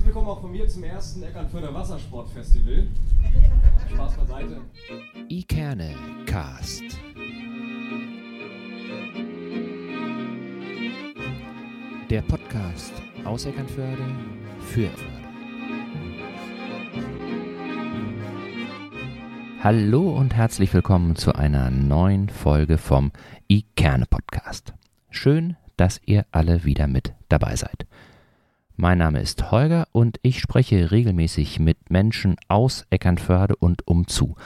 Herzlich 0.00 0.14
willkommen 0.14 0.30
auch 0.34 0.40
von 0.40 0.50
mir 0.50 0.66
zum 0.66 0.82
ersten 0.82 1.22
Eckernförder 1.22 1.74
Wassersportfestival. 1.74 2.86
Spaß 3.92 4.16
beiseite. 4.16 4.62
Ikerne 5.28 5.94
Cast. 6.24 6.84
Der 12.08 12.22
Podcast 12.22 12.94
aus 13.26 13.44
Eckernförde 13.44 14.02
für 14.60 14.86
Eckernförde. 14.86 15.20
Hallo 19.62 20.16
und 20.16 20.34
herzlich 20.34 20.72
willkommen 20.72 21.14
zu 21.14 21.34
einer 21.34 21.70
neuen 21.70 22.30
Folge 22.30 22.78
vom 22.78 23.12
Ikerne 23.48 24.06
Podcast. 24.06 24.72
Schön, 25.10 25.56
dass 25.76 26.00
ihr 26.06 26.24
alle 26.32 26.64
wieder 26.64 26.86
mit 26.86 27.12
dabei 27.28 27.54
seid. 27.54 27.86
Mein 28.82 28.96
Name 28.96 29.20
ist 29.20 29.50
Holger 29.50 29.88
und 29.92 30.18
ich 30.22 30.40
spreche 30.40 30.90
regelmäßig 30.90 31.60
mit 31.60 31.90
Menschen 31.90 32.36
aus 32.48 32.86
Eckernförde 32.88 33.54
und 33.56 33.86
umzu. 33.86 34.36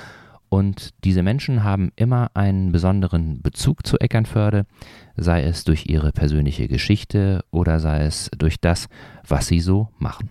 Und 0.49 0.91
diese 1.05 1.23
Menschen 1.23 1.63
haben 1.63 1.93
immer 1.95 2.33
einen 2.35 2.73
besonderen 2.73 3.43
Bezug 3.43 3.87
zu 3.87 3.97
Eckernförde, 3.97 4.67
sei 5.15 5.45
es 5.45 5.63
durch 5.63 5.87
ihre 5.87 6.11
persönliche 6.11 6.67
Geschichte 6.67 7.45
oder 7.53 7.79
sei 7.79 8.07
es 8.07 8.29
durch 8.37 8.59
das, 8.61 8.89
was 9.25 9.47
sie 9.47 9.61
so 9.61 9.91
machen. 9.99 10.31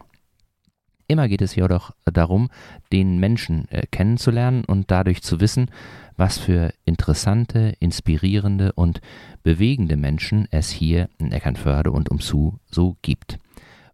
Immer 1.08 1.30
geht 1.30 1.41
es 1.41 1.55
jedoch 1.55 1.91
darum, 2.03 2.49
den 2.91 3.22
Menschen 3.22 3.70
äh, 3.70 3.83
kennenzulernen 3.89 4.66
und 4.66 4.91
dadurch 4.91 5.23
zu 5.23 5.39
wissen, 5.39 5.72
was 6.17 6.38
für 6.38 6.73
interessante, 6.83 7.73
inspirierende 7.80 8.73
und 8.73 8.99
bewegende 9.44 9.95
Menschen 9.95 10.45
es 10.52 10.72
hier 10.72 11.08
in 11.20 11.31
Eckernförde 11.31 11.94
und 11.94 12.11
umzu 12.11 12.59
so 12.70 12.97
gibt. 13.02 13.39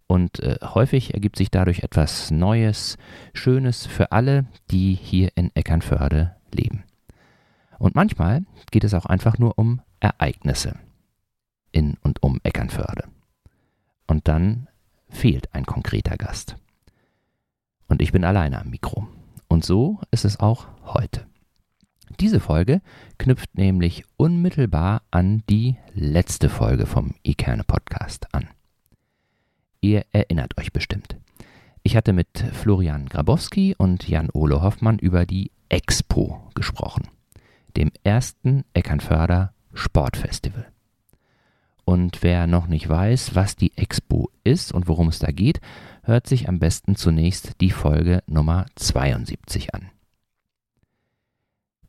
Und 0.10 0.40
äh, 0.40 0.58
häufig 0.64 1.14
ergibt 1.14 1.36
sich 1.36 1.52
dadurch 1.52 1.84
etwas 1.84 2.32
Neues, 2.32 2.98
Schönes 3.32 3.86
für 3.86 4.12
alle, 4.12 4.48
die 4.72 4.96
hier 4.96 5.30
in 5.36 5.52
Eckernförde 5.54 6.36
leben. 6.52 6.84
Und 7.78 7.94
manchmal 7.94 8.44
geht 8.72 8.84
es 8.84 8.96
auch 8.96 9.06
einfach 9.06 9.38
nur 9.38 9.60
um 9.60 9.82
Ereignisse 10.00 10.80
in 11.72 11.96
und 12.02 12.24
um 12.24 12.40
Eckernförde. 12.42 13.04
Und 14.08 14.28
dann 14.28 14.68
fehlt 15.10 15.54
ein 15.54 15.68
konkreter 15.68 16.18
Gast. 16.18 16.56
Und 17.88 18.02
ich 18.02 18.12
bin 18.12 18.24
alleine 18.24 18.62
am 18.62 18.72
Mikro. 18.72 19.08
Und 19.48 19.64
so 19.64 20.02
ist 20.10 20.26
es 20.26 20.40
auch 20.40 20.66
heute. 20.86 21.28
Diese 22.20 22.40
Folge 22.40 22.82
knüpft 23.20 23.56
nämlich 23.56 24.06
unmittelbar 24.18 25.04
an 25.12 25.44
die 25.52 25.78
letzte 25.94 26.50
Folge 26.50 26.88
vom 26.88 27.14
Ikerne 27.22 27.64
Podcast 27.64 28.34
an. 28.34 28.50
Ihr 29.82 30.06
erinnert 30.12 30.58
euch 30.58 30.74
bestimmt. 30.74 31.18
Ich 31.84 31.96
hatte 31.96 32.14
mit 32.14 32.28
Florian 32.54 33.08
Grabowski 33.08 33.76
und 33.78 34.08
Jan-Ole 34.08 34.62
Hoffmann 34.62 35.00
über 35.00 35.26
die 35.26 35.52
Expo 35.70 36.50
gesprochen, 36.54 37.08
dem 37.78 37.92
ersten 38.04 38.66
Eckernförder 38.74 39.54
Sportfestival. 39.74 40.68
Und 41.86 42.22
wer 42.22 42.46
noch 42.46 42.68
nicht 42.68 42.88
weiß, 42.88 43.34
was 43.34 43.56
die 43.56 43.76
Expo 43.78 44.30
ist 44.44 44.74
und 44.74 44.88
worum 44.88 45.08
es 45.08 45.20
da 45.20 45.32
geht, 45.32 45.62
hört 46.04 46.28
sich 46.28 46.48
am 46.48 46.60
besten 46.60 46.96
zunächst 46.96 47.62
die 47.62 47.72
Folge 47.72 48.22
Nummer 48.28 48.66
72 48.76 49.74
an. 49.74 49.90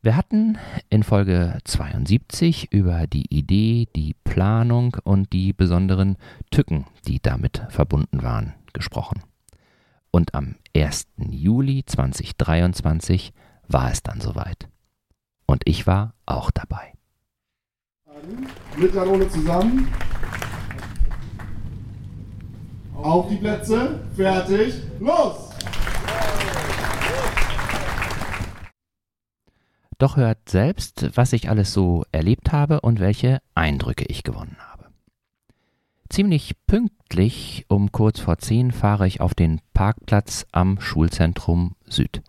Wir 0.03 0.17
hatten 0.17 0.57
in 0.89 1.03
Folge 1.03 1.59
72 1.63 2.73
über 2.73 3.05
die 3.05 3.27
Idee, 3.31 3.87
die 3.95 4.15
Planung 4.23 4.97
und 5.03 5.31
die 5.31 5.53
besonderen 5.53 6.17
Tücken, 6.49 6.87
die 7.05 7.21
damit 7.21 7.61
verbunden 7.69 8.23
waren, 8.23 8.55
gesprochen. 8.73 9.21
Und 10.09 10.33
am 10.33 10.55
1. 10.75 11.05
Juli 11.29 11.83
2023 11.85 13.31
war 13.67 13.91
es 13.91 14.01
dann 14.01 14.21
soweit. 14.21 14.67
Und 15.45 15.61
ich 15.65 15.85
war 15.85 16.15
auch 16.25 16.49
dabei. 16.49 16.93
Mit 18.77 18.93
Kanone 18.93 19.29
zusammen. 19.29 19.87
Auf 22.95 23.29
die 23.29 23.35
Plätze, 23.35 23.99
fertig, 24.15 24.81
los! 24.99 25.51
Doch 30.01 30.17
hört 30.17 30.49
selbst, 30.49 31.11
was 31.13 31.31
ich 31.31 31.47
alles 31.47 31.73
so 31.73 32.05
erlebt 32.11 32.51
habe 32.51 32.81
und 32.81 32.99
welche 32.99 33.39
Eindrücke 33.53 34.03
ich 34.07 34.23
gewonnen 34.23 34.57
habe. 34.57 34.85
Ziemlich 36.09 36.55
pünktlich 36.65 37.65
um 37.67 37.91
kurz 37.91 38.19
vor 38.19 38.39
zehn 38.39 38.71
fahre 38.71 39.05
ich 39.05 39.21
auf 39.21 39.35
den 39.35 39.61
Parkplatz 39.75 40.47
am 40.51 40.81
Schulzentrum 40.81 41.75
Süd. 41.85 42.23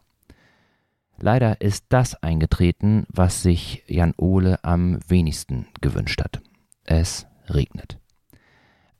Leider 1.17 1.63
ist 1.63 1.87
das 1.89 2.23
eingetreten, 2.23 3.07
was 3.09 3.43
sich 3.43 3.85
Jan 3.87 4.13
Ole 4.19 4.63
am 4.63 4.99
wenigsten 5.09 5.67
gewünscht 5.81 6.21
hat. 6.21 6.43
Es 6.85 7.27
regnet. 7.49 7.99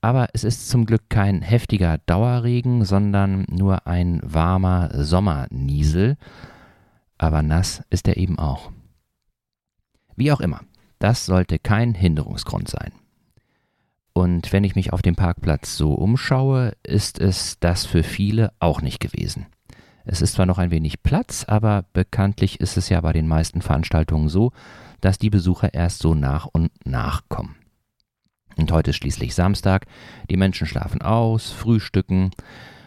Aber 0.01 0.29
es 0.33 0.45
ist 0.45 0.71
zum 0.71 0.87
Glück 0.87 1.11
kein 1.11 1.43
heftiger 1.43 1.99
Dauerregen, 2.07 2.87
sondern 2.87 3.45
nur 3.51 3.87
ein 3.87 4.23
warmer 4.25 5.05
Sommerniesel, 5.05 6.17
aber 7.23 7.43
nass 7.43 7.83
ist 7.89 8.09
er 8.09 8.17
eben 8.17 8.39
auch. 8.39 8.73
Wie 10.17 10.33
auch 10.33 10.41
immer, 10.41 10.61
das 10.99 11.25
sollte 11.25 11.59
kein 11.59 11.95
Hinderungsgrund 11.95 12.69
sein. 12.69 12.93
Und 14.13 14.53
wenn 14.53 14.65
ich 14.65 14.75
mich 14.75 14.93
auf 14.93 15.03
dem 15.03 15.15
Parkplatz 15.15 15.77
so 15.77 15.95
umschaue, 15.95 16.73
ist 16.83 17.19
es 17.19 17.59
das 17.61 17.87
für 17.87 18.03
viele 18.03 18.53
auch 18.59 18.83
nicht 18.83 19.01
gewesen. 19.01 19.47
Es 20.05 20.21
ist 20.21 20.35
zwar 20.35 20.47
noch 20.47 20.59
ein 20.59 20.73
wenig 20.73 21.03
Platz, 21.03 21.45
aber 21.47 21.85
bekanntlich 21.93 22.61
ist 22.61 22.77
es 22.77 22.89
ja 22.89 23.01
bei 23.01 23.13
den 23.13 23.29
meisten 23.29 23.63
Veranstaltungen 23.63 24.29
so, 24.29 24.51
dass 25.01 25.19
die 25.19 25.31
Besucher 25.31 25.73
erst 25.73 26.01
so 26.01 26.15
nach 26.15 26.47
und 26.47 26.71
nach 26.85 27.29
kommen. 27.29 27.55
Und 28.57 28.73
heute 28.73 28.91
ist 28.91 28.97
schließlich 28.97 29.35
Samstag, 29.35 29.87
die 30.29 30.37
Menschen 30.37 30.67
schlafen 30.67 31.03
aus, 31.03 31.53
frühstücken 31.53 32.33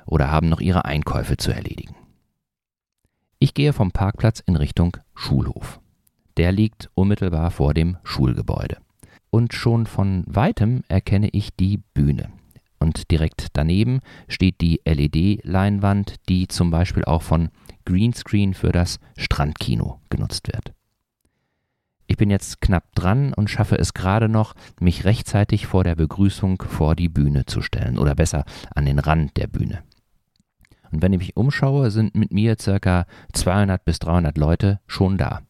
oder 0.06 0.30
haben 0.30 0.50
noch 0.50 0.60
ihre 0.60 0.86
Einkäufe 0.86 1.38
zu 1.38 1.52
erledigen. 1.52 1.96
Ich 3.46 3.54
gehe 3.54 3.74
vom 3.74 3.92
Parkplatz 3.92 4.40
in 4.40 4.56
Richtung 4.56 4.98
Schulhof. 5.14 5.80
Der 6.36 6.52
liegt 6.52 6.90
unmittelbar 6.96 7.52
vor 7.52 7.76
dem 7.76 7.98
Schulgebäude. 8.04 8.78
Und 9.30 9.54
schon 9.54 9.86
von 9.86 10.24
weitem 10.26 10.82
erkenne 10.88 11.30
ich 11.30 11.56
die 11.56 11.78
Bühne. 11.94 12.32
Und 12.80 13.12
direkt 13.12 13.50
daneben 13.54 14.00
steht 14.28 14.62
die 14.62 14.82
LED-Leinwand, 14.84 16.16
die 16.28 16.48
zum 16.48 16.72
Beispiel 16.72 17.06
auch 17.06 17.22
von 17.22 17.50
Greenscreen 17.86 18.56
für 18.56 18.72
das 18.72 18.98
Strandkino 19.16 20.00
genutzt 20.10 20.48
wird. 20.48 20.74
Ich 22.08 22.18
bin 22.18 22.32
jetzt 22.32 22.62
knapp 22.62 22.96
dran 22.96 23.32
und 23.32 23.52
schaffe 23.52 23.78
es 23.78 23.94
gerade 23.94 24.28
noch, 24.28 24.56
mich 24.80 25.06
rechtzeitig 25.06 25.68
vor 25.68 25.84
der 25.84 25.94
Begrüßung 25.94 26.64
vor 26.64 26.96
die 26.96 27.10
Bühne 27.10 27.46
zu 27.46 27.62
stellen 27.62 28.00
oder 28.00 28.16
besser 28.16 28.44
an 28.74 28.86
den 28.86 28.98
Rand 28.98 29.38
der 29.38 29.46
Bühne. 29.46 29.84
Und 30.92 31.02
wenn 31.02 31.14
ich 31.14 31.20
mich 31.20 31.38
umschaue, 31.38 31.92
sind 31.92 32.16
mit 32.16 32.32
mir 32.32 32.56
circa 32.60 33.06
200 33.34 33.84
bis 33.84 34.00
300 34.00 34.38
Leute 34.38 34.80
schon 34.88 35.18
da. 35.18 35.42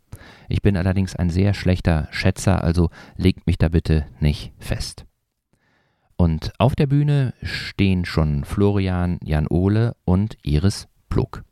Ich 0.48 0.62
bin 0.62 0.78
allerdings 0.78 1.16
ein 1.16 1.30
sehr 1.30 1.54
schlechter 1.54 2.08
Schätzer, 2.12 2.64
also 2.64 2.90
legt 3.18 3.48
mich 3.48 3.58
da 3.58 3.70
bitte 3.70 4.06
nicht 4.20 4.54
fest. 4.60 5.06
Und 6.18 6.54
auf 6.60 6.76
der 6.76 6.88
Bühne 6.88 7.34
stehen 7.42 8.06
schon 8.06 8.46
Florian, 8.46 9.20
Jan 9.24 9.48
Ole 9.48 9.96
und 10.06 10.38
Iris 10.44 10.88
Plug. 11.10 11.44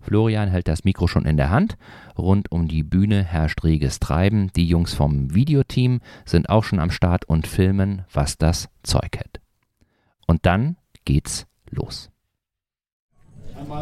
Florian 0.00 0.48
hält 0.48 0.68
das 0.68 0.84
Mikro 0.84 1.06
schon 1.06 1.26
in 1.26 1.36
der 1.36 1.50
Hand. 1.50 1.76
Rund 2.16 2.50
um 2.50 2.68
die 2.68 2.82
Bühne 2.82 3.22
herrscht 3.22 3.62
reges 3.64 4.00
Treiben. 4.00 4.50
Die 4.54 4.66
Jungs 4.66 4.94
vom 4.94 5.34
Videoteam 5.34 6.00
sind 6.24 6.48
auch 6.48 6.64
schon 6.64 6.78
am 6.78 6.90
Start 6.90 7.26
und 7.26 7.46
filmen, 7.46 8.04
was 8.12 8.38
das 8.38 8.70
Zeug 8.82 9.16
hält. 9.16 9.40
Und 10.26 10.46
dann 10.46 10.76
geht's 11.04 11.46
los. 11.68 12.10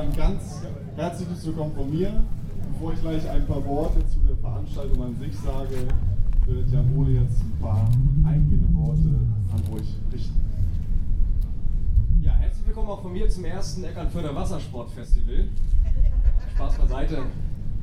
Ein 0.06 0.17
ganz 0.17 0.62
herzliches 0.94 1.44
Willkommen 1.47 1.75
von 1.75 1.91
mir. 1.91 2.23
Bevor 2.73 2.93
ich 2.93 3.00
gleich 3.00 3.29
ein 3.29 3.44
paar 3.44 3.64
Worte 3.67 4.06
zu 4.06 4.20
der 4.20 4.37
Veranstaltung 4.37 5.03
an 5.03 5.17
sich 5.17 5.37
sage, 5.37 5.88
wird 6.47 6.70
Jan 6.70 6.97
Ole 6.97 7.23
jetzt 7.23 7.43
ein 7.43 7.58
paar 7.61 7.91
eingehende 8.25 8.73
Worte 8.73 9.19
an 9.50 9.75
euch 9.75 9.88
richten. 10.12 10.41
Ja, 12.20 12.35
herzlich 12.35 12.64
willkommen 12.69 12.88
auch 12.88 13.03
von 13.03 13.12
mir 13.12 13.29
zum 13.29 13.47
ersten 13.47 13.82
Eckernförder 13.82 14.32
Wassersportfestival. 14.32 15.49
Spaß 16.55 16.79
beiseite. 16.79 17.25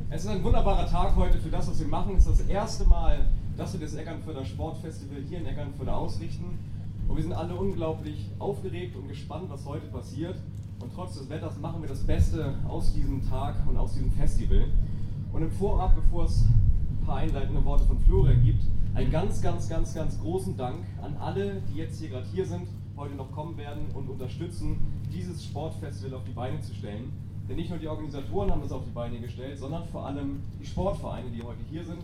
Es 0.09 0.23
ist 0.23 0.29
ein 0.29 0.43
wunderbarer 0.45 0.87
Tag 0.87 1.17
heute 1.17 1.37
für 1.39 1.49
das, 1.49 1.67
was 1.67 1.77
wir 1.81 1.87
machen. 1.87 2.15
Es 2.15 2.25
ist 2.25 2.39
das 2.39 2.47
erste 2.47 2.85
Mal, 2.85 3.19
dass 3.57 3.73
wir 3.73 3.81
das 3.81 3.95
Eckernförder 3.95 4.45
Sportfestival 4.45 5.21
hier 5.27 5.39
in 5.39 5.45
Eckernförde 5.45 5.93
ausrichten. 5.93 6.57
Und 7.05 7.17
wir 7.17 7.23
sind 7.23 7.33
alle 7.33 7.53
unglaublich 7.53 8.29
aufgeregt 8.39 8.95
und 8.95 9.09
gespannt, 9.09 9.49
was 9.49 9.65
heute 9.65 9.87
passiert. 9.87 10.37
Und 10.83 10.91
trotz 10.93 11.17
des 11.17 11.29
Wetters 11.29 11.57
machen 11.59 11.81
wir 11.81 11.87
das 11.87 12.03
Beste 12.03 12.55
aus 12.67 12.93
diesem 12.93 13.25
Tag 13.29 13.55
und 13.65 13.77
aus 13.77 13.93
diesem 13.93 14.11
Festival. 14.11 14.65
Und 15.31 15.41
im 15.41 15.51
Vorab, 15.51 15.95
bevor 15.95 16.25
es 16.25 16.43
ein 16.43 17.05
paar 17.05 17.17
einleitende 17.17 17.63
Worte 17.63 17.85
von 17.85 17.97
Florian 17.99 18.43
gibt, 18.43 18.65
einen 18.93 19.09
ganz, 19.09 19.41
ganz, 19.41 19.69
ganz, 19.69 19.95
ganz 19.95 20.19
großen 20.19 20.57
Dank 20.57 20.79
an 21.01 21.15
alle, 21.17 21.61
die 21.71 21.77
jetzt 21.77 21.99
hier 21.99 22.09
gerade 22.09 22.27
hier 22.33 22.45
sind 22.45 22.67
heute 22.97 23.15
noch 23.15 23.31
kommen 23.31 23.57
werden 23.57 23.85
und 23.93 24.09
unterstützen, 24.09 24.77
dieses 25.11 25.43
Sportfestival 25.45 26.15
auf 26.15 26.25
die 26.25 26.33
Beine 26.33 26.59
zu 26.59 26.73
stellen. 26.75 27.11
Denn 27.49 27.55
nicht 27.55 27.69
nur 27.69 27.79
die 27.79 27.87
Organisatoren 27.87 28.51
haben 28.51 28.61
das 28.61 28.71
auf 28.71 28.83
die 28.83 28.91
Beine 28.91 29.19
gestellt, 29.19 29.57
sondern 29.57 29.85
vor 29.87 30.05
allem 30.05 30.43
die 30.61 30.65
Sportvereine, 30.65 31.29
die 31.31 31.41
heute 31.41 31.61
hier 31.69 31.83
sind 31.83 32.03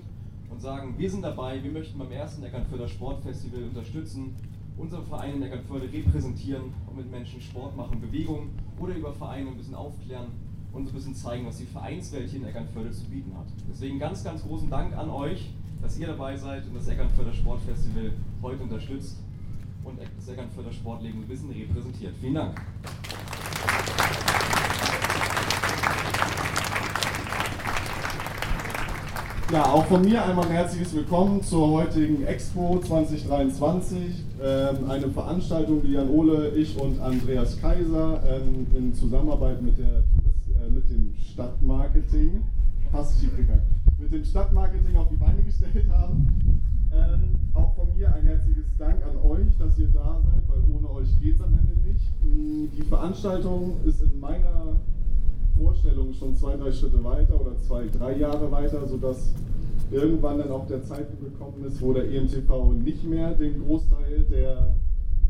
und 0.50 0.62
sagen, 0.62 0.96
wir 0.98 1.10
sind 1.10 1.22
dabei, 1.22 1.62
wir 1.64 1.72
möchten 1.72 2.00
beim 2.00 2.12
ersten 2.12 2.44
Eckernförder 2.44 2.88
Sportfestival 2.88 3.64
unterstützen, 3.64 4.36
unsere 4.78 5.04
Vereine 5.04 5.36
in 5.36 5.44
Eckernförde 5.44 5.92
repräsentieren 5.92 6.74
und 6.88 6.98
mit 6.98 7.12
Menschen 7.12 7.42
Sport 7.42 7.76
machen, 7.76 8.02
Bewegung 8.02 8.50
oder 8.80 8.96
über 8.96 9.14
Vereine 9.14 9.50
ein 9.50 9.58
bisschen 9.58 9.76
aufklären 9.76 10.28
und 10.72 10.86
so 10.86 10.92
ein 10.92 10.96
bisschen 10.96 11.16
zeigen, 11.16 11.46
was 11.46 11.58
die 11.58 11.66
Vereinswelt 11.66 12.30
hier 12.30 12.40
in 12.40 12.46
Eckernförde 12.46 12.92
zu 12.92 13.06
bieten 13.06 13.36
hat. 13.38 13.48
Deswegen 13.70 14.00
ganz, 14.00 14.24
ganz 14.24 14.44
großen 14.44 14.70
Dank 14.70 14.96
an 14.96 15.10
euch, 15.10 15.50
dass 15.82 15.98
ihr 15.98 16.08
dabei 16.08 16.36
seid 16.38 16.66
und 16.68 16.76
das 16.76 16.88
Eckernförder 16.88 17.34
Sportfestival 17.34 18.12
heute 18.42 18.64
unterstützt 18.64 19.18
und 19.84 19.98
das 20.00 20.28
Eckernförder 20.28 20.72
Sportleben 20.72 21.22
ein 21.22 21.28
bisschen 21.28 21.50
repräsentiert. 21.50 22.14
Vielen 22.22 22.36
Dank. 22.36 22.62
Ja, 29.52 29.66
auch 29.66 29.86
von 29.86 30.04
mir 30.04 30.24
einmal 30.24 30.46
ein 30.46 30.52
herzliches 30.52 30.94
Willkommen 30.94 31.42
zur 31.42 31.70
heutigen 31.72 32.24
Expo 32.24 32.80
2023. 32.86 34.24
Ähm, 34.40 34.88
eine 34.88 35.10
Veranstaltung, 35.10 35.82
die 35.82 35.94
Jan 35.94 36.08
Ole, 36.08 36.50
ich 36.50 36.80
und 36.80 37.02
Andreas 37.02 37.60
Kaiser 37.60 38.22
ähm, 38.30 38.68
in 38.78 38.94
Zusammenarbeit 38.94 39.60
mit, 39.64 39.80
der 39.80 39.88
äh, 39.88 40.70
mit 40.70 40.88
dem 40.92 41.16
Stadtmarketing, 41.34 42.44
mit 43.98 44.12
dem 44.14 44.24
Stadtmarketing 44.24 44.96
auf 44.96 45.10
die 45.10 45.18
Beine 45.18 45.42
gestellt 45.42 45.90
haben. 45.90 46.62
Ähm, 46.94 47.34
auch 47.56 47.74
von 47.74 47.88
mir 47.98 48.14
ein 48.14 48.28
herzliches 48.28 48.68
Dank 48.78 49.04
an 49.04 49.18
euch, 49.28 49.48
dass 49.58 49.80
ihr 49.80 49.88
da 49.88 50.22
seid, 50.22 50.44
weil 50.48 50.76
ohne 50.76 50.92
euch 50.92 51.10
geht 51.20 51.38
es 51.38 51.42
am 51.42 51.58
Ende 51.58 51.74
nicht. 51.88 52.06
Die 52.78 52.84
Veranstaltung 52.84 53.78
ist 53.84 54.04
in 54.04 54.20
meiner 54.20 54.80
Vorstellung 55.62 56.14
schon 56.14 56.36
zwei, 56.36 56.56
drei 56.56 56.72
Schritte 56.72 57.04
weiter 57.04 57.40
oder 57.40 57.58
zwei, 57.58 57.88
drei 57.88 58.18
Jahre 58.18 58.52
weiter, 58.52 58.88
sodass 58.88 59.34
irgendwann 59.92 60.38
dann 60.38 60.52
auch 60.52 60.68
der 60.68 60.84
Zeitpunkt 60.84 61.24
gekommen 61.24 61.66
ist, 61.66 61.82
wo 61.82 61.94
der 61.94 62.10
EMTV 62.10 62.74
nicht 62.74 63.04
mehr 63.04 63.34
den 63.34 63.66
Großteil 63.66 64.26
der 64.30 64.76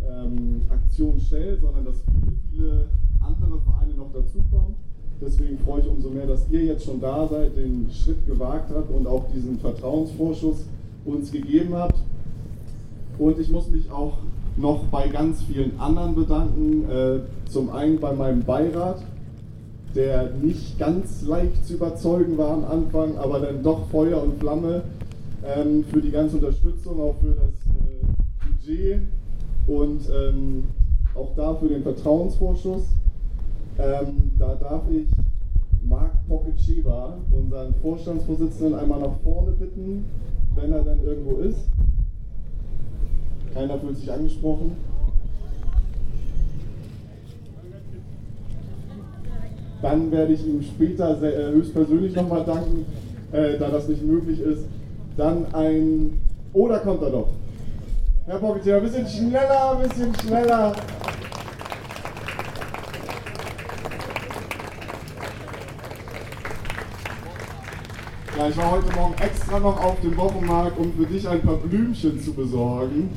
ähm, 0.07 0.61
Aktion 0.69 1.19
stellt, 1.19 1.61
sondern 1.61 1.85
dass 1.85 1.95
viele, 2.01 2.33
viele 2.51 2.85
andere 3.19 3.59
Vereine 3.61 3.93
noch 3.95 4.11
dazukommen. 4.11 4.75
Deswegen 5.21 5.57
freue 5.59 5.81
ich 5.81 5.87
umso 5.87 6.09
mehr, 6.09 6.25
dass 6.25 6.49
ihr 6.49 6.63
jetzt 6.63 6.85
schon 6.85 7.01
da 7.01 7.27
seid, 7.27 7.55
den 7.57 7.89
Schritt 7.91 8.25
gewagt 8.25 8.71
habt 8.73 8.89
und 8.91 9.05
auch 9.05 9.25
diesen 9.33 9.59
Vertrauensvorschuss 9.59 10.65
uns 11.05 11.31
gegeben 11.31 11.75
habt. 11.75 11.97
Und 13.17 13.37
ich 13.37 13.49
muss 13.49 13.69
mich 13.69 13.91
auch 13.91 14.19
noch 14.55 14.85
bei 14.85 15.07
ganz 15.09 15.43
vielen 15.43 15.77
anderen 15.79 16.15
bedanken. 16.15 16.89
Äh, 16.89 17.19
zum 17.49 17.69
einen 17.71 17.99
bei 17.99 18.13
meinem 18.13 18.43
Beirat, 18.43 19.01
der 19.95 20.31
nicht 20.41 20.77
ganz 20.77 21.23
leicht 21.23 21.65
zu 21.65 21.73
überzeugen 21.73 22.37
war 22.37 22.51
am 22.51 22.65
Anfang, 22.65 23.17
aber 23.17 23.39
dann 23.39 23.63
doch 23.63 23.87
Feuer 23.89 24.21
und 24.21 24.39
Flamme 24.39 24.83
ähm, 25.43 25.83
für 25.85 26.01
die 26.01 26.11
ganze 26.11 26.37
Unterstützung, 26.37 27.01
auch 27.01 27.15
für 27.19 27.33
das 27.33 27.53
äh, 27.87 28.05
Budget 28.45 29.01
und 29.67 30.01
ähm, 30.09 30.63
auch 31.15 31.35
dafür 31.35 31.69
den 31.69 31.83
Vertrauensvorschuss. 31.83 32.83
Ähm, 33.77 34.31
da 34.37 34.55
darf 34.55 34.83
ich 34.91 35.07
Marc 35.81 36.11
Pocketscheba, 36.27 37.17
unseren 37.31 37.73
Vorstandsvorsitzenden, 37.81 38.75
einmal 38.75 38.99
nach 38.99 39.17
vorne 39.23 39.51
bitten, 39.51 40.05
wenn 40.55 40.71
er 40.71 40.83
dann 40.83 41.03
irgendwo 41.03 41.37
ist. 41.37 41.69
Keiner 43.53 43.79
fühlt 43.79 43.97
sich 43.97 44.11
angesprochen. 44.11 44.73
Dann 49.81 50.11
werde 50.11 50.33
ich 50.33 50.45
ihm 50.45 50.61
später 50.61 51.21
äh, 51.21 51.51
höchstpersönlich 51.53 52.15
nochmal 52.15 52.43
danken, 52.43 52.85
äh, 53.31 53.57
da 53.57 53.69
das 53.69 53.87
nicht 53.87 54.03
möglich 54.03 54.39
ist. 54.39 54.65
Dann 55.15 55.53
ein. 55.53 56.19
Oh, 56.53 56.67
kommt 56.83 57.01
er 57.01 57.11
doch. 57.11 57.29
Herr 58.25 58.39
Pocketier, 58.39 58.77
ein 58.77 58.83
bisschen 58.83 59.07
schneller, 59.07 59.77
ein 59.77 59.87
bisschen 59.87 60.13
schneller. 60.15 60.73
Ja, 68.37 68.47
ich 68.47 68.57
war 68.57 68.71
heute 68.71 68.95
Morgen 68.95 69.15
extra 69.19 69.59
noch 69.59 69.83
auf 69.83 69.99
dem 70.01 70.15
Wochenmarkt, 70.15 70.77
um 70.77 70.93
für 70.93 71.05
dich 71.05 71.27
ein 71.27 71.41
paar 71.41 71.57
Blümchen 71.57 72.21
zu 72.21 72.33
besorgen. 72.33 73.09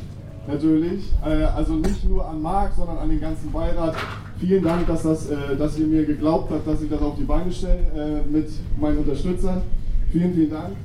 Natürlich. 0.46 1.12
Äh, 1.24 1.44
also 1.44 1.74
nicht 1.74 2.08
nur 2.08 2.26
an 2.26 2.42
Marc, 2.42 2.72
sondern 2.74 2.98
an 2.98 3.08
den 3.08 3.20
ganzen 3.20 3.52
Beirat 3.52 3.94
vielen 4.42 4.64
Dank, 4.64 4.88
dass, 4.88 5.04
das, 5.04 5.30
äh, 5.30 5.56
dass 5.56 5.78
ihr 5.78 5.86
mir 5.86 6.04
geglaubt 6.04 6.50
habt, 6.50 6.66
dass 6.66 6.82
ich 6.82 6.90
das 6.90 7.00
auf 7.00 7.14
die 7.16 7.22
Beine 7.22 7.52
stelle 7.52 7.78
äh, 7.94 8.28
mit 8.28 8.48
meinen 8.80 8.98
Unterstützern. 8.98 9.62
Vielen, 10.10 10.34
vielen 10.34 10.50
Dank. 10.50 10.76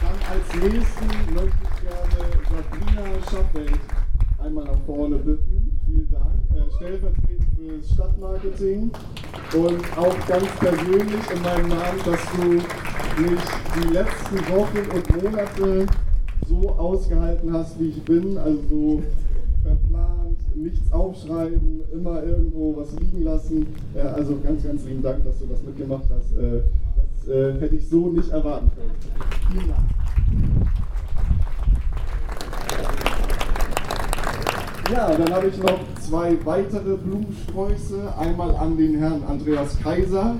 Dann 0.00 0.18
als 0.30 0.72
nächsten 0.72 1.34
möchte 1.34 1.58
ich 1.64 1.82
gerne 1.82 2.30
Sabrina 2.48 3.02
Schaffeld 3.28 3.80
einmal 4.38 4.64
nach 4.66 4.78
vorne 4.86 5.16
bitten. 5.16 5.76
Vielen 5.86 6.08
Dank. 6.12 6.38
Äh, 6.54 6.76
stellvertretend 6.76 7.46
für 7.56 7.78
das 7.78 7.90
Stadtmarketing 7.90 8.90
und 9.52 9.98
auch 9.98 10.26
ganz 10.28 10.46
persönlich 10.60 11.30
in 11.34 11.42
meinem 11.42 11.68
Namen, 11.68 11.98
dass 12.04 12.20
du 12.36 12.50
mich 13.20 13.40
die 13.76 13.92
letzten 13.92 14.36
Wochen 14.54 14.78
und 14.94 15.22
Monate 15.22 15.86
so 16.48 16.70
ausgehalten 16.70 17.52
hast, 17.52 17.80
wie 17.80 17.88
ich 17.88 18.02
bin. 18.04 18.38
Also 18.38 18.60
so 18.70 19.02
verplant, 19.62 20.56
nichts 20.56 20.92
aufschreiben, 20.92 21.82
immer 21.92 22.22
irgendwo 22.22 22.76
was 22.76 22.98
liegen 22.98 23.22
lassen. 23.22 23.66
Äh, 23.94 24.00
also 24.00 24.38
ganz, 24.42 24.64
ganz 24.64 24.84
lieben 24.84 25.02
Dank, 25.02 25.24
dass 25.24 25.38
du 25.38 25.46
das 25.46 25.62
mitgemacht 25.62 26.04
hast. 26.10 26.36
Äh, 26.36 26.62
das 27.20 27.28
äh, 27.28 27.60
hätte 27.60 27.76
ich 27.76 27.88
so 27.88 28.08
nicht 28.08 28.30
erwarten 28.30 28.70
können. 28.74 28.90
Vielen 29.52 29.68
Dank. 29.68 29.90
Ja, 34.92 35.14
dann 35.16 35.32
habe 35.32 35.46
ich 35.46 35.56
noch 35.58 35.78
zwei 36.00 36.36
weitere 36.44 36.96
Blumensträuße. 36.96 38.12
Einmal 38.18 38.56
an 38.56 38.76
den 38.76 38.98
Herrn 38.98 39.22
Andreas 39.22 39.78
Kaiser, 39.78 40.34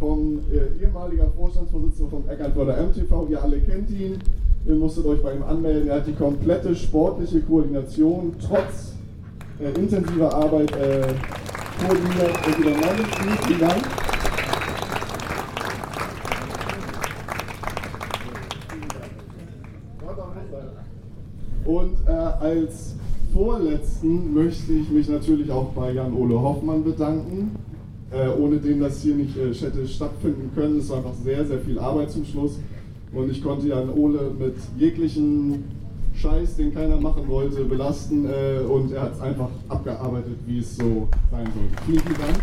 vom 0.00 0.40
äh, 0.50 0.82
ehemaliger 0.82 1.30
Vorstandsvorsitzender 1.36 2.10
von 2.10 2.28
Eckernförder 2.28 2.82
MTV. 2.84 3.28
Ihr 3.28 3.42
alle 3.42 3.60
kennt 3.60 3.90
ihn. 3.90 4.18
Ihr 4.64 4.76
musstet 4.76 5.04
euch 5.06 5.20
bei 5.22 5.34
ihm 5.34 5.42
anmelden. 5.42 5.88
Er 5.88 5.96
hat 5.96 6.06
die 6.06 6.12
komplette 6.12 6.74
sportliche 6.76 7.40
Koordination 7.40 8.34
trotz 8.38 8.92
äh, 9.58 9.76
intensiver 9.78 10.32
Arbeit 10.32 10.70
äh, 10.76 11.02
koordiniert 11.80 12.46
und 12.46 12.58
übernommen. 12.58 13.04
Vielen, 13.18 13.38
vielen 13.38 13.60
Dank. 13.60 13.82
Und 21.64 21.96
äh, 22.06 22.10
als 22.10 22.94
vorletzten 23.34 24.34
möchte 24.34 24.72
ich 24.72 24.90
mich 24.90 25.08
natürlich 25.08 25.50
auch 25.50 25.70
bei 25.70 25.92
Jan-Ole 25.92 26.40
Hoffmann 26.40 26.84
bedanken, 26.84 27.56
äh, 28.12 28.28
ohne 28.28 28.58
den 28.58 28.80
das 28.80 29.00
hier 29.00 29.16
nicht 29.16 29.36
äh, 29.36 29.52
hätte 29.54 29.88
stattfinden 29.88 30.50
können. 30.54 30.78
Es 30.78 30.90
war 30.90 30.98
einfach 30.98 31.14
sehr, 31.14 31.44
sehr 31.44 31.58
viel 31.58 31.80
Arbeit 31.80 32.10
zum 32.10 32.24
Schluss. 32.24 32.58
Und 33.14 33.30
ich 33.30 33.42
konnte 33.42 33.68
Jan 33.68 33.90
Ole 33.90 34.30
mit 34.38 34.54
jeglichen 34.78 35.64
Scheiß, 36.14 36.56
den 36.56 36.72
keiner 36.72 36.96
machen 36.96 37.28
wollte, 37.28 37.64
belasten. 37.64 38.24
Äh, 38.24 38.60
und 38.60 38.92
er 38.92 39.02
hat 39.02 39.14
es 39.14 39.20
einfach 39.20 39.50
abgearbeitet, 39.68 40.38
wie 40.46 40.60
es 40.60 40.76
so 40.76 41.08
sein 41.30 41.46
sollte. 41.54 41.82
Vielen, 41.84 42.00
vielen 42.00 42.18
Dank. 42.18 42.38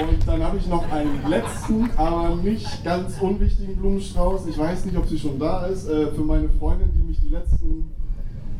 Und 0.00 0.28
dann 0.28 0.42
habe 0.42 0.56
ich 0.56 0.66
noch 0.68 0.90
einen 0.90 1.28
letzten, 1.28 1.90
aber 1.96 2.36
nicht 2.36 2.84
ganz 2.84 3.20
unwichtigen 3.20 3.76
Blumenstrauß. 3.76 4.46
Ich 4.46 4.56
weiß 4.56 4.86
nicht, 4.86 4.96
ob 4.96 5.06
sie 5.06 5.18
schon 5.18 5.38
da 5.38 5.66
ist. 5.66 5.88
Äh, 5.88 6.12
für 6.12 6.22
meine 6.22 6.48
Freundin, 6.48 6.90
die 6.96 7.02
mich 7.02 7.20
die 7.20 7.28
letzten 7.28 7.90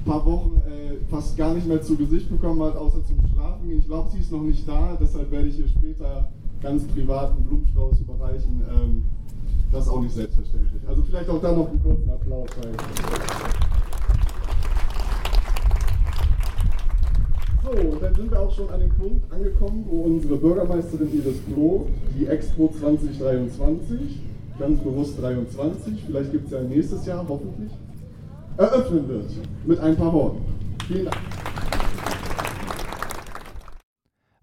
paar 0.05 0.25
Wochen 0.25 0.63
äh, 0.67 0.97
fast 1.11 1.37
gar 1.37 1.55
nicht 1.55 1.67
mehr 1.67 1.83
zu 1.83 1.97
Gesicht 1.97 2.31
bekommen 2.31 2.63
hat, 2.63 2.77
außer 2.77 3.05
zum 3.05 3.19
Schlafen. 3.33 3.71
Ich 3.71 3.87
glaube, 3.87 4.11
sie 4.11 4.21
ist 4.21 4.33
noch 4.33 4.43
nicht 4.43 4.67
da, 4.69 4.97
deshalb 5.01 5.31
werde 5.31 5.49
ich 5.49 5.59
ihr 5.59 5.69
später 5.69 6.29
ganz 6.63 6.85
privaten 6.85 7.43
Blumenstrauß 7.45 8.01
überreichen. 8.01 8.63
Ähm, 8.71 9.03
das 9.71 9.85
ist 9.85 9.91
auch 9.91 10.01
nicht 10.01 10.15
selbstverständlich. 10.15 10.83
Also 10.89 11.03
vielleicht 11.03 11.29
auch 11.29 11.41
da 11.41 11.53
noch 11.53 11.69
einen 11.69 11.83
kurzen 11.83 12.11
Applaus. 12.11 12.49
So, 17.65 17.99
dann 18.01 18.15
sind 18.15 18.31
wir 18.31 18.41
auch 18.41 18.55
schon 18.55 18.71
an 18.71 18.81
dem 18.81 18.91
Punkt 18.91 19.31
angekommen, 19.31 19.85
wo 19.91 20.01
unsere 20.03 20.37
Bürgermeisterin 20.37 21.09
Iris 21.13 21.45
Klo 21.53 21.87
die 22.19 22.27
Expo 22.27 22.73
2023, 22.81 24.21
ganz 24.59 24.81
bewusst 24.81 25.21
23, 25.21 26.05
vielleicht 26.07 26.33
gibt 26.33 26.47
es 26.47 26.53
ja 26.53 26.63
nächstes 26.63 27.05
Jahr, 27.05 27.27
hoffentlich, 27.29 27.71
eröffnen 28.59 29.09
wird. 29.09 29.31
Mit 29.67 29.79
ein 29.81 29.97
paar 29.97 30.13
Worten. 30.13 30.45
Vielen 30.87 31.05
Dank. 31.07 31.17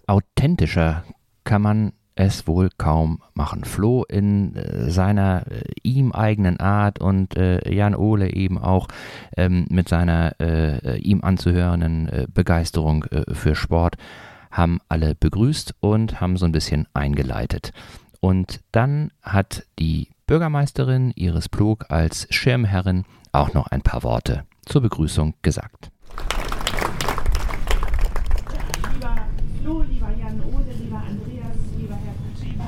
Authentischer 0.08 1.04
kann 1.44 1.62
man 1.62 1.94
es 2.16 2.48
wohl 2.48 2.70
kaum 2.78 3.22
machen. 3.34 3.66
Flo 3.66 4.04
in 4.08 4.56
äh, 4.56 4.90
seiner 4.90 5.46
äh, 5.52 5.64
ihm 5.84 6.14
eigenen 6.14 6.60
Art 6.60 7.00
und 7.00 7.36
äh, 7.36 7.70
Jan 7.74 7.94
Ole 7.94 8.34
eben 8.34 8.58
auch 8.58 8.88
ähm, 9.36 9.66
mit 9.70 9.90
seiner 9.90 10.40
äh, 10.40 10.98
ihm 11.00 11.22
anzuhörenden 11.22 12.08
äh, 12.08 12.28
Begeisterung 12.34 13.04
äh, 13.06 13.34
für 13.34 13.56
Sport 13.56 13.98
haben 14.50 14.80
alle 14.88 15.16
begrüßt 15.16 15.76
und 15.82 16.22
haben 16.22 16.38
so 16.38 16.46
ein 16.46 16.54
bisschen 16.54 16.88
eingeleitet. 16.94 17.74
Und 18.22 18.62
dann 18.72 19.12
hat 19.22 19.66
die 19.78 20.08
Bürgermeisterin 20.26 21.12
Iris 21.16 21.50
Plog 21.50 21.86
als 21.90 22.28
Schirmherrin 22.30 23.04
auch 23.40 23.54
noch 23.54 23.68
ein 23.68 23.82
paar 23.82 24.04
Worte 24.04 24.46
zur 24.66 24.82
Begrüßung 24.82 25.34
gesagt. 25.42 25.92
Lieber 28.94 29.16
Flo, 29.62 29.82
lieber 29.82 30.10
Jan 30.20 30.42
Ode, 30.42 30.72
lieber 30.80 30.98
Andreas, 30.98 31.58
lieber 31.78 31.96
Herr 31.96 32.16
Kutscheba, 32.16 32.68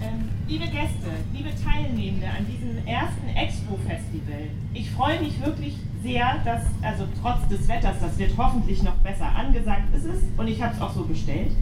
ähm, 0.00 0.28
liebe 0.46 0.64
Gäste, 0.64 1.10
liebe 1.32 1.50
Teilnehmende 1.62 2.26
an 2.26 2.46
diesem 2.46 2.86
ersten 2.86 3.28
Expo-Festival, 3.28 4.50
ich 4.72 4.90
freue 4.90 5.20
mich 5.20 5.44
wirklich 5.44 5.76
sehr, 6.02 6.38
dass, 6.44 6.62
also 6.82 7.04
trotz 7.20 7.48
des 7.48 7.68
Wetters, 7.68 7.96
das 8.00 8.18
wird 8.18 8.32
hoffentlich 8.36 8.82
noch 8.82 8.96
besser 8.96 9.26
angesagt, 9.26 9.94
ist 9.94 10.04
es 10.04 10.22
und 10.36 10.48
ich 10.48 10.62
habe 10.62 10.74
es 10.74 10.80
auch 10.80 10.94
so 10.94 11.04
bestellt, 11.04 11.52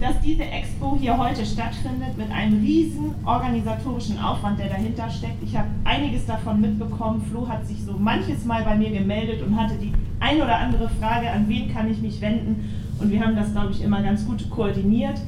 dass 0.00 0.20
diese 0.20 0.44
Expo 0.44 0.96
hier 0.98 1.18
heute 1.18 1.44
stattfindet 1.44 2.16
mit 2.16 2.30
einem 2.30 2.60
riesen 2.60 3.14
organisatorischen 3.24 4.18
Aufwand, 4.18 4.58
der 4.58 4.68
dahinter 4.68 5.10
steckt. 5.10 5.42
Ich 5.42 5.56
habe 5.56 5.68
einiges 5.84 6.26
davon 6.26 6.60
mitbekommen. 6.60 7.22
Flo 7.30 7.48
hat 7.48 7.66
sich 7.66 7.82
so 7.84 7.92
manches 7.92 8.44
Mal 8.44 8.62
bei 8.64 8.76
mir 8.76 8.90
gemeldet 8.90 9.42
und 9.42 9.60
hatte 9.60 9.74
die 9.74 9.92
ein 10.20 10.36
oder 10.36 10.58
andere 10.58 10.88
Frage, 10.88 11.30
an 11.30 11.48
wen 11.48 11.72
kann 11.72 11.90
ich 11.90 12.00
mich 12.00 12.20
wenden. 12.20 12.68
Und 13.00 13.10
wir 13.10 13.20
haben 13.20 13.36
das, 13.36 13.52
glaube 13.52 13.72
ich, 13.72 13.82
immer 13.82 14.02
ganz 14.02 14.26
gut 14.26 14.48
koordiniert. 14.50 15.20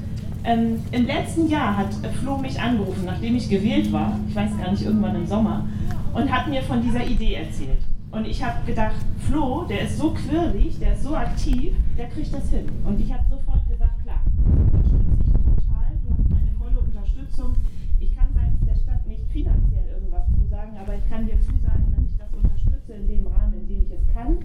Ähm, 0.44 0.80
Im 0.92 1.06
letzten 1.06 1.48
Jahr 1.48 1.76
hat 1.76 1.92
Flo 2.22 2.38
mich 2.38 2.60
angerufen, 2.60 3.04
nachdem 3.04 3.36
ich 3.36 3.48
gewählt 3.48 3.92
war, 3.92 4.18
ich 4.28 4.34
weiß 4.34 4.56
gar 4.56 4.70
nicht, 4.70 4.82
irgendwann 4.82 5.16
im 5.16 5.26
Sommer, 5.26 5.66
und 6.14 6.32
hat 6.32 6.48
mir 6.48 6.62
von 6.62 6.80
dieser 6.80 7.04
Idee 7.04 7.34
erzählt. 7.34 7.82
Und 8.10 8.26
ich 8.26 8.42
habe 8.42 8.64
gedacht, 8.64 8.96
Flo, 9.28 9.64
der 9.68 9.82
ist 9.82 9.98
so 9.98 10.14
quirlig, 10.14 10.78
der 10.78 10.94
ist 10.94 11.02
so 11.02 11.14
aktiv, 11.14 11.74
der 11.98 12.08
kriegt 12.08 12.32
das 12.32 12.48
hin. 12.48 12.64
Und 12.86 12.98
ich 12.98 13.12
habe 13.12 13.24
sofort 13.28 13.68
gesagt, 13.68 14.02
klar, 14.02 14.20
unterstütze 14.46 15.20
ich 15.20 15.32
total, 15.34 15.92
du 16.02 16.10
hast 16.16 16.30
meine 16.30 16.52
volle 16.56 16.80
Unterstützung. 16.80 17.54
Ich 18.00 18.16
kann 18.16 18.28
seitens 18.32 18.64
der 18.64 18.76
Stadt 18.80 19.06
nicht 19.06 19.28
finanziell 19.30 19.88
irgendwas 19.92 20.24
zusagen, 20.40 20.78
aber 20.80 20.94
ich 20.94 20.96
kann 21.08 21.26
dir 21.26 21.40
zusagen, 21.40 21.94
dass 21.96 22.04
ich 22.04 22.18
das 22.18 22.34
unterstütze 22.34 22.92
in 22.94 23.06
dem 23.08 23.26
Rahmen, 23.26 23.54
in 23.54 23.68
dem 23.68 23.82
ich 23.84 23.92
es 23.92 24.14
kann. 24.14 24.38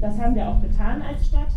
Das 0.00 0.18
haben 0.18 0.34
wir 0.34 0.48
auch 0.48 0.60
getan 0.62 1.02
als 1.02 1.26
Stadt. 1.26 1.52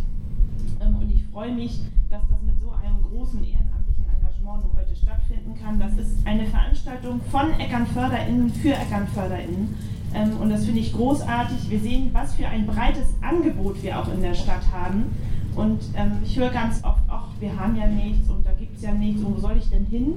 Ähm, 0.80 0.96
und 0.96 1.10
ich 1.10 1.24
freue 1.26 1.52
mich, 1.52 1.80
dass 2.10 2.22
das 2.28 2.42
mit 2.42 2.60
so 2.60 2.70
einem 2.70 3.02
großen 3.02 3.42
ehrenamtlichen 3.42 4.04
Engagement 4.04 4.64
nur 4.64 4.76
heute 4.76 4.94
stattfinden 4.94 5.54
kann. 5.60 5.80
Das 5.80 5.96
ist 5.96 6.26
eine 6.26 6.46
Veranstaltung 6.46 7.20
von 7.30 7.58
Eckernförderinnen 7.58 8.50
für 8.50 8.74
Eckernförderinnen. 8.74 9.74
Ähm, 10.14 10.36
und 10.40 10.50
das 10.50 10.64
finde 10.64 10.80
ich 10.80 10.92
großartig. 10.92 11.70
Wir 11.70 11.80
sehen, 11.80 12.10
was 12.12 12.34
für 12.34 12.46
ein 12.46 12.66
breites 12.66 13.14
Angebot 13.22 13.82
wir 13.82 13.98
auch 13.98 14.12
in 14.12 14.20
der 14.20 14.34
Stadt 14.34 14.62
haben. 14.72 15.06
Und 15.56 15.80
ähm, 15.96 16.18
ich 16.24 16.38
höre 16.38 16.50
ganz 16.50 16.82
oft, 16.84 17.02
ach, 17.08 17.28
wir 17.40 17.58
haben 17.58 17.76
ja 17.76 17.86
nichts 17.86 18.28
und 18.28 18.44
da 18.44 18.52
gibt 18.52 18.76
es 18.76 18.82
ja 18.82 18.92
nichts 18.92 19.22
wo 19.24 19.38
soll 19.38 19.56
ich 19.56 19.70
denn 19.70 19.86
hin? 19.86 20.14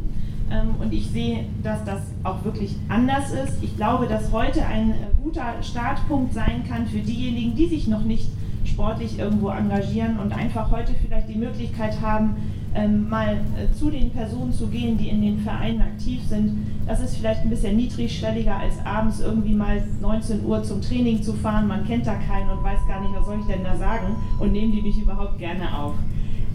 Ähm, 0.51 0.75
und 0.79 0.93
ich 0.93 1.07
sehe, 1.07 1.45
dass 1.63 1.83
das 1.83 2.01
auch 2.23 2.43
wirklich 2.43 2.75
anders 2.87 3.31
ist. 3.31 3.61
Ich 3.61 3.75
glaube, 3.75 4.07
dass 4.07 4.31
heute 4.31 4.65
ein 4.65 4.91
äh, 4.91 4.95
guter 5.23 5.61
Startpunkt 5.61 6.33
sein 6.33 6.63
kann 6.67 6.87
für 6.87 6.99
diejenigen, 6.99 7.55
die 7.55 7.67
sich 7.67 7.87
noch 7.87 8.03
nicht 8.03 8.27
sportlich 8.65 9.17
irgendwo 9.17 9.49
engagieren 9.49 10.19
und 10.19 10.33
einfach 10.33 10.71
heute 10.71 10.93
vielleicht 10.93 11.29
die 11.29 11.37
Möglichkeit 11.37 11.99
haben, 12.01 12.35
ähm, 12.75 13.09
mal 13.09 13.37
äh, 13.57 13.73
zu 13.73 13.89
den 13.89 14.11
Personen 14.11 14.53
zu 14.53 14.67
gehen, 14.67 14.97
die 14.97 15.09
in 15.09 15.21
den 15.21 15.39
Vereinen 15.39 15.81
aktiv 15.81 16.21
sind. 16.27 16.67
Das 16.85 16.99
ist 16.99 17.17
vielleicht 17.17 17.41
ein 17.41 17.49
bisschen 17.49 17.75
niedrigschwelliger, 17.75 18.55
als 18.55 18.73
abends 18.85 19.19
irgendwie 19.19 19.53
mal 19.53 19.81
19 20.01 20.45
Uhr 20.45 20.63
zum 20.63 20.81
Training 20.81 21.23
zu 21.23 21.33
fahren. 21.33 21.67
Man 21.67 21.85
kennt 21.85 22.05
da 22.05 22.15
keinen 22.15 22.49
und 22.49 22.63
weiß 22.63 22.79
gar 22.87 23.01
nicht, 23.01 23.13
was 23.15 23.25
soll 23.25 23.39
ich 23.39 23.47
denn 23.47 23.63
da 23.63 23.75
sagen 23.75 24.15
und 24.39 24.51
nehmen 24.51 24.71
die 24.71 24.81
mich 24.81 25.01
überhaupt 25.01 25.39
gerne 25.39 25.77
auf. 25.77 25.95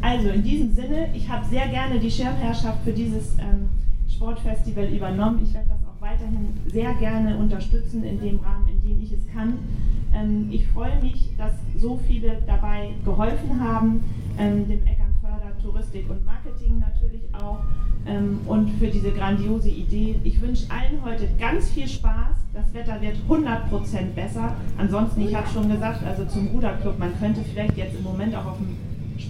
Also 0.00 0.28
in 0.30 0.42
diesem 0.42 0.72
Sinne, 0.74 1.08
ich 1.14 1.28
habe 1.28 1.44
sehr 1.46 1.68
gerne 1.68 1.98
die 1.98 2.10
Schirmherrschaft 2.10 2.78
für 2.84 2.92
dieses 2.92 3.38
ähm, 3.38 3.68
Sportfestival 4.12 4.84
übernommen. 4.86 5.40
Ich 5.42 5.54
werde 5.54 5.68
das 5.68 5.78
auch 5.86 6.00
weiterhin 6.00 6.54
sehr 6.66 6.94
gerne 6.94 7.36
unterstützen 7.36 8.04
in 8.04 8.20
dem 8.20 8.38
Rahmen, 8.40 8.68
in 8.68 8.82
dem 8.82 9.02
ich 9.02 9.12
es 9.12 9.26
kann. 9.32 9.58
Ähm, 10.14 10.48
ich 10.50 10.66
freue 10.68 11.00
mich, 11.00 11.30
dass 11.36 11.52
so 11.76 11.98
viele 12.06 12.38
dabei 12.46 12.90
geholfen 13.04 13.60
haben, 13.60 14.02
ähm, 14.38 14.68
dem 14.68 14.86
Eckernförder 14.86 15.56
Touristik 15.62 16.08
und 16.10 16.24
Marketing 16.24 16.80
natürlich 16.80 17.22
auch 17.34 17.58
ähm, 18.06 18.40
und 18.46 18.70
für 18.78 18.88
diese 18.88 19.10
grandiose 19.12 19.70
Idee. 19.70 20.16
Ich 20.24 20.40
wünsche 20.40 20.66
allen 20.70 21.02
heute 21.04 21.28
ganz 21.38 21.70
viel 21.70 21.88
Spaß. 21.88 22.36
Das 22.52 22.74
Wetter 22.74 23.00
wird 23.00 23.16
100% 23.28 24.14
besser. 24.14 24.54
Ansonsten, 24.76 25.22
ich 25.22 25.34
habe 25.34 25.48
schon 25.48 25.70
gesagt, 25.70 26.04
also 26.04 26.24
zum 26.26 26.48
Ruderclub, 26.48 26.98
man 26.98 27.18
könnte 27.18 27.40
vielleicht 27.42 27.76
jetzt 27.78 27.96
im 27.96 28.02
Moment 28.02 28.34
auch 28.34 28.46
auf 28.46 28.58
dem 28.58 28.76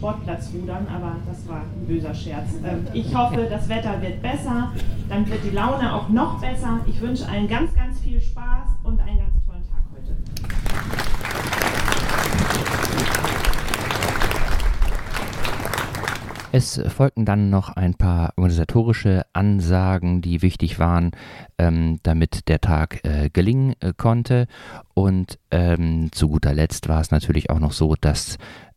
Sportplatz 0.02 0.50
rudern, 0.52 0.85
aber 0.92 1.14
das 1.28 1.47
war 1.47 1.59
ein 1.59 1.87
böser 1.87 2.12
Scherz. 2.12 2.49
Ähm, 2.64 2.88
ich 2.92 3.14
hoffe, 3.14 3.47
das 3.49 3.68
Wetter 3.68 4.02
wird 4.02 4.21
besser, 4.21 4.73
dann 5.09 5.30
wird 5.30 5.44
die 5.44 5.50
Laune 5.50 5.94
auch 5.94 6.09
noch 6.09 6.40
besser. 6.40 6.80
Ich 6.88 7.00
wünsche 7.00 7.28
allen 7.28 7.47
ganz, 7.47 7.73
ganz 7.73 8.00
viel 8.00 8.21
Spaß 8.21 8.68
und 8.82 9.00
einen 9.00 9.18
ganz 9.18 9.30
tollen 9.47 9.62
Tag 9.62 9.85
heute. 9.92 10.16
Es 16.50 16.82
folgten 16.88 17.25
dann 17.25 17.49
noch 17.49 17.71
ein 17.71 17.94
paar 17.94 18.32
organisatorische 18.37 19.23
Ansagen, 19.32 20.21
die 20.21 20.42
wichtig 20.42 20.80
waren, 20.80 21.12
ähm, 21.59 22.00
damit 22.02 22.49
der 22.49 22.61
Tag 22.61 23.04
äh, 23.04 23.30
gelingen 23.32 23.75
äh, 23.78 23.92
konnte. 23.97 24.49
Und 24.94 25.38
ähm, 25.52 26.11
zu 26.11 26.28
guter 26.28 26.52
Letzt 26.52 26.88
war 26.88 27.00
es 27.00 27.12
natürlich 27.12 27.50
auch 27.50 27.61
noch 27.61 27.73
so, 27.73 27.94
dass 27.99 28.37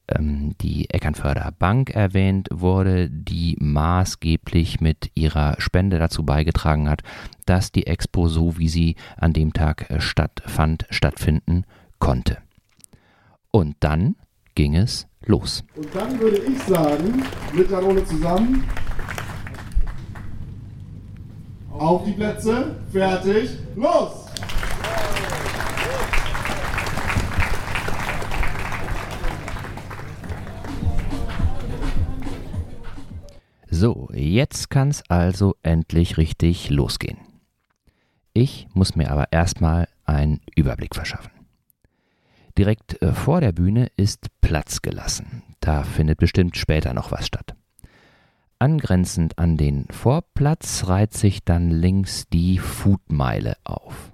die 0.09 0.89
Eckernförder 0.89 1.51
Bank 1.57 1.89
erwähnt 1.89 2.47
wurde, 2.51 3.09
die 3.09 3.57
maßgeblich 3.59 4.79
mit 4.79 5.11
ihrer 5.15 5.55
Spende 5.59 5.99
dazu 5.99 6.23
beigetragen 6.23 6.89
hat, 6.89 7.01
dass 7.45 7.71
die 7.71 7.87
Expo 7.87 8.27
so, 8.27 8.57
wie 8.57 8.69
sie 8.69 8.95
an 9.17 9.33
dem 9.33 9.53
Tag 9.53 9.89
äh, 9.89 9.99
stattfand, 9.99 10.85
stattfinden 10.89 11.65
konnte. 11.99 12.37
Und 13.51 13.75
dann 13.79 14.15
ging 14.53 14.75
es 14.75 15.07
los. 15.25 15.63
Und 15.75 15.93
dann 15.93 16.19
würde 16.19 16.37
ich 16.37 16.59
sagen, 16.63 17.23
mit 17.53 17.69
Janone 17.69 18.05
zusammen, 18.05 18.63
auf 21.71 22.05
die 22.05 22.11
Plätze, 22.11 22.75
fertig, 22.91 23.49
los! 23.75 24.25
So, 33.77 34.07
jetzt 34.13 34.69
kann's 34.69 35.03
also 35.09 35.57
endlich 35.61 36.15
richtig 36.15 36.69
losgehen. 36.69 37.17
Ich 38.31 38.69
muss 38.73 38.95
mir 38.95 39.11
aber 39.11 39.33
erstmal 39.33 39.89
einen 40.05 40.39
Überblick 40.55 40.95
verschaffen. 40.95 41.31
Direkt 42.57 43.01
äh, 43.01 43.11
vor 43.11 43.41
der 43.41 43.51
Bühne 43.51 43.91
ist 43.97 44.27
Platz 44.39 44.81
gelassen. 44.81 45.43
Da 45.59 45.83
findet 45.83 46.19
bestimmt 46.19 46.55
später 46.55 46.93
noch 46.93 47.11
was 47.11 47.27
statt. 47.27 47.53
Angrenzend 48.59 49.37
an 49.37 49.57
den 49.57 49.87
Vorplatz 49.89 50.87
reiht 50.87 51.13
sich 51.13 51.43
dann 51.43 51.69
links 51.69 52.29
die 52.29 52.59
Foodmeile 52.59 53.57
auf. 53.65 54.13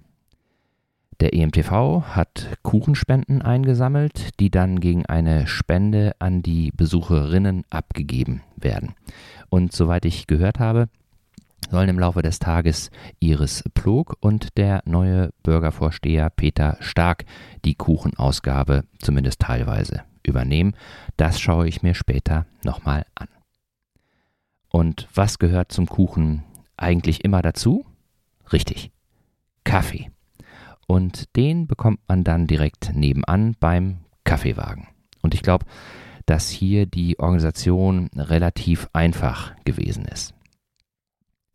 Der 1.21 1.35
EMTV 1.35 2.01
hat 2.15 2.57
Kuchenspenden 2.63 3.43
eingesammelt, 3.43 4.39
die 4.39 4.49
dann 4.49 4.79
gegen 4.79 5.05
eine 5.05 5.45
Spende 5.45 6.15
an 6.17 6.41
die 6.41 6.71
Besucherinnen 6.71 7.63
abgegeben 7.69 8.41
werden. 8.55 8.95
Und 9.49 9.71
soweit 9.71 10.05
ich 10.05 10.25
gehört 10.25 10.59
habe, 10.59 10.89
sollen 11.69 11.89
im 11.89 11.99
Laufe 11.99 12.23
des 12.23 12.39
Tages 12.39 12.89
Iris 13.19 13.63
Plog 13.75 14.17
und 14.19 14.57
der 14.57 14.81
neue 14.85 15.29
Bürgervorsteher 15.43 16.31
Peter 16.31 16.77
Stark 16.79 17.25
die 17.65 17.75
Kuchenausgabe 17.75 18.83
zumindest 18.97 19.41
teilweise 19.41 20.01
übernehmen. 20.25 20.75
Das 21.17 21.39
schaue 21.39 21.67
ich 21.67 21.83
mir 21.83 21.93
später 21.93 22.47
nochmal 22.63 23.05
an. 23.13 23.27
Und 24.69 25.07
was 25.13 25.37
gehört 25.37 25.71
zum 25.71 25.85
Kuchen 25.85 26.41
eigentlich 26.77 27.23
immer 27.23 27.43
dazu? 27.43 27.85
Richtig, 28.51 28.91
Kaffee. 29.63 30.09
Und 30.87 31.35
den 31.35 31.67
bekommt 31.67 31.99
man 32.07 32.23
dann 32.23 32.47
direkt 32.47 32.93
nebenan 32.93 33.55
beim 33.59 33.99
Kaffeewagen. 34.23 34.87
Und 35.21 35.33
ich 35.33 35.41
glaube, 35.41 35.65
dass 36.25 36.49
hier 36.49 36.85
die 36.85 37.19
Organisation 37.19 38.09
relativ 38.15 38.87
einfach 38.93 39.53
gewesen 39.63 40.05
ist. 40.05 40.33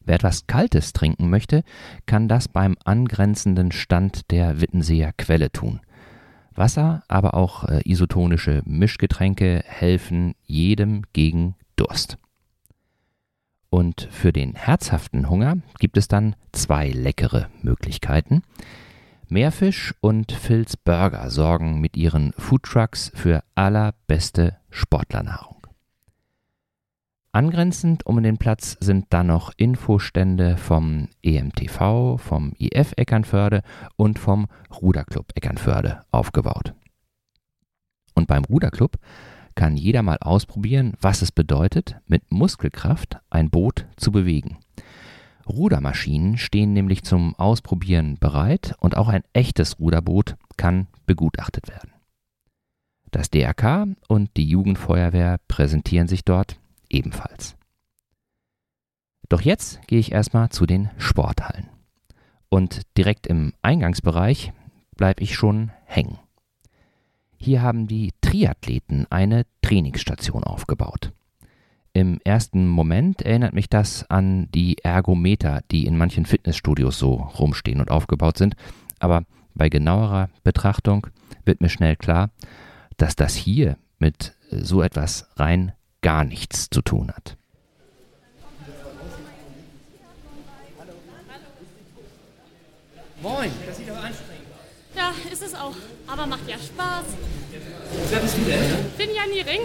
Wer 0.00 0.16
etwas 0.16 0.46
Kaltes 0.46 0.92
trinken 0.92 1.30
möchte, 1.30 1.64
kann 2.06 2.28
das 2.28 2.48
beim 2.48 2.76
angrenzenden 2.84 3.72
Stand 3.72 4.30
der 4.30 4.60
Wittenseer 4.60 5.12
Quelle 5.12 5.50
tun. 5.50 5.80
Wasser, 6.54 7.02
aber 7.08 7.34
auch 7.34 7.64
äh, 7.64 7.80
isotonische 7.84 8.62
Mischgetränke 8.64 9.62
helfen 9.66 10.34
jedem 10.44 11.02
gegen 11.12 11.56
Durst. 11.74 12.18
Und 13.68 14.08
für 14.10 14.32
den 14.32 14.54
herzhaften 14.54 15.28
Hunger 15.28 15.58
gibt 15.80 15.96
es 15.96 16.08
dann 16.08 16.36
zwei 16.52 16.88
leckere 16.90 17.48
Möglichkeiten. 17.62 18.42
Meerfisch 19.28 19.92
und 20.00 20.30
Phil's 20.30 20.76
Burger 20.76 21.30
sorgen 21.30 21.80
mit 21.80 21.96
ihren 21.96 22.32
Foodtrucks 22.38 23.10
für 23.14 23.42
allerbeste 23.56 24.56
Sportlernahrung. 24.70 25.66
Angrenzend 27.32 28.06
um 28.06 28.22
den 28.22 28.38
Platz 28.38 28.76
sind 28.78 29.06
dann 29.10 29.26
noch 29.26 29.52
Infostände 29.56 30.56
vom 30.56 31.08
EMTV, 31.22 32.18
vom 32.18 32.52
IF 32.58 32.92
Eckernförde 32.96 33.62
und 33.96 34.20
vom 34.20 34.46
Ruderclub 34.80 35.32
Eckernförde 35.34 36.04
aufgebaut. 36.12 36.72
Und 38.14 38.28
beim 38.28 38.44
Ruderclub 38.44 38.96
kann 39.56 39.76
jeder 39.76 40.02
mal 40.02 40.18
ausprobieren, 40.20 40.94
was 41.00 41.20
es 41.20 41.32
bedeutet, 41.32 41.96
mit 42.06 42.30
Muskelkraft 42.30 43.18
ein 43.28 43.50
Boot 43.50 43.86
zu 43.96 44.12
bewegen. 44.12 44.58
Rudermaschinen 45.48 46.38
stehen 46.38 46.72
nämlich 46.72 47.04
zum 47.04 47.34
Ausprobieren 47.36 48.18
bereit 48.18 48.74
und 48.80 48.96
auch 48.96 49.08
ein 49.08 49.22
echtes 49.32 49.78
Ruderboot 49.78 50.36
kann 50.56 50.88
begutachtet 51.06 51.68
werden. 51.68 51.92
Das 53.10 53.30
DRK 53.30 53.86
und 54.08 54.36
die 54.36 54.48
Jugendfeuerwehr 54.48 55.38
präsentieren 55.48 56.08
sich 56.08 56.24
dort 56.24 56.58
ebenfalls. 56.90 57.56
Doch 59.28 59.40
jetzt 59.40 59.86
gehe 59.86 59.98
ich 59.98 60.12
erstmal 60.12 60.50
zu 60.50 60.66
den 60.66 60.90
Sporthallen. 60.98 61.68
Und 62.48 62.82
direkt 62.96 63.26
im 63.26 63.52
Eingangsbereich 63.62 64.52
bleibe 64.96 65.22
ich 65.22 65.34
schon 65.34 65.72
hängen. 65.84 66.18
Hier 67.36 67.62
haben 67.62 67.86
die 67.86 68.12
Triathleten 68.20 69.06
eine 69.10 69.44
Trainingsstation 69.62 70.44
aufgebaut. 70.44 71.12
Im 71.96 72.20
ersten 72.24 72.68
Moment 72.68 73.22
erinnert 73.22 73.54
mich 73.54 73.70
das 73.70 74.04
an 74.10 74.50
die 74.50 74.76
Ergometer, 74.84 75.62
die 75.70 75.86
in 75.86 75.96
manchen 75.96 76.26
Fitnessstudios 76.26 76.98
so 76.98 77.14
rumstehen 77.14 77.80
und 77.80 77.90
aufgebaut 77.90 78.36
sind, 78.36 78.54
aber 78.98 79.22
bei 79.54 79.70
genauerer 79.70 80.28
Betrachtung 80.44 81.06
wird 81.46 81.62
mir 81.62 81.70
schnell 81.70 81.96
klar, 81.96 82.28
dass 82.98 83.16
das 83.16 83.34
hier 83.34 83.78
mit 83.98 84.36
so 84.50 84.82
etwas 84.82 85.26
rein 85.36 85.72
gar 86.02 86.24
nichts 86.24 86.68
zu 86.68 86.82
tun 86.82 87.10
hat. 87.10 87.38
Moin, 93.22 93.50
das 93.66 93.78
sieht. 93.78 93.95
Ja, 95.06 95.32
ist 95.32 95.42
es 95.42 95.54
auch. 95.54 95.74
Aber 96.08 96.26
macht 96.26 96.48
ja 96.48 96.56
Spaß. 96.56 97.04
Wer 98.10 98.18
bist 98.18 98.36
du 98.36 98.42
denn? 98.42 98.60
Finja 98.98 99.22
Niering. 99.26 99.60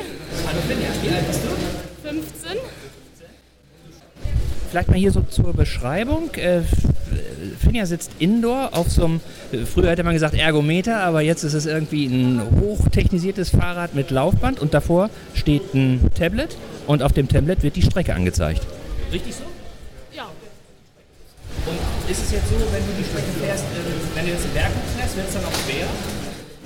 Hallo 0.46 0.60
Finja, 0.68 0.90
wie 1.02 1.16
alt 1.16 1.28
bist 1.28 1.40
du? 1.44 2.08
15. 2.08 2.58
Vielleicht 4.70 4.88
mal 4.90 4.98
hier 4.98 5.12
so 5.12 5.22
zur 5.22 5.54
Beschreibung. 5.54 6.30
Äh, 6.36 6.62
Finja 7.60 7.88
sitzt 7.88 8.12
indoor 8.20 8.70
auf 8.74 8.92
so 8.92 9.06
einem, 9.06 9.22
früher 9.66 9.90
hätte 9.90 10.04
man 10.04 10.14
gesagt 10.14 10.36
Ergometer, 10.36 11.00
aber 11.00 11.22
jetzt 11.22 11.44
ist 11.44 11.56
es 11.56 11.66
irgendwie 11.66 12.06
ein 12.06 12.42
hochtechnisiertes 12.62 13.50
Fahrrad 13.50 13.96
mit 13.96 14.12
Laufband 14.12 14.60
und 14.60 14.76
davor 14.76 15.10
steht 15.34 15.74
ein 15.74 16.12
Tablet 16.14 16.56
und 16.86 17.02
auf 17.02 17.14
dem 17.14 17.28
Tablet 17.28 17.64
wird 17.64 17.76
die 17.76 17.82
Strecke 17.82 18.14
angezeigt. 18.14 18.62
Richtig 19.12 19.34
so? 19.34 19.51
Und 22.12 22.18
ist 22.18 22.26
es 22.26 22.32
jetzt 22.34 22.50
so, 22.50 22.56
wenn 22.56 22.86
du 22.86 22.92
die 23.00 23.06
Strecke 23.08 23.32
fährst, 23.40 23.64
äh, 23.64 24.16
wenn 24.16 24.26
du 24.26 24.32
jetzt 24.34 24.44
den 24.44 24.52
Berg 24.52 24.70
fährst, 24.98 25.16
wird 25.16 25.28
es 25.30 25.34
dann 25.34 25.46
auch 25.46 25.54
schwer? 25.64 25.88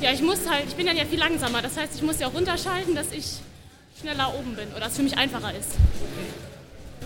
Ja, 0.01 0.09
ich 0.11 0.23
muss 0.23 0.39
halt, 0.49 0.63
ich 0.67 0.73
bin 0.73 0.87
dann 0.87 0.97
ja 0.97 1.05
viel 1.05 1.19
langsamer. 1.19 1.61
Das 1.61 1.77
heißt, 1.77 1.93
ich 1.93 2.01
muss 2.01 2.19
ja 2.19 2.25
auch 2.29 2.33
runterschalten, 2.33 2.95
dass 2.95 3.11
ich 3.11 3.37
schneller 4.01 4.33
oben 4.33 4.55
bin 4.55 4.67
oder 4.75 4.87
es 4.87 4.95
für 4.95 5.03
mich 5.03 5.15
einfacher 5.15 5.51
ist. 5.53 5.69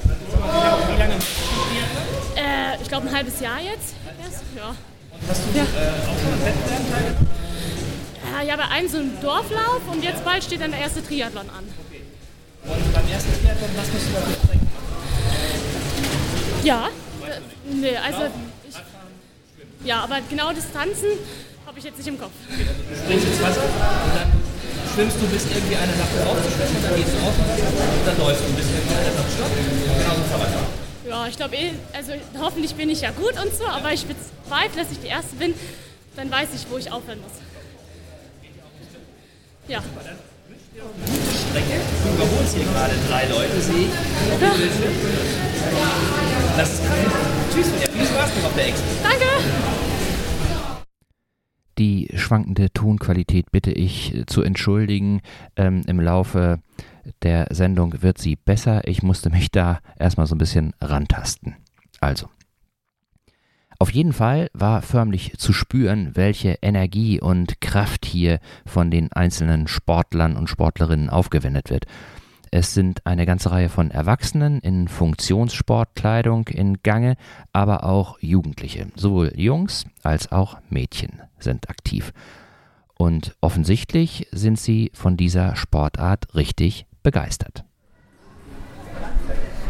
Wie 0.06 0.98
lange? 0.98 1.16
Äh, 2.38 2.82
ich 2.82 2.88
glaube 2.88 3.10
ein 3.10 3.14
halbes 3.14 3.42
Jahr 3.42 3.60
jetzt. 3.60 3.96
Erst. 4.24 4.44
Ja. 4.56 4.74
Hast 5.28 5.42
du 5.44 5.58
Ja. 5.58 5.64
äh, 5.66 5.68
auch 6.08 6.18
schon 6.24 6.32
an 6.32 6.46
Wettbewerben 6.46 6.92
teilgenommen? 6.94 7.28
ja. 8.38 8.42
Ja, 8.42 8.56
bei 8.56 8.68
einem 8.70 8.88
so 8.88 8.98
einem 9.00 9.20
Dorflauf 9.22 9.82
und 9.92 10.02
jetzt 10.02 10.24
bald 10.24 10.46
steht 10.46 10.62
dann 10.62 10.72
der 10.72 10.80
erste 10.80 11.06
Triathlon 11.06 11.50
an. 11.50 11.66
Und 12.64 12.94
beim 12.94 13.12
ersten 13.12 13.34
Triathlon, 13.44 13.70
was 13.76 13.92
musst 13.92 14.08
du 14.08 14.14
da 14.14 14.20
machen? 14.22 14.70
Ja. 16.64 16.88
Nee, 17.66 17.98
also 17.98 18.28
ich, 18.68 18.76
ja, 19.86 20.02
aber 20.04 20.20
genau 20.30 20.52
Distanzen 20.52 21.10
habe 21.66 21.80
ich 21.80 21.86
jetzt 21.86 21.98
nicht 21.98 22.08
im 22.08 22.20
Kopf. 22.20 22.32
Du 22.50 22.96
springst 22.96 23.28
ins 23.28 23.42
Wasser 23.42 23.64
und 23.64 24.16
dann 24.16 24.32
schwimmst 24.94 25.18
du, 25.22 25.28
bis 25.28 25.46
irgendwie 25.46 25.76
einer 25.76 25.94
dir 25.94 26.28
aufzuschwimmen 26.28 26.76
und 26.76 26.84
dann 26.84 26.96
gehst 26.96 27.14
du 27.14 27.18
auf 27.26 27.36
und 27.38 28.08
dann 28.08 28.18
läufst 28.18 28.44
du, 28.44 28.54
bis 28.54 28.66
irgendwie 28.66 28.96
einer 28.96 29.14
sagt 29.14 29.32
Stopp 29.34 29.52
genau 29.56 30.16
so 30.16 30.24
Fahrradfahren. 30.32 30.68
Ja, 31.08 31.28
ich 31.28 31.38
glaube 31.38 31.56
eh, 31.56 31.72
also 31.94 32.14
hoffentlich 32.40 32.76
bin 32.76 32.90
ich 32.90 33.02
ja 33.02 33.12
gut 33.12 33.34
und 33.42 33.56
so, 33.56 33.66
aber 33.66 33.94
ich 33.94 34.06
bezweifle, 34.06 34.84
dass 34.84 34.92
ich 34.92 35.00
die 35.00 35.08
Erste 35.08 35.36
bin. 35.36 35.54
Dann 36.16 36.30
weiß 36.30 36.50
ich, 36.56 36.70
wo 36.70 36.78
ich 36.78 36.92
aufhören 36.92 37.22
muss. 37.22 37.32
Ja. 39.68 39.82
Strecke. 41.50 41.80
Du 42.04 42.10
überholst 42.16 42.56
hier 42.56 42.66
gerade 42.66 42.94
drei 43.10 43.26
Leute, 43.28 43.62
sehe 43.62 43.86
ich. 43.86 43.90
Das 46.60 46.74
ist 46.74 46.84
geil. 46.84 47.06
Tschüss, 47.54 47.72
ja, 47.82 47.90
viel 47.90 48.06
Spaß 48.06 48.36
noch 48.36 48.44
auf 48.44 48.54
der 48.54 48.68
Expo. 48.68 48.86
Danke! 49.02 49.26
Die 51.78 52.10
schwankende 52.16 52.70
Tonqualität 52.74 53.50
bitte 53.50 53.72
ich 53.72 54.26
zu 54.28 54.42
entschuldigen. 54.42 55.22
Ähm, 55.56 55.84
Im 55.88 56.02
Laufe 56.02 56.60
der 57.22 57.48
Sendung 57.52 58.02
wird 58.02 58.18
sie 58.18 58.36
besser. 58.36 58.86
Ich 58.90 59.02
musste 59.04 59.30
mich 59.30 59.52
da 59.52 59.80
erstmal 59.98 60.28
so 60.28 60.36
ein 60.36 60.38
bisschen 60.38 60.74
rantasten. 60.82 61.56
Also. 62.02 62.28
Auf 63.80 63.94
jeden 63.94 64.12
Fall 64.12 64.50
war 64.52 64.82
förmlich 64.82 65.38
zu 65.38 65.54
spüren, 65.54 66.12
welche 66.16 66.58
Energie 66.62 67.22
und 67.22 67.62
Kraft 67.62 68.06
hier 68.06 68.42
von 68.66 68.92
den 68.92 69.14
einzelnen 69.14 69.70
Sportlern 69.70 70.36
und 70.36 70.50
Sportlerinnen 70.50 71.10
aufgewendet 71.10 71.70
wird. 71.70 71.86
Es 72.52 72.74
sind 72.74 73.06
eine 73.06 73.26
ganze 73.26 73.52
Reihe 73.52 73.70
von 73.70 73.92
Erwachsenen 73.92 74.60
in 74.60 74.88
Funktionssportkleidung 74.88 76.48
in 76.48 76.82
Gange, 76.82 77.16
aber 77.54 77.84
auch 77.84 78.18
Jugendliche. 78.22 78.88
Sowohl 78.96 79.32
Jungs 79.36 79.86
als 80.02 80.32
auch 80.32 80.58
Mädchen 80.70 81.22
sind 81.38 81.70
aktiv. 81.70 82.12
Und 82.96 83.36
offensichtlich 83.40 84.28
sind 84.32 84.60
sie 84.60 84.92
von 84.94 85.16
dieser 85.16 85.56
Sportart 85.56 86.34
richtig 86.34 86.86
begeistert. 87.04 87.64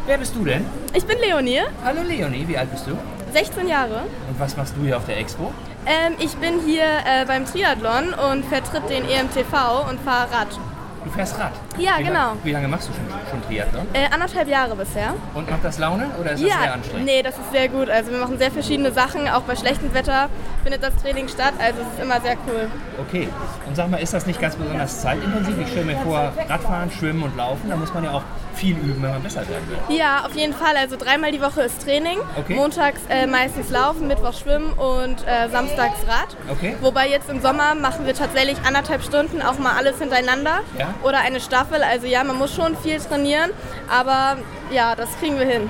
Wer 0.07 0.17
bist 0.17 0.35
du 0.35 0.43
denn? 0.43 0.65
Ich 0.95 1.05
bin 1.05 1.17
Leonie, 1.19 1.61
Hallo 1.83 2.01
Leonie, 2.01 2.47
wie 2.47 2.57
alt 2.57 2.71
bist 2.71 2.87
du? 2.87 2.97
16 3.31 3.67
Jahre. 3.67 4.05
Und 4.27 4.39
was 4.39 4.57
machst 4.57 4.75
du 4.75 4.83
hier 4.83 4.97
auf 4.97 5.05
der 5.05 5.19
Expo? 5.19 5.53
Ähm, 5.85 6.13
ich 6.19 6.33
bin 6.37 6.61
hier 6.65 6.83
äh, 6.83 7.25
beim 7.27 7.45
Triathlon 7.45 8.13
und 8.13 8.45
vertritt 8.45 8.89
den 8.89 9.03
EMTV 9.03 9.87
und 9.87 9.99
fahre 9.99 10.31
Rad. 10.31 10.59
Du 11.03 11.11
fährst 11.11 11.37
Rad. 11.37 11.53
Ja, 11.79 11.97
wie 11.97 12.03
genau. 12.03 12.19
Lang, 12.19 12.37
wie 12.43 12.51
lange 12.51 12.67
machst 12.67 12.89
du 12.89 12.93
schon, 12.93 13.05
schon 13.29 13.41
Triathlon? 13.47 13.87
Äh, 13.93 14.05
anderthalb 14.13 14.47
Jahre 14.47 14.75
bisher. 14.75 15.13
Und 15.33 15.49
macht 15.49 15.63
das 15.63 15.79
Laune 15.79 16.09
oder 16.19 16.31
ist 16.31 16.43
das 16.43 16.51
sehr 16.51 16.73
anstrengend? 16.73 17.05
nee, 17.05 17.21
das 17.23 17.37
ist 17.37 17.51
sehr 17.51 17.69
gut. 17.69 17.89
Also 17.89 18.11
wir 18.11 18.19
machen 18.19 18.37
sehr 18.37 18.51
verschiedene 18.51 18.91
Sachen. 18.91 19.27
Auch 19.29 19.41
bei 19.41 19.55
schlechtem 19.55 19.93
Wetter 19.93 20.29
findet 20.63 20.83
das 20.83 20.95
Training 20.97 21.27
statt. 21.27 21.53
Also 21.59 21.81
es 21.81 21.87
ist 21.93 22.03
immer 22.03 22.19
sehr 22.21 22.35
cool. 22.47 22.69
Okay. 23.07 23.29
Und 23.67 23.75
sag 23.75 23.89
mal, 23.89 23.97
ist 23.97 24.13
das 24.13 24.25
nicht 24.25 24.41
ganz 24.41 24.55
besonders 24.55 25.01
zeitintensiv? 25.01 25.55
Ich 25.59 25.69
stelle 25.69 25.85
mir 25.85 25.97
vor, 25.97 26.33
Radfahren, 26.47 26.91
Schwimmen 26.91 27.23
und 27.23 27.35
Laufen, 27.37 27.69
da 27.69 27.75
muss 27.75 27.93
man 27.93 28.03
ja 28.03 28.11
auch 28.11 28.23
viel 28.55 28.75
üben, 28.75 29.01
wenn 29.01 29.11
man 29.11 29.23
besser 29.23 29.47
werden 29.47 29.63
will. 29.69 29.97
Ja, 29.97 30.25
auf 30.25 30.35
jeden 30.35 30.53
Fall. 30.53 30.75
Also 30.75 30.97
dreimal 30.97 31.31
die 31.31 31.41
Woche 31.41 31.61
ist 31.61 31.81
Training. 31.83 32.19
Okay. 32.37 32.55
Montags 32.55 32.99
äh, 33.09 33.25
meistens 33.25 33.69
Laufen, 33.69 34.07
Mittwochs 34.07 34.39
Schwimmen 34.41 34.73
und 34.73 35.25
äh, 35.25 35.47
samstags 35.49 35.99
Rad. 36.07 36.35
Okay. 36.51 36.75
Wobei 36.81 37.07
jetzt 37.09 37.29
im 37.29 37.41
Sommer 37.41 37.75
machen 37.75 38.05
wir 38.05 38.13
tatsächlich 38.13 38.57
anderthalb 38.65 39.03
Stunden 39.03 39.41
auch 39.41 39.57
mal 39.59 39.77
alles 39.77 39.99
hintereinander. 39.99 40.59
Ja. 40.77 40.93
Oder 41.03 41.19
eine 41.19 41.39
Staffel. 41.39 41.68
Also 41.77 42.07
ja, 42.07 42.23
man 42.23 42.37
muss 42.37 42.53
schon 42.55 42.75
viel 42.77 42.99
trainieren. 42.99 43.51
Aber 43.89 44.37
ja, 44.71 44.95
das 44.95 45.09
kriegen 45.19 45.37
wir 45.39 45.45
hin. 45.45 45.69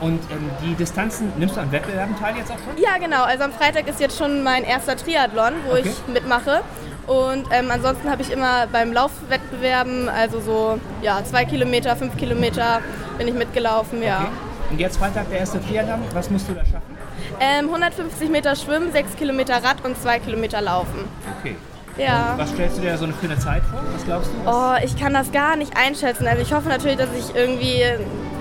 Und 0.00 0.20
ähm, 0.30 0.50
die 0.62 0.74
Distanzen, 0.74 1.32
nimmst 1.38 1.56
du 1.56 1.60
an 1.60 1.70
Wettbewerben 1.72 2.18
teil 2.18 2.36
jetzt 2.36 2.50
auch 2.50 2.56
schon? 2.58 2.82
Ja, 2.82 2.98
genau. 2.98 3.22
Also 3.24 3.44
am 3.44 3.52
Freitag 3.52 3.86
ist 3.88 4.00
jetzt 4.00 4.18
schon 4.18 4.42
mein 4.42 4.64
erster 4.64 4.96
Triathlon, 4.96 5.52
wo 5.66 5.72
Okay. 5.72 5.88
ich 5.90 6.12
mitmache. 6.12 6.60
Und 7.06 7.46
ähm, 7.52 7.70
ansonsten 7.70 8.10
habe 8.10 8.22
ich 8.22 8.30
immer 8.32 8.66
beim 8.66 8.92
Laufwettbewerben, 8.92 10.08
also 10.08 10.40
so 10.40 10.80
ja, 11.02 11.20
zwei 11.24 11.44
Kilometer, 11.44 11.94
fünf 11.96 12.16
Kilometer 12.16 12.80
bin 13.18 13.28
ich 13.28 13.34
mitgelaufen, 13.34 14.02
ja. 14.02 14.20
Okay. 14.20 14.28
Und 14.70 14.80
jetzt 14.80 14.96
Freitag 14.98 15.28
der 15.30 15.40
erste 15.40 15.60
Triathlon, 15.60 16.02
was 16.14 16.30
musst 16.30 16.48
du 16.48 16.54
da 16.54 16.64
schaffen? 16.64 16.96
Ähm, 17.40 17.66
150 17.66 18.30
Meter 18.30 18.56
schwimmen, 18.56 18.90
sechs 18.92 19.14
Kilometer 19.16 19.62
Rad 19.62 19.84
und 19.84 20.00
zwei 20.00 20.18
Kilometer 20.18 20.60
laufen. 20.62 21.04
Okay. 21.40 21.56
Ja. 21.96 22.34
Was 22.36 22.50
stellst 22.50 22.78
du 22.78 22.82
dir 22.82 22.92
da 22.92 22.98
so 22.98 23.04
eine 23.04 23.12
für 23.12 23.26
eine 23.26 23.38
Zeit 23.38 23.62
vor? 23.64 23.80
Was 23.92 24.04
glaubst 24.04 24.30
du? 24.32 24.44
Was? 24.44 24.54
Oh, 24.82 24.84
ich 24.84 24.96
kann 24.96 25.14
das 25.14 25.30
gar 25.32 25.56
nicht 25.56 25.76
einschätzen. 25.76 26.26
Also 26.26 26.42
ich 26.42 26.52
hoffe 26.52 26.68
natürlich, 26.68 26.96
dass 26.96 27.10
ich 27.16 27.34
irgendwie 27.34 27.82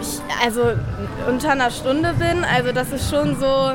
ich, 0.01 0.19
also 0.43 0.61
unter 1.27 1.51
einer 1.51 1.69
Stunde 1.71 2.13
bin. 2.13 2.43
Also 2.43 2.71
das 2.71 2.91
ist 2.91 3.09
schon 3.09 3.39
so 3.39 3.73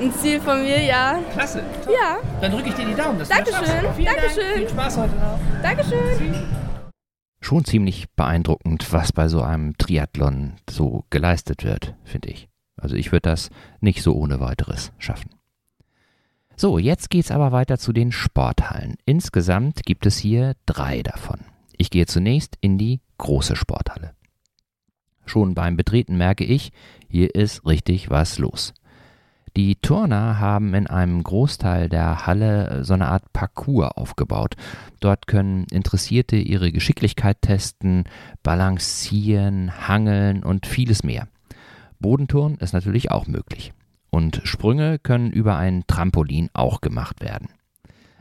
ein 0.00 0.12
Ziel 0.14 0.40
von 0.40 0.62
mir, 0.62 0.82
ja. 0.82 1.18
Klasse. 1.32 1.62
Toll. 1.84 1.94
Ja, 1.94 2.18
Dann 2.40 2.52
drücke 2.52 2.70
ich 2.70 2.74
dir 2.74 2.86
die 2.86 2.94
Daumen. 2.94 3.18
Dass 3.18 3.28
du 3.28 3.34
das 3.34 3.44
Dankeschön, 3.50 3.80
schaffst. 3.82 3.96
Vielen 3.96 4.14
Dankeschön. 4.14 4.44
Dank. 4.44 4.58
Viel 4.58 4.68
Spaß 4.68 4.96
heute 4.98 5.14
noch. 5.16 5.38
Dankeschön. 5.62 6.46
schon 7.40 7.64
ziemlich 7.64 8.10
beeindruckend, 8.16 8.92
was 8.92 9.12
bei 9.12 9.28
so 9.28 9.42
einem 9.42 9.76
Triathlon 9.78 10.54
so 10.68 11.04
geleistet 11.10 11.64
wird, 11.64 11.94
finde 12.04 12.28
ich. 12.30 12.48
Also 12.80 12.96
ich 12.96 13.12
würde 13.12 13.28
das 13.30 13.50
nicht 13.80 14.02
so 14.02 14.14
ohne 14.14 14.40
weiteres 14.40 14.92
schaffen. 14.98 15.30
So, 16.60 16.76
jetzt 16.76 17.08
geht's 17.08 17.30
aber 17.30 17.52
weiter 17.52 17.78
zu 17.78 17.90
den 17.90 18.12
Sporthallen. 18.12 18.96
Insgesamt 19.06 19.82
gibt 19.86 20.04
es 20.04 20.18
hier 20.18 20.56
drei 20.66 21.02
davon. 21.02 21.40
Ich 21.78 21.88
gehe 21.88 22.04
zunächst 22.04 22.58
in 22.60 22.76
die 22.76 23.00
große 23.16 23.56
Sporthalle. 23.56 24.10
Schon 25.24 25.54
beim 25.54 25.78
Betreten 25.78 26.18
merke 26.18 26.44
ich, 26.44 26.70
hier 27.08 27.34
ist 27.34 27.64
richtig 27.64 28.10
was 28.10 28.38
los. 28.38 28.74
Die 29.56 29.76
Turner 29.76 30.38
haben 30.38 30.74
in 30.74 30.86
einem 30.86 31.22
Großteil 31.22 31.88
der 31.88 32.26
Halle 32.26 32.84
so 32.84 32.92
eine 32.92 33.08
Art 33.08 33.32
Parcours 33.32 33.92
aufgebaut. 33.96 34.54
Dort 35.00 35.26
können 35.26 35.64
Interessierte 35.70 36.36
ihre 36.36 36.72
Geschicklichkeit 36.72 37.40
testen, 37.40 38.04
balancieren, 38.42 39.88
hangeln 39.88 40.42
und 40.44 40.66
vieles 40.66 41.04
mehr. 41.04 41.26
Bodenturnen 42.00 42.58
ist 42.58 42.74
natürlich 42.74 43.10
auch 43.10 43.26
möglich. 43.26 43.72
Und 44.10 44.40
Sprünge 44.44 44.98
können 44.98 45.30
über 45.30 45.56
ein 45.56 45.84
Trampolin 45.86 46.50
auch 46.52 46.80
gemacht 46.80 47.20
werden. 47.20 47.48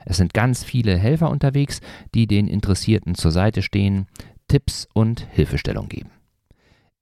Es 0.06 0.18
sind 0.18 0.34
ganz 0.34 0.64
viele 0.64 0.98
Helfer 0.98 1.30
unterwegs, 1.30 1.82
die 2.14 2.28
den 2.28 2.48
Interessierten 2.48 3.16
zur 3.16 3.32
Seite 3.32 3.62
stehen, 3.62 4.08
Tipps 4.48 4.88
und 4.94 5.28
Hilfestellung 5.32 5.90
geben. 5.90 6.12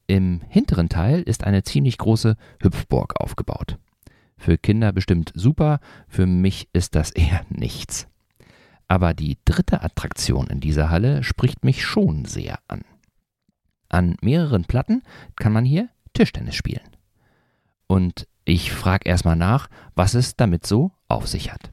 Im 0.07 0.41
hinteren 0.47 0.89
Teil 0.89 1.21
ist 1.21 1.43
eine 1.43 1.63
ziemlich 1.63 1.97
große 1.97 2.37
Hüpfburg 2.61 3.19
aufgebaut. 3.19 3.77
Für 4.37 4.57
Kinder 4.57 4.91
bestimmt 4.93 5.31
super, 5.35 5.79
für 6.07 6.25
mich 6.25 6.69
ist 6.73 6.95
das 6.95 7.11
eher 7.15 7.45
nichts. 7.49 8.07
Aber 8.87 9.13
die 9.13 9.37
dritte 9.43 9.83
Attraktion 9.83 10.47
in 10.47 10.61
dieser 10.61 10.89
Halle 10.89 11.23
spricht 11.23 11.65
mich 11.65 11.83
schon 11.83 12.23
sehr 12.25 12.59
an. 12.67 12.83
An 13.89 14.15
mehreren 14.21 14.65
Platten 14.65 15.03
kann 15.35 15.51
man 15.51 15.65
hier 15.65 15.89
Tischtennis 16.13 16.55
spielen. 16.55 16.89
Und 17.87 18.27
ich 18.47 18.71
frage 18.71 19.07
erstmal 19.09 19.35
nach, 19.35 19.67
was 19.95 20.13
es 20.13 20.35
damit 20.35 20.65
so 20.65 20.91
auf 21.07 21.27
sich 21.27 21.51
hat. 21.51 21.69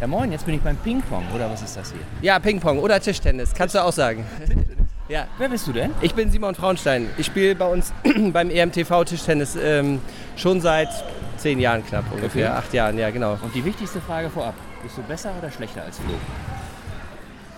Ja 0.00 0.06
moin, 0.06 0.30
jetzt 0.32 0.44
bin 0.44 0.54
ich 0.54 0.60
beim 0.60 0.76
Ping-Pong, 0.76 1.24
oder 1.34 1.50
was 1.50 1.62
ist 1.62 1.76
das 1.76 1.90
hier? 1.90 2.00
Ja, 2.20 2.38
Ping-Pong 2.38 2.78
oder 2.80 3.00
Tischtennis, 3.00 3.54
kannst 3.54 3.74
du 3.74 3.82
auch 3.82 3.92
sagen. 3.92 4.24
Ja. 5.08 5.26
Wer 5.38 5.48
bist 5.48 5.66
du 5.66 5.72
denn? 5.72 5.92
Ich 6.00 6.14
bin 6.14 6.30
Simon 6.30 6.54
Frauenstein. 6.54 7.08
Ich 7.16 7.26
spiele 7.26 7.54
bei 7.54 7.66
uns 7.66 7.92
beim 8.32 8.50
EMTV 8.50 9.04
Tischtennis 9.04 9.56
ähm, 9.56 10.00
schon 10.36 10.60
seit 10.60 10.88
zehn 11.36 11.60
Jahren 11.60 11.86
knapp 11.86 12.04
ungefähr, 12.12 12.50
Okay. 12.50 12.58
acht 12.58 12.72
Jahren, 12.74 12.98
ja 12.98 13.10
genau. 13.10 13.38
Und 13.42 13.54
die 13.54 13.64
wichtigste 13.64 14.00
Frage 14.00 14.28
vorab, 14.30 14.54
bist 14.82 14.98
du 14.98 15.02
besser 15.02 15.30
oder 15.38 15.50
schlechter 15.50 15.82
als 15.82 15.98
Flo? 15.98 16.14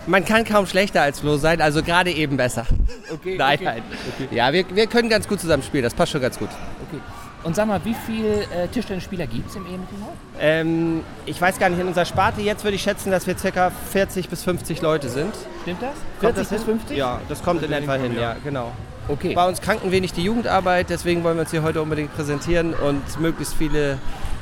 Man 0.07 0.25
kann 0.25 0.43
kaum 0.45 0.65
schlechter 0.65 1.01
als 1.01 1.19
Flo 1.19 1.37
sein, 1.37 1.61
also 1.61 1.83
gerade 1.83 2.11
eben 2.11 2.37
besser. 2.37 2.65
Okay, 3.11 3.35
Nein, 3.37 3.55
okay. 3.55 3.65
nein. 3.65 3.83
Ja, 4.31 4.51
wir, 4.53 4.65
wir 4.73 4.87
können 4.87 5.09
ganz 5.09 5.27
gut 5.27 5.39
zusammen 5.39 5.63
spielen, 5.63 5.83
das 5.83 5.93
passt 5.93 6.11
schon 6.11 6.21
ganz 6.21 6.39
gut. 6.39 6.49
Okay. 6.87 7.01
Und 7.43 7.55
sag 7.55 7.67
mal, 7.67 7.79
wie 7.85 7.95
viele 8.05 8.41
äh, 8.43 8.67
Tischtennisspieler 8.67 9.25
gibt 9.25 9.49
es 9.49 9.55
im 9.55 9.65
EMTV? 9.65 9.95
Ähm, 10.39 11.03
ich 11.25 11.39
weiß 11.39 11.57
gar 11.57 11.69
nicht, 11.69 11.79
in 11.79 11.87
unserer 11.87 12.05
Sparte 12.05 12.41
jetzt 12.41 12.63
würde 12.63 12.75
ich 12.75 12.81
schätzen, 12.81 13.11
dass 13.11 13.27
wir 13.27 13.35
ca. 13.35 13.69
40 13.69 14.27
bis 14.27 14.43
50 14.43 14.81
Leute 14.81 15.07
sind. 15.09 15.33
Stimmt 15.61 15.81
das? 15.81 15.91
Kommt 16.19 16.35
40 16.35 16.35
das 16.35 16.49
bis 16.49 16.57
hin? 16.65 16.79
50? 16.79 16.97
Ja, 16.97 17.21
das 17.29 17.41
kommt 17.41 17.63
in 17.63 17.71
etwa 17.71 17.95
hin, 17.95 18.15
ja, 18.19 18.35
genau. 18.43 18.71
Okay. 19.07 19.33
Bei 19.33 19.47
uns 19.47 19.61
kranken 19.61 19.91
wenig 19.91 20.13
die 20.13 20.23
Jugendarbeit, 20.23 20.89
deswegen 20.89 21.23
wollen 21.23 21.37
wir 21.37 21.41
uns 21.41 21.51
hier 21.51 21.63
heute 21.63 21.81
unbedingt 21.81 22.13
präsentieren 22.15 22.73
und 22.73 23.01
möglichst 23.19 23.55
viele, 23.55 23.97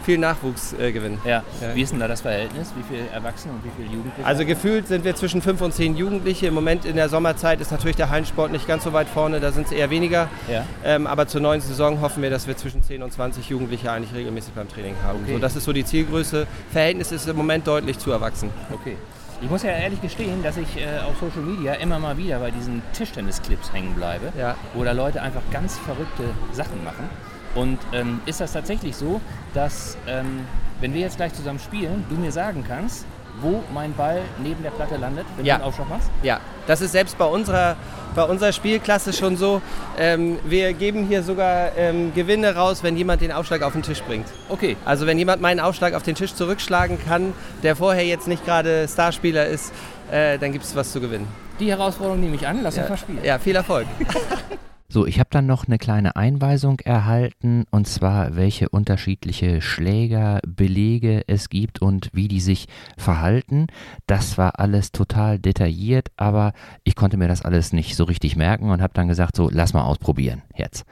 viel 0.08 0.18
Nachwuchs 0.18 0.72
äh, 0.80 0.94
gewinnen. 0.94 1.20
Ja. 1.26 1.44
Ja. 1.62 1.76
Wie 1.76 1.82
ist 1.82 1.92
denn 1.92 2.00
da 2.00 2.08
das 2.08 2.22
Verhältnis? 2.22 2.72
Wie 2.78 2.84
viele 2.96 3.10
Erwachsene 3.10 3.54
und 3.54 3.64
wie 3.66 3.70
viele 3.76 3.94
Jugendliche? 3.94 4.26
Also 4.26 4.46
gefühlt 4.46 4.88
sind 4.88 5.04
wir 5.04 5.14
zwischen 5.18 5.42
fünf 5.42 5.60
und 5.60 5.74
zehn 5.74 5.98
Jugendliche. 5.98 6.48
Im 6.48 6.54
Moment 6.54 6.86
in 6.86 6.96
der 6.96 7.10
Sommerzeit 7.10 7.60
ist 7.60 7.72
natürlich 7.72 7.98
der 7.98 8.10
Hallensport 8.10 8.50
nicht 8.54 8.66
ganz 8.70 8.86
so 8.86 8.94
weit 8.94 9.10
vorne, 9.10 9.42
da 9.42 9.52
sind 9.52 9.66
es 9.66 9.74
eher 9.74 9.90
weniger. 9.90 10.30
Ja. 10.50 10.64
Ähm, 10.86 11.08
aber 11.08 11.28
zur 11.28 11.42
neuen 11.42 11.60
Saison 11.60 12.00
hoffen 12.00 12.24
wir, 12.24 12.30
dass 12.30 12.48
wir 12.48 12.56
zwischen 12.56 12.82
10 12.84 13.04
und 13.04 13.12
20 13.12 13.50
Jugendliche 13.50 13.92
eigentlich 13.92 14.14
regelmäßig 14.16 14.54
beim 14.54 14.70
Training 14.70 14.96
haben. 15.04 15.20
Okay. 15.24 15.34
So, 15.34 15.40
das 15.40 15.58
ist 15.58 15.66
so 15.66 15.74
die 15.74 15.84
Zielgröße. 15.84 16.48
Verhältnis 16.72 17.12
ist 17.12 17.28
im 17.28 17.36
Moment 17.36 17.68
deutlich 17.68 18.00
zu 18.00 18.10
erwachsen. 18.12 18.50
Okay. 18.72 18.96
Ich 19.42 19.50
muss 19.50 19.62
ja 19.64 19.72
ehrlich 19.72 20.02
gestehen, 20.02 20.42
dass 20.42 20.56
ich 20.56 20.78
äh, 20.78 21.00
auf 21.06 21.16
Social 21.20 21.44
Media 21.44 21.74
immer 21.74 22.00
mal 22.00 22.18
wieder 22.18 22.40
bei 22.40 22.50
diesen 22.50 22.82
Tischtennis-Clips 22.94 23.74
hängen 23.74 23.94
bleibe, 23.94 24.32
Ja. 24.40 24.56
wo 24.74 24.84
da 24.86 24.94
Leute 24.94 25.22
einfach 25.22 25.42
ganz 25.52 25.78
verrückte 25.78 26.24
Sachen 26.54 26.82
machen. 26.86 27.10
Und 27.56 27.80
ähm, 27.94 28.20
ist 28.26 28.40
das 28.42 28.54
tatsächlich 28.54 28.96
so, 28.96 29.20
dass 29.54 29.98
ähm, 30.08 30.42
wenn 30.82 30.94
wir 30.94 31.02
jetzt 31.02 31.18
gleich 31.18 31.34
zusammen 31.34 31.60
spielen, 31.60 32.06
du 32.10 32.16
mir 32.16 32.32
sagen 32.32 32.64
kannst, 32.68 33.06
wo 33.42 33.64
mein 33.74 33.94
Ball 33.94 34.22
neben 34.42 34.64
der 34.64 34.72
Platte 34.72 34.98
landet, 34.98 35.26
wenn 35.36 35.46
Ja. 35.46 35.56
du 35.56 35.62
einen 35.62 35.70
Aufschlag 35.70 35.90
machst? 35.90 36.10
Ja, 36.24 36.40
das 36.66 36.82
ist 36.82 36.92
selbst 36.92 37.18
bei 37.20 37.26
unserer, 37.26 37.76
bei 38.16 38.24
unserer 38.24 38.52
Spielklasse 38.52 39.14
schon 39.14 39.38
so. 39.38 39.62
Ähm, 39.98 40.40
wir 40.46 40.74
geben 40.74 41.06
hier 41.08 41.22
sogar 41.22 41.76
ähm, 41.78 42.14
Gewinne 42.16 42.56
raus, 42.56 42.82
wenn 42.82 42.98
jemand 42.98 43.22
den 43.22 43.32
Aufschlag 43.32 43.62
auf 43.62 43.74
den 43.74 43.84
Tisch 43.84 44.02
bringt. 44.02 44.26
Okay. 44.50 44.76
Also 44.86 45.06
wenn 45.06 45.20
jemand 45.20 45.40
meinen 45.42 45.60
Aufschlag 45.60 45.94
auf 45.94 46.02
den 46.04 46.16
Tisch 46.16 46.34
zurückschlagen 46.34 46.98
kann, 47.08 47.34
der 47.62 47.76
vorher 47.76 48.06
jetzt 48.06 48.28
nicht 48.28 48.44
gerade 48.44 48.88
Starspieler 48.88 49.46
ist, 49.46 49.72
äh, 50.12 50.40
dann 50.40 50.52
gibt 50.52 50.66
es 50.66 50.76
was 50.76 50.92
zu 50.92 51.00
gewinnen. 51.00 51.28
Die 51.60 51.70
Herausforderung 51.70 52.20
nehme 52.20 52.36
ich 52.36 52.48
an, 52.48 52.60
lass 52.64 52.76
uns 52.76 52.86
Ja, 52.86 52.90
mal 52.90 52.98
spielen. 52.98 53.20
ja 53.24 53.38
viel 53.40 53.56
Erfolg. 53.56 53.86
So, 54.90 55.06
ich 55.06 55.20
habe 55.20 55.30
dann 55.32 55.46
noch 55.46 55.68
eine 55.68 55.78
kleine 55.78 56.16
Einweisung 56.16 56.80
erhalten, 56.80 57.66
und 57.72 57.88
zwar 57.88 58.38
welche 58.38 58.70
unterschiedliche 58.70 59.62
Schläger, 59.62 60.40
Belege 60.48 61.24
es 61.28 61.50
gibt 61.50 61.82
und 61.82 62.10
wie 62.14 62.30
die 62.30 62.40
sich 62.40 62.68
verhalten. 62.98 63.68
Das 64.06 64.38
war 64.38 64.60
alles 64.60 64.94
total 64.94 65.40
detailliert, 65.40 66.12
aber 66.16 66.54
ich 66.86 66.96
konnte 66.96 67.18
mir 67.18 67.28
das 67.28 67.42
alles 67.42 67.74
nicht 67.74 67.98
so 67.98 68.06
richtig 68.06 68.38
merken 68.38 68.70
und 68.70 68.82
habe 68.82 68.94
dann 68.94 69.10
gesagt, 69.10 69.36
so, 69.36 69.50
lass 69.52 69.74
mal 69.74 69.84
ausprobieren 69.84 70.44
jetzt. 70.56 70.86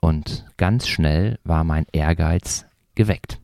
Und 0.00 0.46
ganz 0.56 0.88
schnell 0.88 1.38
war 1.44 1.62
mein 1.62 1.84
Ehrgeiz 1.92 2.64
geweckt. 2.94 3.38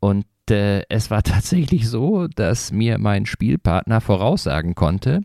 Und 0.00 0.24
äh, 0.50 0.82
es 0.88 1.10
war 1.10 1.22
tatsächlich 1.22 1.88
so, 1.88 2.26
dass 2.28 2.72
mir 2.72 2.98
mein 2.98 3.26
Spielpartner 3.26 4.00
voraussagen 4.00 4.74
konnte, 4.74 5.22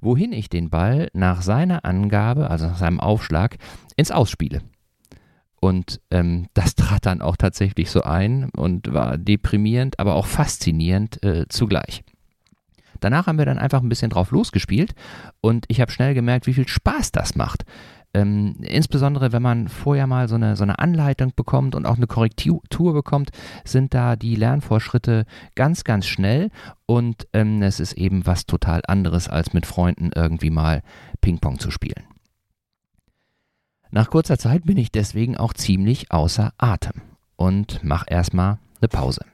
wohin 0.00 0.32
ich 0.32 0.48
den 0.48 0.70
Ball 0.70 1.08
nach 1.12 1.42
seiner 1.42 1.84
Angabe, 1.84 2.50
also 2.50 2.66
nach 2.66 2.78
seinem 2.78 3.00
Aufschlag, 3.00 3.56
ins 3.96 4.10
Ausspiele. 4.10 4.62
Und 5.60 6.00
ähm, 6.10 6.46
das 6.54 6.74
trat 6.74 7.04
dann 7.04 7.20
auch 7.20 7.36
tatsächlich 7.36 7.90
so 7.90 8.02
ein 8.02 8.48
und 8.56 8.92
war 8.92 9.18
deprimierend, 9.18 9.98
aber 9.98 10.14
auch 10.14 10.26
faszinierend 10.26 11.22
äh, 11.22 11.46
zugleich. 11.48 12.02
Danach 13.00 13.26
haben 13.26 13.38
wir 13.38 13.46
dann 13.46 13.58
einfach 13.58 13.82
ein 13.82 13.88
bisschen 13.88 14.10
drauf 14.10 14.30
losgespielt 14.30 14.94
und 15.40 15.64
ich 15.68 15.80
habe 15.80 15.90
schnell 15.90 16.14
gemerkt, 16.14 16.46
wie 16.46 16.54
viel 16.54 16.68
Spaß 16.68 17.12
das 17.12 17.34
macht. 17.34 17.64
Ähm, 18.12 18.56
insbesondere 18.62 19.30
wenn 19.32 19.42
man 19.42 19.68
vorher 19.68 20.08
mal 20.08 20.28
so 20.28 20.34
eine, 20.34 20.56
so 20.56 20.64
eine 20.64 20.80
Anleitung 20.80 21.32
bekommt 21.36 21.76
und 21.76 21.86
auch 21.86 21.96
eine 21.96 22.08
Korrektur 22.08 22.92
bekommt, 22.92 23.30
sind 23.64 23.94
da 23.94 24.16
die 24.16 24.34
Lernvorschritte 24.34 25.26
ganz, 25.54 25.84
ganz 25.84 26.06
schnell 26.06 26.50
und 26.86 27.28
ähm, 27.32 27.62
es 27.62 27.78
ist 27.78 27.92
eben 27.92 28.26
was 28.26 28.46
total 28.46 28.82
anderes, 28.86 29.28
als 29.28 29.52
mit 29.52 29.64
Freunden 29.64 30.10
irgendwie 30.12 30.50
mal 30.50 30.82
Ping-Pong 31.20 31.60
zu 31.60 31.70
spielen. 31.70 32.04
Nach 33.92 34.10
kurzer 34.10 34.38
Zeit 34.38 34.64
bin 34.64 34.76
ich 34.76 34.90
deswegen 34.90 35.36
auch 35.36 35.52
ziemlich 35.52 36.10
außer 36.10 36.52
Atem 36.58 37.02
und 37.36 37.84
mache 37.84 38.06
erstmal 38.08 38.58
eine 38.80 38.88
Pause. 38.88 39.24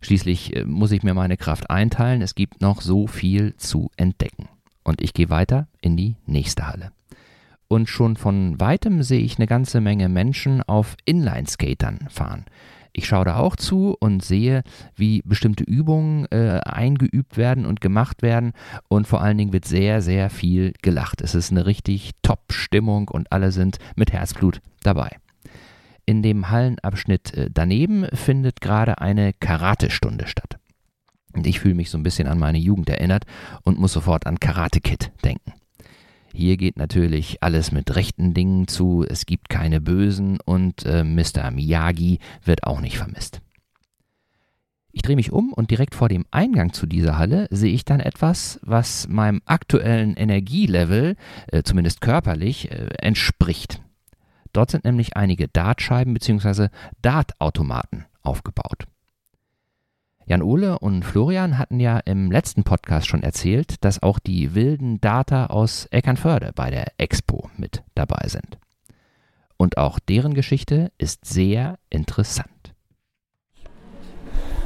Schließlich 0.00 0.54
äh, 0.54 0.64
muss 0.64 0.92
ich 0.92 1.02
mir 1.02 1.14
meine 1.14 1.36
Kraft 1.36 1.70
einteilen, 1.70 2.22
es 2.22 2.36
gibt 2.36 2.60
noch 2.60 2.82
so 2.82 3.08
viel 3.08 3.56
zu 3.56 3.90
entdecken. 3.96 4.48
Und 4.84 5.02
ich 5.02 5.12
gehe 5.12 5.28
weiter 5.28 5.66
in 5.80 5.96
die 5.96 6.16
nächste 6.24 6.68
Halle 6.68 6.92
und 7.70 7.88
schon 7.88 8.16
von 8.16 8.58
weitem 8.58 9.04
sehe 9.04 9.20
ich 9.20 9.38
eine 9.38 9.46
ganze 9.46 9.80
Menge 9.80 10.08
Menschen 10.08 10.60
auf 10.62 10.96
Inline-Skatern 11.04 12.08
fahren. 12.10 12.44
Ich 12.92 13.06
schaue 13.06 13.24
da 13.24 13.36
auch 13.36 13.54
zu 13.54 13.96
und 14.00 14.24
sehe, 14.24 14.64
wie 14.96 15.22
bestimmte 15.24 15.62
Übungen 15.62 16.26
äh, 16.32 16.58
eingeübt 16.64 17.36
werden 17.36 17.66
und 17.66 17.80
gemacht 17.80 18.22
werden 18.22 18.54
und 18.88 19.06
vor 19.06 19.20
allen 19.22 19.38
Dingen 19.38 19.52
wird 19.52 19.66
sehr, 19.66 20.02
sehr 20.02 20.30
viel 20.30 20.72
gelacht. 20.82 21.20
Es 21.20 21.36
ist 21.36 21.52
eine 21.52 21.66
richtig 21.66 22.10
Top-Stimmung 22.22 23.06
und 23.06 23.30
alle 23.30 23.52
sind 23.52 23.78
mit 23.94 24.12
Herzblut 24.12 24.60
dabei. 24.82 25.16
In 26.06 26.24
dem 26.24 26.50
Hallenabschnitt 26.50 27.34
äh, 27.34 27.50
daneben 27.54 28.06
findet 28.12 28.60
gerade 28.60 28.98
eine 28.98 29.32
Karatestunde 29.32 30.26
statt. 30.26 30.58
Und 31.32 31.46
ich 31.46 31.60
fühle 31.60 31.76
mich 31.76 31.90
so 31.90 31.98
ein 31.98 32.02
bisschen 32.02 32.26
an 32.26 32.40
meine 32.40 32.58
Jugend 32.58 32.90
erinnert 32.90 33.26
und 33.62 33.78
muss 33.78 33.92
sofort 33.92 34.26
an 34.26 34.40
Karate 34.40 34.80
Kid 34.80 35.12
denken. 35.24 35.52
Hier 36.32 36.56
geht 36.56 36.76
natürlich 36.76 37.42
alles 37.42 37.72
mit 37.72 37.94
rechten 37.96 38.34
Dingen 38.34 38.68
zu, 38.68 39.04
es 39.08 39.26
gibt 39.26 39.48
keine 39.48 39.80
Bösen 39.80 40.38
und 40.44 40.84
äh, 40.86 41.02
Mr. 41.02 41.50
Miyagi 41.50 42.18
wird 42.44 42.64
auch 42.64 42.80
nicht 42.80 42.98
vermisst. 42.98 43.40
Ich 44.92 45.02
drehe 45.02 45.16
mich 45.16 45.32
um 45.32 45.52
und 45.52 45.70
direkt 45.70 45.94
vor 45.94 46.08
dem 46.08 46.24
Eingang 46.30 46.72
zu 46.72 46.86
dieser 46.86 47.16
Halle 47.16 47.46
sehe 47.50 47.72
ich 47.72 47.84
dann 47.84 48.00
etwas, 48.00 48.58
was 48.62 49.08
meinem 49.08 49.40
aktuellen 49.44 50.14
Energielevel, 50.14 51.16
äh, 51.48 51.62
zumindest 51.62 52.00
körperlich, 52.00 52.70
äh, 52.70 52.88
entspricht. 52.98 53.80
Dort 54.52 54.70
sind 54.72 54.84
nämlich 54.84 55.16
einige 55.16 55.46
Dartscheiben 55.46 56.12
bzw. 56.14 56.68
Dartautomaten 57.02 58.06
aufgebaut. 58.22 58.86
Jan-Ole 60.26 60.78
und 60.78 61.04
Florian 61.04 61.58
hatten 61.58 61.80
ja 61.80 61.98
im 61.98 62.30
letzten 62.30 62.62
Podcast 62.62 63.08
schon 63.08 63.22
erzählt, 63.22 63.84
dass 63.84 64.02
auch 64.02 64.18
die 64.18 64.54
wilden 64.54 65.00
Data 65.00 65.46
aus 65.46 65.86
Eckernförde 65.86 66.52
bei 66.54 66.70
der 66.70 66.92
Expo 66.98 67.50
mit 67.56 67.82
dabei 67.94 68.28
sind. 68.28 68.58
Und 69.56 69.76
auch 69.76 69.98
deren 69.98 70.34
Geschichte 70.34 70.92
ist 70.98 71.24
sehr 71.24 71.78
interessant. 71.90 72.59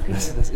Das, 0.09 0.35
das, 0.37 0.53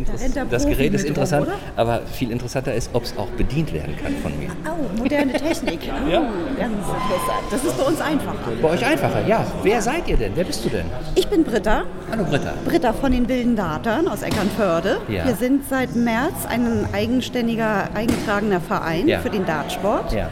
das 0.50 0.66
Gerät 0.66 0.92
ist 0.92 1.04
interessant, 1.04 1.46
oder? 1.46 1.56
aber 1.76 2.02
viel 2.06 2.30
interessanter 2.30 2.74
ist, 2.74 2.90
ob 2.92 3.04
es 3.04 3.16
auch 3.16 3.28
bedient 3.28 3.72
werden 3.72 3.96
kann 3.96 4.14
von 4.16 4.38
mir. 4.38 4.50
Oh, 4.66 4.98
moderne 4.98 5.32
Technik. 5.32 5.80
Oh, 5.84 6.10
ja. 6.10 6.20
Ganz 6.58 6.74
interessant. 6.74 7.42
Das 7.50 7.64
ist 7.64 7.78
bei 7.78 7.84
uns 7.84 8.00
einfacher. 8.00 8.52
Bei 8.60 8.68
euch 8.68 8.84
einfacher, 8.84 9.26
ja. 9.26 9.46
Wer 9.62 9.80
seid 9.80 10.06
ihr 10.08 10.16
denn? 10.16 10.32
Wer 10.34 10.44
bist 10.44 10.64
du 10.64 10.68
denn? 10.68 10.86
Ich 11.14 11.26
bin 11.28 11.44
Britta. 11.44 11.84
Hallo 12.10 12.24
Britta. 12.24 12.54
Britta 12.64 12.92
von 12.92 13.12
den 13.12 13.28
Wilden 13.28 13.56
Datern 13.56 14.08
aus 14.08 14.22
Eckernförde. 14.22 14.98
Ja. 15.08 15.24
Wir 15.24 15.34
sind 15.34 15.68
seit 15.68 15.96
März 15.96 16.46
ein 16.48 16.86
eigenständiger, 16.92 17.88
eingetragener 17.94 18.60
Verein 18.60 19.08
ja. 19.08 19.20
für 19.20 19.30
den 19.30 19.46
Dartsport. 19.46 20.12
Ja 20.12 20.28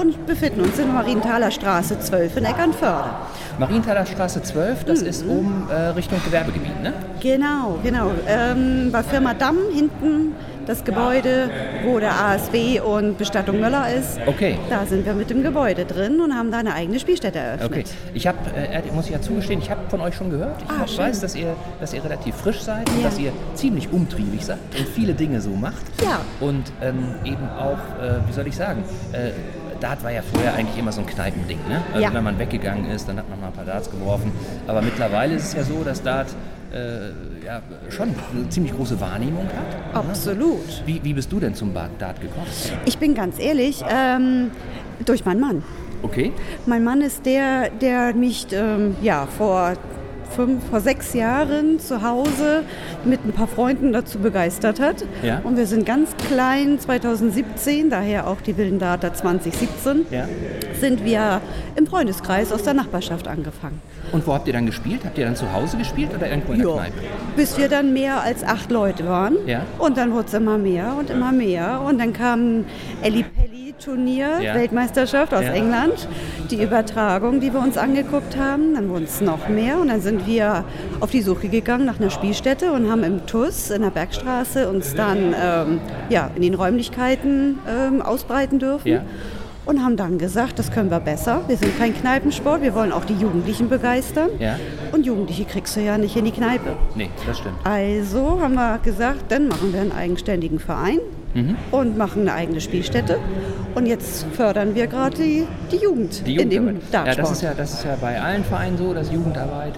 und 0.00 0.26
befinden 0.26 0.62
uns 0.62 0.78
in 0.78 0.86
der 0.86 0.94
Marienthaler 0.94 1.50
Straße 1.50 2.00
12 2.00 2.38
in 2.38 2.44
Eckernförde. 2.46 3.10
Marienthaler 3.58 4.06
Straße 4.06 4.42
12, 4.42 4.84
das 4.84 5.02
mhm. 5.02 5.06
ist 5.06 5.26
oben 5.26 5.68
äh, 5.70 5.74
Richtung 5.88 6.18
Gewerbegebiet, 6.24 6.82
ne? 6.82 6.94
Genau, 7.20 7.78
genau. 7.82 8.10
Ähm, 8.26 8.88
bei 8.90 9.02
Firma 9.02 9.34
Damm 9.34 9.58
hinten 9.72 10.34
das 10.66 10.84
Gebäude, 10.84 11.50
wo 11.84 11.98
der 11.98 12.12
ASB 12.12 12.80
und 12.80 13.18
Bestattung 13.18 13.60
Möller 13.60 13.92
ist. 13.92 14.20
Okay. 14.24 14.56
Da 14.70 14.86
sind 14.86 15.04
wir 15.04 15.14
mit 15.14 15.28
dem 15.28 15.42
Gebäude 15.42 15.84
drin 15.84 16.20
und 16.20 16.34
haben 16.34 16.50
da 16.50 16.58
eine 16.58 16.74
eigene 16.74 17.00
Spielstätte 17.00 17.38
eröffnet. 17.38 17.70
Okay. 17.70 17.84
Ich 18.14 18.26
habe, 18.26 18.38
äh, 18.54 18.82
muss 18.92 19.06
ich 19.06 19.12
ja 19.12 19.20
zugestehen, 19.20 19.60
ich 19.60 19.70
habe 19.70 19.80
von 19.88 20.00
euch 20.00 20.14
schon 20.14 20.30
gehört. 20.30 20.62
Ich 20.62 20.70
ah, 20.70 20.80
hab, 20.80 20.98
weiß, 20.98 21.20
dass 21.20 21.34
ihr, 21.34 21.56
dass 21.80 21.92
ihr 21.92 22.04
relativ 22.04 22.36
frisch 22.36 22.60
seid 22.60 22.88
ja. 22.88 22.94
und 22.94 23.04
dass 23.04 23.18
ihr 23.18 23.32
ziemlich 23.54 23.92
umtriebig 23.92 24.46
seid 24.46 24.58
und 24.78 24.88
viele 24.88 25.12
Dinge 25.14 25.40
so 25.40 25.50
macht. 25.50 25.82
Ja. 26.02 26.20
Und 26.40 26.72
ähm, 26.80 27.16
eben 27.24 27.48
auch, 27.58 28.02
äh, 28.02 28.20
wie 28.26 28.32
soll 28.32 28.46
ich 28.46 28.56
sagen, 28.56 28.84
äh, 29.12 29.30
Dart 29.80 30.04
war 30.04 30.12
ja 30.12 30.22
vorher 30.22 30.54
eigentlich 30.54 30.78
immer 30.78 30.92
so 30.92 31.00
ein 31.00 31.06
Kneipending. 31.06 31.58
Ne? 31.68 31.82
Also 31.92 32.02
ja. 32.02 32.14
wenn 32.14 32.24
man 32.24 32.38
weggegangen 32.38 32.90
ist, 32.90 33.08
dann 33.08 33.18
hat 33.18 33.28
man 33.28 33.40
mal 33.40 33.48
ein 33.48 33.52
paar 33.52 33.64
Darts 33.64 33.90
geworfen. 33.90 34.32
Aber 34.66 34.82
mittlerweile 34.82 35.34
ist 35.34 35.44
es 35.44 35.54
ja 35.54 35.64
so, 35.64 35.82
dass 35.82 36.02
Dart 36.02 36.28
äh, 36.72 37.44
ja, 37.44 37.62
schon 37.88 38.14
eine 38.32 38.48
ziemlich 38.48 38.74
große 38.74 39.00
Wahrnehmung 39.00 39.46
hat. 39.46 39.96
Absolut. 39.96 40.82
Wie, 40.86 41.02
wie 41.02 41.14
bist 41.14 41.32
du 41.32 41.40
denn 41.40 41.54
zum 41.54 41.74
Dart 41.74 42.20
gekommen? 42.20 42.46
Ich 42.84 42.98
bin 42.98 43.14
ganz 43.14 43.38
ehrlich, 43.38 43.82
ähm, 43.88 44.50
durch 45.04 45.24
meinen 45.24 45.40
Mann. 45.40 45.62
Okay. 46.02 46.32
Mein 46.66 46.84
Mann 46.84 47.00
ist 47.02 47.26
der, 47.26 47.70
der 47.70 48.14
mich 48.14 48.46
ähm, 48.52 48.96
ja, 49.02 49.26
vor 49.26 49.74
fünf, 50.30 50.68
vor 50.70 50.80
sechs 50.80 51.14
Jahren 51.14 51.78
zu 51.78 52.02
Hause 52.02 52.62
mit 53.04 53.24
ein 53.24 53.32
paar 53.32 53.48
Freunden 53.48 53.92
dazu 53.92 54.18
begeistert 54.18 54.80
hat. 54.80 55.04
Ja. 55.22 55.40
Und 55.44 55.56
wir 55.56 55.66
sind 55.66 55.84
ganz 55.84 56.16
klein, 56.28 56.78
2017, 56.78 57.90
daher 57.90 58.26
auch 58.26 58.40
die 58.40 58.56
Wilden 58.56 58.78
Data 58.78 59.12
2017, 59.12 60.06
ja. 60.10 60.26
sind 60.80 61.04
wir 61.04 61.40
im 61.76 61.86
Freundeskreis 61.86 62.52
aus 62.52 62.62
der 62.62 62.74
Nachbarschaft 62.74 63.28
angefangen. 63.28 63.80
Und 64.12 64.26
wo 64.26 64.34
habt 64.34 64.46
ihr 64.46 64.52
dann 64.52 64.66
gespielt? 64.66 65.04
Habt 65.04 65.18
ihr 65.18 65.24
dann 65.24 65.36
zu 65.36 65.52
Hause 65.52 65.76
gespielt 65.76 66.10
oder 66.14 66.28
irgendwo 66.28 66.52
in 66.52 66.60
der 66.60 66.68
ja. 66.68 66.74
Kneipe? 66.74 66.94
Bis 67.36 67.58
wir 67.58 67.68
dann 67.68 67.92
mehr 67.92 68.22
als 68.22 68.42
acht 68.42 68.70
Leute 68.70 69.06
waren. 69.06 69.36
Ja. 69.46 69.64
Und 69.78 69.96
dann 69.96 70.12
wurde 70.12 70.26
es 70.26 70.34
immer 70.34 70.58
mehr 70.58 70.96
und 70.98 71.10
immer 71.10 71.32
mehr. 71.32 71.80
Und 71.86 71.98
dann 71.98 72.12
kam 72.12 72.64
Ellie 73.02 73.24
Pelli 73.24 73.69
Turnier, 73.80 74.40
ja. 74.42 74.54
Weltmeisterschaft 74.54 75.32
aus 75.32 75.44
ja. 75.44 75.52
England, 75.52 76.06
die 76.50 76.62
Übertragung, 76.62 77.40
die 77.40 77.52
wir 77.52 77.60
uns 77.60 77.78
angeguckt 77.78 78.36
haben. 78.36 78.74
Dann 78.74 78.90
wurden 78.90 79.04
es 79.04 79.20
noch 79.20 79.48
mehr 79.48 79.80
und 79.80 79.88
dann 79.88 80.02
sind 80.02 80.26
wir 80.26 80.64
auf 81.00 81.10
die 81.10 81.22
Suche 81.22 81.48
gegangen 81.48 81.86
nach 81.86 81.98
einer 81.98 82.10
Spielstätte 82.10 82.72
und 82.72 82.90
haben 82.90 83.02
im 83.02 83.26
TUS 83.26 83.70
in 83.70 83.82
der 83.82 83.90
Bergstraße 83.90 84.68
uns 84.68 84.94
dann 84.94 85.34
ähm, 85.42 85.80
ja, 86.10 86.30
in 86.36 86.42
den 86.42 86.54
Räumlichkeiten 86.54 87.58
ähm, 87.66 88.02
ausbreiten 88.02 88.58
dürfen. 88.58 88.88
Ja. 88.88 89.02
Und 89.66 89.84
haben 89.84 89.96
dann 89.96 90.18
gesagt, 90.18 90.58
das 90.58 90.72
können 90.72 90.90
wir 90.90 91.00
besser. 91.00 91.42
Wir 91.46 91.56
sind 91.56 91.78
kein 91.78 91.94
Kneipensport, 91.94 92.62
wir 92.62 92.74
wollen 92.74 92.92
auch 92.92 93.04
die 93.04 93.14
Jugendlichen 93.14 93.68
begeistern. 93.68 94.30
Und 94.90 95.06
Jugendliche 95.06 95.44
kriegst 95.44 95.76
du 95.76 95.80
ja 95.80 95.96
nicht 95.96 96.16
in 96.16 96.24
die 96.24 96.32
Kneipe. 96.32 96.76
Nee, 96.96 97.10
das 97.26 97.38
stimmt. 97.38 97.56
Also 97.62 98.40
haben 98.40 98.54
wir 98.54 98.78
gesagt, 98.82 99.30
dann 99.30 99.48
machen 99.48 99.72
wir 99.72 99.80
einen 99.80 99.92
eigenständigen 99.92 100.58
Verein 100.58 100.98
mhm. 101.34 101.56
und 101.70 101.96
machen 101.96 102.22
eine 102.22 102.34
eigene 102.34 102.60
Spielstätte. 102.60 103.18
Und 103.74 103.86
jetzt 103.86 104.26
fördern 104.32 104.74
wir 104.74 104.86
gerade 104.86 105.16
die, 105.16 105.46
die, 105.70 105.76
Jugend 105.76 106.26
die 106.26 106.36
in 106.36 106.50
dem 106.50 106.80
Dartsport. 106.90 107.06
Ja, 107.06 107.14
das 107.14 107.32
ist 107.32 107.42
ja, 107.42 107.54
das 107.54 107.74
ist 107.74 107.84
ja 107.84 107.96
bei 108.00 108.20
allen 108.20 108.44
Vereinen 108.44 108.76
so, 108.76 108.92
dass 108.92 109.12
Jugendarbeit 109.12 109.74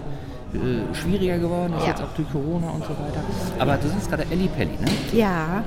äh, 0.53 0.95
schwieriger 0.95 1.37
geworden 1.37 1.73
ist, 1.77 1.83
ja. 1.83 1.89
jetzt 1.89 2.01
auch 2.01 2.13
durch 2.15 2.29
Corona 2.31 2.69
und 2.69 2.83
so 2.83 2.91
weiter. 2.91 3.23
Aber 3.59 3.77
du 3.77 3.87
sagst 3.87 4.09
gerade 4.09 4.25
Elli 4.31 4.47
Pelli, 4.47 4.71
ne? 4.79 4.87
Ja. 5.11 5.63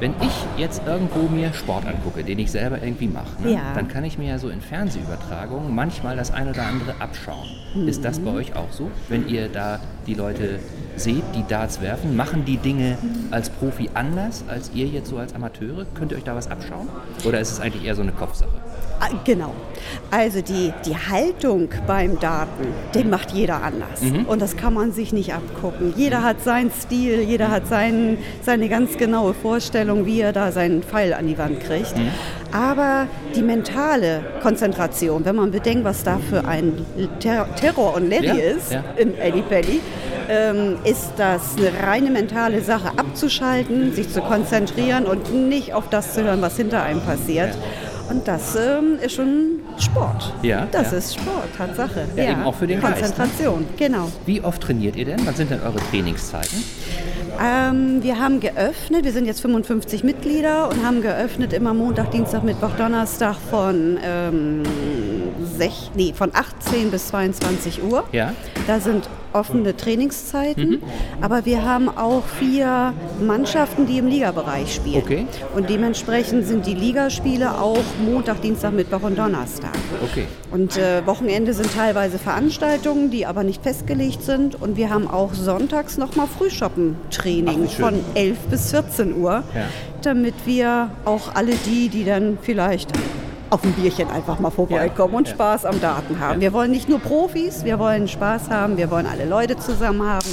Wenn 0.00 0.14
ich 0.20 0.46
jetzt 0.56 0.82
irgendwo 0.86 1.28
mir 1.28 1.52
Sport 1.52 1.84
angucke, 1.86 2.22
den 2.22 2.38
ich 2.38 2.52
selber 2.52 2.80
irgendwie 2.80 3.08
mache, 3.08 3.42
ne, 3.42 3.54
ja. 3.54 3.74
dann 3.74 3.88
kann 3.88 4.04
ich 4.04 4.16
mir 4.16 4.28
ja 4.28 4.38
so 4.38 4.48
in 4.48 4.60
Fernsehübertragungen 4.60 5.74
manchmal 5.74 6.16
das 6.16 6.30
eine 6.30 6.50
oder 6.50 6.66
andere 6.66 7.00
abschauen. 7.00 7.48
Mhm. 7.74 7.88
Ist 7.88 8.04
das 8.04 8.20
bei 8.20 8.30
euch 8.30 8.54
auch 8.54 8.70
so? 8.70 8.90
Wenn 9.08 9.28
ihr 9.28 9.48
da 9.48 9.80
die 10.06 10.14
Leute 10.14 10.60
seht, 10.94 11.24
die 11.34 11.44
Darts 11.48 11.80
werfen, 11.80 12.14
machen 12.14 12.44
die 12.44 12.58
Dinge 12.58 12.96
als 13.32 13.50
Profi 13.50 13.90
anders 13.94 14.44
als 14.46 14.70
ihr 14.72 14.86
jetzt 14.86 15.08
so 15.10 15.18
als 15.18 15.34
Amateure? 15.34 15.84
Könnt 15.94 16.12
ihr 16.12 16.18
euch 16.18 16.24
da 16.24 16.36
was 16.36 16.48
abschauen? 16.48 16.88
Oder 17.24 17.40
ist 17.40 17.50
es 17.50 17.60
eigentlich 17.60 17.84
eher 17.84 17.96
so 17.96 18.02
eine 18.02 18.12
Kopfsache? 18.12 18.67
Ah, 19.00 19.08
genau. 19.24 19.54
Also 20.10 20.40
die, 20.40 20.72
die 20.84 20.96
Haltung 20.96 21.68
beim 21.86 22.18
Daten, 22.18 22.66
den 22.94 23.10
macht 23.10 23.30
jeder 23.32 23.62
anders. 23.62 24.02
Mhm. 24.02 24.24
Und 24.26 24.42
das 24.42 24.56
kann 24.56 24.74
man 24.74 24.92
sich 24.92 25.12
nicht 25.12 25.32
abgucken. 25.34 25.94
Jeder 25.96 26.22
hat 26.22 26.42
seinen 26.42 26.70
Stil, 26.72 27.20
jeder 27.20 27.50
hat 27.50 27.68
sein, 27.68 28.18
seine 28.42 28.68
ganz 28.68 28.96
genaue 28.96 29.34
Vorstellung, 29.34 30.06
wie 30.06 30.20
er 30.20 30.32
da 30.32 30.50
seinen 30.50 30.82
Pfeil 30.82 31.14
an 31.14 31.26
die 31.26 31.38
Wand 31.38 31.60
kriegt. 31.60 31.96
Mhm. 31.96 32.08
Aber 32.52 33.06
die 33.34 33.42
mentale 33.42 34.22
Konzentration, 34.42 35.24
wenn 35.24 35.36
man 35.36 35.50
bedenkt, 35.50 35.84
was 35.84 36.02
da 36.02 36.18
für 36.18 36.46
ein 36.46 36.84
Ter 37.20 37.46
Terror 37.56 37.94
und 37.94 38.08
Lady 38.08 38.26
ja, 38.26 38.34
ist 38.34 38.72
ja. 38.72 38.82
im 38.96 39.14
Eddie 39.18 39.42
Belly, 39.42 39.80
ähm, 40.30 40.76
ist 40.84 41.12
das 41.18 41.56
eine 41.56 41.70
reine 41.86 42.10
mentale 42.10 42.62
Sache, 42.62 42.90
abzuschalten, 42.96 43.92
sich 43.92 44.10
zu 44.10 44.22
konzentrieren 44.22 45.04
und 45.04 45.32
nicht 45.34 45.74
auf 45.74 45.88
das 45.90 46.14
zu 46.14 46.24
hören, 46.24 46.40
was 46.40 46.56
hinter 46.56 46.82
einem 46.82 47.00
passiert. 47.00 47.54
Ja. 47.54 47.60
Und 48.08 48.26
das 48.26 48.56
ähm, 48.56 48.98
ist 49.02 49.14
schon 49.14 49.60
Sport. 49.78 50.32
Ja. 50.42 50.66
Das 50.72 50.92
ja. 50.92 50.98
ist 50.98 51.14
Sport, 51.14 51.48
Tatsache. 51.56 52.06
Ja, 52.16 52.24
ja, 52.24 52.30
eben 52.32 52.42
auch 52.42 52.54
für 52.54 52.66
den 52.66 52.80
Konzentration, 52.80 53.66
Geist, 53.66 53.80
ne? 53.80 53.88
genau. 53.88 54.10
Wie 54.24 54.40
oft 54.42 54.62
trainiert 54.62 54.96
ihr 54.96 55.04
denn? 55.04 55.26
Was 55.26 55.36
sind 55.36 55.50
denn 55.50 55.60
eure 55.60 55.76
Trainingszeiten? 55.90 56.62
Ähm, 57.40 58.02
wir 58.02 58.18
haben 58.18 58.40
geöffnet, 58.40 59.04
wir 59.04 59.12
sind 59.12 59.26
jetzt 59.26 59.40
55 59.42 60.02
Mitglieder 60.02 60.68
und 60.70 60.84
haben 60.84 61.02
geöffnet 61.02 61.52
immer 61.52 61.72
Montag, 61.74 62.10
Dienstag, 62.10 62.42
Mittwoch, 62.42 62.72
Donnerstag 62.76 63.36
von, 63.50 63.98
ähm, 64.02 64.62
sech, 65.58 65.90
nee, 65.94 66.12
von 66.14 66.30
18 66.34 66.90
bis 66.90 67.08
22 67.08 67.82
Uhr. 67.82 68.04
Ja. 68.12 68.32
Da 68.66 68.80
sind 68.80 69.08
offene 69.32 69.76
Trainingszeiten, 69.76 70.70
mhm. 70.70 70.82
aber 71.20 71.44
wir 71.44 71.64
haben 71.64 71.88
auch 71.88 72.24
vier 72.24 72.94
Mannschaften, 73.20 73.86
die 73.86 73.98
im 73.98 74.06
Ligabereich 74.06 74.74
spielen. 74.74 75.02
Okay. 75.02 75.26
Und 75.54 75.68
dementsprechend 75.68 76.46
sind 76.46 76.66
die 76.66 76.74
Ligaspiele 76.74 77.60
auch 77.60 77.84
Montag, 78.04 78.40
Dienstag, 78.40 78.72
Mittwoch 78.72 79.02
und 79.02 79.18
Donnerstag. 79.18 79.74
Okay. 80.02 80.24
Und 80.50 80.76
äh, 80.76 81.06
Wochenende 81.06 81.52
sind 81.52 81.72
teilweise 81.74 82.18
Veranstaltungen, 82.18 83.10
die 83.10 83.26
aber 83.26 83.44
nicht 83.44 83.62
festgelegt 83.62 84.22
sind. 84.22 84.60
Und 84.60 84.76
wir 84.76 84.90
haben 84.90 85.08
auch 85.08 85.34
sonntags 85.34 85.98
nochmal 85.98 86.26
Frühschoppen-Training 86.26 87.68
von 87.68 88.00
11 88.14 88.38
bis 88.50 88.70
14 88.70 89.16
Uhr, 89.16 89.44
ja. 89.54 89.66
damit 90.02 90.34
wir 90.46 90.90
auch 91.04 91.34
alle 91.34 91.52
die, 91.66 91.88
die 91.88 92.04
dann 92.04 92.38
vielleicht 92.40 92.90
auf 93.50 93.64
ein 93.64 93.72
Bierchen 93.72 94.10
einfach 94.10 94.38
mal 94.40 94.50
vorbeikommen 94.50 95.12
ja. 95.12 95.18
und 95.18 95.28
Spaß 95.28 95.64
am 95.64 95.80
Daten 95.80 96.20
haben. 96.20 96.40
Wir 96.40 96.52
wollen 96.52 96.70
nicht 96.70 96.88
nur 96.88 96.98
Profis, 96.98 97.64
wir 97.64 97.78
wollen 97.78 98.08
Spaß 98.08 98.50
haben, 98.50 98.76
wir 98.76 98.90
wollen 98.90 99.06
alle 99.06 99.24
Leute 99.24 99.56
zusammen 99.56 100.02
haben, 100.02 100.28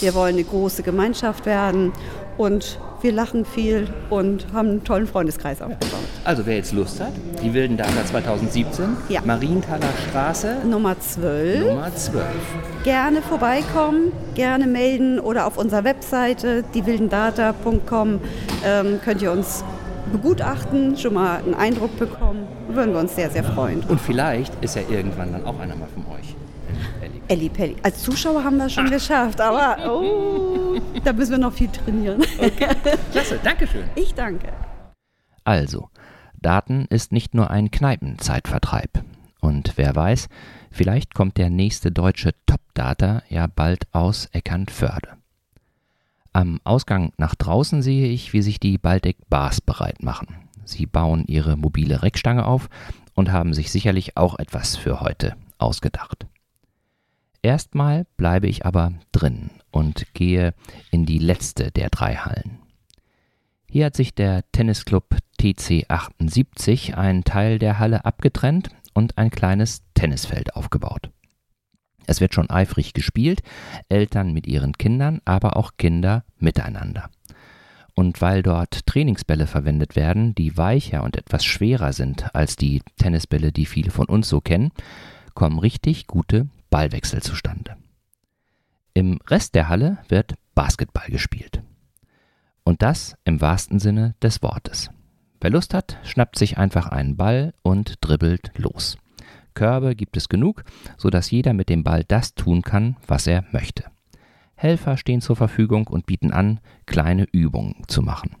wir 0.00 0.14
wollen 0.14 0.34
eine 0.34 0.44
große 0.44 0.82
Gemeinschaft 0.82 1.46
werden 1.46 1.92
und 2.36 2.78
wir 3.02 3.12
lachen 3.12 3.44
viel 3.44 3.88
und 4.10 4.46
haben 4.52 4.68
einen 4.68 4.84
tollen 4.84 5.06
Freundeskreis 5.06 5.62
aufgebaut. 5.62 6.00
Also 6.24 6.44
wer 6.46 6.56
jetzt 6.56 6.72
Lust 6.72 7.00
hat, 7.00 7.12
die 7.42 7.52
Wilden 7.54 7.76
Data 7.76 8.04
2017, 8.04 8.96
ja. 9.08 9.20
Marienthaler 9.24 9.88
Straße. 10.08 10.56
Nummer 10.64 10.98
12. 10.98 11.66
Nummer 11.66 11.94
12. 11.94 12.24
Gerne 12.84 13.22
vorbeikommen, 13.22 14.12
gerne 14.34 14.66
melden 14.66 15.18
oder 15.18 15.46
auf 15.46 15.56
unserer 15.56 15.84
Webseite 15.84 16.62
diewildendata.com 16.74 18.20
ähm, 18.64 19.00
könnt 19.02 19.22
ihr 19.22 19.32
uns 19.32 19.64
begutachten, 20.10 20.96
schon 20.96 21.14
mal 21.14 21.38
einen 21.38 21.54
Eindruck 21.54 21.98
bekommen. 21.98 22.46
Würden 22.68 22.92
wir 22.92 23.00
uns 23.00 23.14
sehr, 23.14 23.30
sehr 23.30 23.44
freuen. 23.44 23.80
Und 23.84 24.00
vielleicht 24.00 24.52
ist 24.62 24.76
ja 24.76 24.82
irgendwann 24.88 25.32
dann 25.32 25.44
auch 25.44 25.58
einer 25.58 25.76
mal 25.76 25.88
von 25.88 26.04
euch. 26.14 26.34
Elli 27.28 27.48
Pelli. 27.48 27.76
Als 27.82 28.02
Zuschauer 28.02 28.42
haben 28.42 28.56
wir 28.56 28.66
es 28.66 28.72
schon 28.72 28.86
Ach. 28.86 28.90
geschafft, 28.90 29.40
aber 29.40 29.76
oh, 29.88 30.78
da 31.04 31.12
müssen 31.12 31.32
wir 31.32 31.38
noch 31.38 31.52
viel 31.52 31.68
trainieren. 31.68 32.22
Okay. 32.38 32.68
Klasse, 33.12 33.38
Dankeschön. 33.42 33.84
Ich 33.94 34.14
danke. 34.14 34.48
Also, 35.44 35.90
Daten 36.40 36.86
ist 36.90 37.12
nicht 37.12 37.34
nur 37.34 37.50
ein 37.50 37.70
Kneipenzeitvertreib. 37.70 39.04
Und 39.40 39.72
wer 39.76 39.94
weiß, 39.94 40.28
vielleicht 40.70 41.14
kommt 41.14 41.36
der 41.36 41.50
nächste 41.50 41.90
deutsche 41.92 42.32
Top-Data 42.46 43.22
ja 43.28 43.46
bald 43.46 43.86
aus 43.92 44.28
Eckernförde. 44.32 45.19
Am 46.32 46.60
Ausgang 46.64 47.12
nach 47.16 47.34
draußen 47.34 47.82
sehe 47.82 48.08
ich, 48.08 48.32
wie 48.32 48.42
sich 48.42 48.60
die 48.60 48.78
Baltic 48.78 49.16
Bars 49.28 49.60
bereit 49.60 50.02
machen. 50.02 50.28
Sie 50.64 50.86
bauen 50.86 51.24
ihre 51.26 51.56
mobile 51.56 52.02
Reckstange 52.02 52.46
auf 52.46 52.68
und 53.14 53.32
haben 53.32 53.54
sich 53.54 53.72
sicherlich 53.72 54.16
auch 54.16 54.38
etwas 54.38 54.76
für 54.76 55.00
heute 55.00 55.36
ausgedacht. 55.58 56.26
Erstmal 57.42 58.06
bleibe 58.16 58.46
ich 58.46 58.66
aber 58.66 58.92
drin 59.12 59.50
und 59.70 60.12
gehe 60.14 60.54
in 60.90 61.06
die 61.06 61.18
letzte 61.18 61.72
der 61.72 61.88
drei 61.90 62.14
Hallen. 62.16 62.58
Hier 63.68 63.86
hat 63.86 63.96
sich 63.96 64.14
der 64.14 64.42
Tennisclub 64.52 65.16
TC 65.38 65.86
78 65.88 66.96
einen 66.96 67.24
Teil 67.24 67.58
der 67.58 67.78
Halle 67.78 68.04
abgetrennt 68.04 68.70
und 68.94 69.16
ein 69.16 69.30
kleines 69.30 69.82
Tennisfeld 69.94 70.54
aufgebaut. 70.54 71.10
Es 72.10 72.20
wird 72.20 72.34
schon 72.34 72.50
eifrig 72.50 72.92
gespielt, 72.92 73.40
Eltern 73.88 74.32
mit 74.32 74.48
ihren 74.48 74.72
Kindern, 74.72 75.20
aber 75.24 75.56
auch 75.56 75.74
Kinder 75.78 76.24
miteinander. 76.38 77.08
Und 77.94 78.20
weil 78.20 78.42
dort 78.42 78.84
Trainingsbälle 78.86 79.46
verwendet 79.46 79.94
werden, 79.94 80.34
die 80.34 80.56
weicher 80.56 81.04
und 81.04 81.16
etwas 81.16 81.44
schwerer 81.44 81.92
sind 81.92 82.34
als 82.34 82.56
die 82.56 82.82
Tennisbälle, 82.96 83.52
die 83.52 83.64
viele 83.64 83.92
von 83.92 84.06
uns 84.06 84.28
so 84.28 84.40
kennen, 84.40 84.72
kommen 85.34 85.60
richtig 85.60 86.08
gute 86.08 86.48
Ballwechsel 86.68 87.22
zustande. 87.22 87.76
Im 88.92 89.20
Rest 89.28 89.54
der 89.54 89.68
Halle 89.68 89.98
wird 90.08 90.34
Basketball 90.56 91.06
gespielt. 91.10 91.62
Und 92.64 92.82
das 92.82 93.14
im 93.22 93.40
wahrsten 93.40 93.78
Sinne 93.78 94.16
des 94.20 94.42
Wortes. 94.42 94.90
Wer 95.40 95.50
Lust 95.50 95.74
hat, 95.74 95.96
schnappt 96.02 96.36
sich 96.36 96.58
einfach 96.58 96.88
einen 96.88 97.16
Ball 97.16 97.54
und 97.62 97.98
dribbelt 98.00 98.50
los. 98.56 98.98
Körbe 99.54 99.94
gibt 99.94 100.16
es 100.16 100.28
genug, 100.28 100.64
sodass 100.96 101.30
jeder 101.30 101.52
mit 101.52 101.68
dem 101.68 101.84
Ball 101.84 102.04
das 102.04 102.34
tun 102.34 102.62
kann, 102.62 102.96
was 103.06 103.26
er 103.26 103.44
möchte. 103.52 103.84
Helfer 104.54 104.96
stehen 104.96 105.20
zur 105.20 105.36
Verfügung 105.36 105.86
und 105.86 106.06
bieten 106.06 106.32
an, 106.32 106.60
kleine 106.86 107.24
Übungen 107.32 107.82
zu 107.86 108.02
machen. 108.02 108.36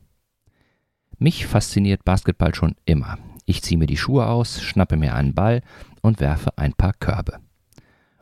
Mich 1.18 1.46
fasziniert 1.46 2.04
Basketball 2.04 2.54
schon 2.54 2.76
immer. 2.84 3.18
Ich 3.46 3.62
ziehe 3.62 3.78
mir 3.78 3.86
die 3.86 3.96
Schuhe 3.96 4.26
aus, 4.26 4.62
schnappe 4.62 4.96
mir 4.96 5.14
einen 5.14 5.34
Ball 5.34 5.62
und 6.02 6.20
werfe 6.20 6.56
ein 6.56 6.72
paar 6.72 6.92
Körbe. 6.92 7.40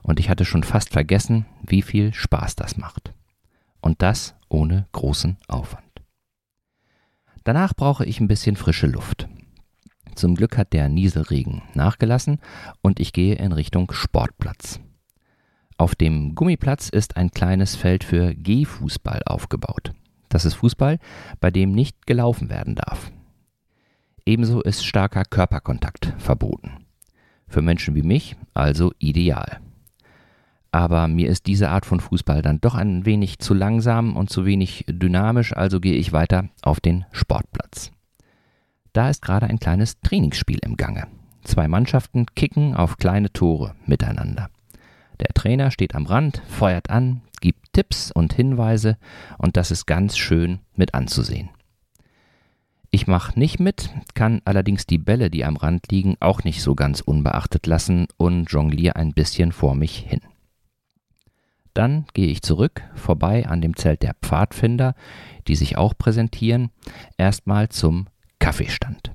Und 0.02 0.20
ich 0.20 0.30
hatte 0.30 0.44
schon 0.44 0.62
fast 0.62 0.90
vergessen, 0.90 1.46
wie 1.66 1.82
viel 1.82 2.14
Spaß 2.14 2.56
das 2.56 2.76
macht. 2.76 3.12
Und 3.80 4.02
das 4.02 4.34
ohne 4.48 4.86
großen 4.92 5.36
Aufwand. 5.48 5.84
Danach 7.44 7.74
brauche 7.74 8.04
ich 8.04 8.20
ein 8.20 8.28
bisschen 8.28 8.56
frische 8.56 8.86
Luft. 8.86 9.28
Zum 10.18 10.34
Glück 10.34 10.58
hat 10.58 10.72
der 10.72 10.88
Nieselregen 10.88 11.62
nachgelassen 11.74 12.40
und 12.82 12.98
ich 12.98 13.12
gehe 13.12 13.36
in 13.36 13.52
Richtung 13.52 13.92
Sportplatz. 13.92 14.80
Auf 15.76 15.94
dem 15.94 16.34
Gummiplatz 16.34 16.88
ist 16.88 17.16
ein 17.16 17.30
kleines 17.30 17.76
Feld 17.76 18.02
für 18.02 18.34
Gehfußball 18.34 19.22
aufgebaut. 19.26 19.92
Das 20.28 20.44
ist 20.44 20.54
Fußball, 20.54 20.98
bei 21.38 21.52
dem 21.52 21.70
nicht 21.70 22.08
gelaufen 22.08 22.50
werden 22.50 22.74
darf. 22.74 23.12
Ebenso 24.26 24.60
ist 24.60 24.84
starker 24.84 25.22
Körperkontakt 25.22 26.12
verboten. 26.18 26.84
Für 27.46 27.62
Menschen 27.62 27.94
wie 27.94 28.02
mich 28.02 28.34
also 28.54 28.90
ideal. 28.98 29.60
Aber 30.72 31.06
mir 31.06 31.28
ist 31.28 31.46
diese 31.46 31.70
Art 31.70 31.86
von 31.86 32.00
Fußball 32.00 32.42
dann 32.42 32.60
doch 32.60 32.74
ein 32.74 33.06
wenig 33.06 33.38
zu 33.38 33.54
langsam 33.54 34.16
und 34.16 34.30
zu 34.30 34.44
wenig 34.44 34.84
dynamisch, 34.88 35.56
also 35.56 35.78
gehe 35.78 35.94
ich 35.94 36.12
weiter 36.12 36.48
auf 36.62 36.80
den 36.80 37.04
Sportplatz. 37.12 37.92
Da 38.92 39.10
ist 39.10 39.22
gerade 39.22 39.46
ein 39.46 39.58
kleines 39.58 40.00
Trainingsspiel 40.00 40.58
im 40.62 40.76
Gange. 40.76 41.06
Zwei 41.42 41.68
Mannschaften 41.68 42.26
kicken 42.34 42.74
auf 42.74 42.96
kleine 42.96 43.32
Tore 43.32 43.74
miteinander. 43.86 44.50
Der 45.20 45.28
Trainer 45.34 45.70
steht 45.70 45.94
am 45.94 46.06
Rand, 46.06 46.42
feuert 46.48 46.90
an, 46.90 47.22
gibt 47.40 47.72
Tipps 47.72 48.12
und 48.12 48.32
Hinweise 48.32 48.96
und 49.38 49.56
das 49.56 49.70
ist 49.70 49.86
ganz 49.86 50.16
schön 50.16 50.60
mit 50.74 50.94
anzusehen. 50.94 51.50
Ich 52.90 53.06
mache 53.06 53.38
nicht 53.38 53.60
mit, 53.60 53.90
kann 54.14 54.40
allerdings 54.44 54.86
die 54.86 54.98
Bälle, 54.98 55.30
die 55.30 55.44
am 55.44 55.56
Rand 55.56 55.90
liegen, 55.92 56.16
auch 56.20 56.44
nicht 56.44 56.62
so 56.62 56.74
ganz 56.74 57.00
unbeachtet 57.00 57.66
lassen 57.66 58.06
und 58.16 58.50
jongliere 58.50 58.96
ein 58.96 59.12
bisschen 59.12 59.52
vor 59.52 59.74
mich 59.74 59.98
hin. 59.98 60.20
Dann 61.74 62.06
gehe 62.14 62.28
ich 62.28 62.42
zurück, 62.42 62.82
vorbei 62.94 63.46
an 63.46 63.60
dem 63.60 63.76
Zelt 63.76 64.02
der 64.02 64.16
Pfadfinder, 64.22 64.94
die 65.46 65.54
sich 65.54 65.76
auch 65.76 65.96
präsentieren, 65.96 66.70
erstmal 67.18 67.68
zum 67.68 68.06
Kaffeestand. 68.38 69.12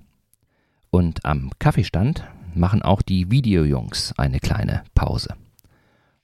Und 0.89 1.25
am 1.25 1.51
Kaffeestand 1.59 2.23
machen 2.53 2.81
auch 2.81 3.01
die 3.01 3.31
Videojungs 3.31 4.13
eine 4.17 4.39
kleine 4.39 4.83
Pause 4.93 5.35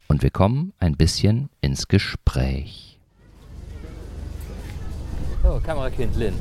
und 0.10 0.24
wir 0.24 0.32
kommen 0.32 0.74
ein 0.80 0.98
bisschen 0.98 1.50
ins 1.62 1.88
Gespräch. 1.88 3.00
So, 5.44 5.62
Kamerakind 5.64 6.16
Lynn. 6.18 6.34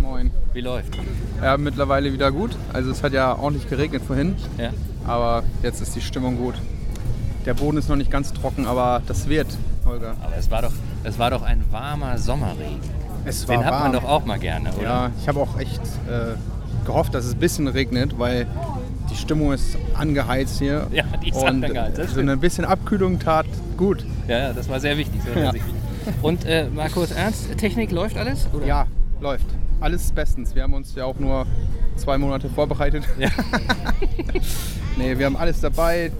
Moin. 0.00 0.30
Wie 0.52 0.60
läuft? 0.60 0.98
Ja, 1.40 1.56
mittlerweile 1.56 2.12
wieder 2.12 2.32
gut. 2.32 2.56
Also 2.72 2.90
es 2.90 3.02
hat 3.02 3.12
ja 3.12 3.36
ordentlich 3.38 3.68
geregnet 3.68 4.02
vorhin. 4.02 4.34
Ja. 4.58 4.70
Aber 5.06 5.44
jetzt 5.62 5.80
ist 5.80 5.94
die 5.94 6.00
Stimmung 6.00 6.36
gut. 6.36 6.54
Der 7.46 7.54
Boden 7.54 7.76
ist 7.76 7.88
noch 7.88 7.96
nicht 7.96 8.10
ganz 8.10 8.32
trocken, 8.32 8.66
aber 8.66 9.02
das 9.06 9.28
wird, 9.28 9.46
Holger. 9.84 10.16
Aber 10.22 10.36
es 10.36 10.50
war 10.50 10.62
doch, 10.62 10.72
es 11.04 11.18
war 11.18 11.30
doch 11.30 11.42
ein 11.42 11.62
warmer 11.70 12.16
Sommerregen. 12.18 12.80
Es 13.24 13.48
war 13.48 13.56
Den 13.56 13.64
hat 13.64 13.72
man 13.72 13.82
warm. 13.82 13.92
doch 13.92 14.04
auch 14.04 14.24
mal 14.24 14.38
gerne, 14.38 14.72
oder? 14.74 14.82
Ja, 14.82 15.10
ich 15.20 15.28
habe 15.28 15.40
auch 15.40 15.58
echt 15.58 15.80
äh, 16.08 16.34
gehofft, 16.84 17.14
dass 17.14 17.24
es 17.24 17.34
ein 17.34 17.40
bisschen 17.40 17.68
regnet, 17.68 18.18
weil 18.18 18.46
die 19.10 19.16
Stimmung 19.16 19.52
ist 19.52 19.76
angeheizt 19.94 20.58
hier. 20.58 20.86
Ja, 20.92 21.04
die 21.22 21.30
ist 21.30 21.36
und 21.36 21.64
angeheizt, 21.64 21.98
das 21.98 22.06
so 22.08 22.12
stimmt. 22.14 22.30
ein 22.30 22.40
bisschen 22.40 22.64
Abkühlung 22.64 23.18
tat 23.18 23.46
gut. 23.76 24.04
Ja, 24.28 24.52
das 24.52 24.68
war 24.68 24.80
sehr 24.80 24.96
wichtig. 24.98 25.20
Sehr, 25.22 25.44
Ja. 25.44 25.52
Und 26.20 26.44
äh, 26.44 26.68
mal 26.68 26.90
kurz 26.90 27.12
ernst, 27.12 27.56
Technik 27.56 27.90
läuft 27.90 28.18
alles? 28.18 28.46
Oder? 28.52 28.66
Ja, 28.66 28.86
läuft. 29.20 29.46
Alles 29.80 30.12
bestens. 30.12 30.54
Wir 30.54 30.62
haben 30.62 30.74
uns 30.74 30.94
ja 30.94 31.04
auch 31.06 31.18
nur 31.18 31.46
zwei 31.96 32.18
Monate 32.18 32.48
vorbereitet. 32.50 33.04
Ja. 33.18 33.30
nee, 34.98 35.16
wir 35.18 35.26
haben 35.26 35.36
alles 35.36 35.60
dabei. 35.60 36.10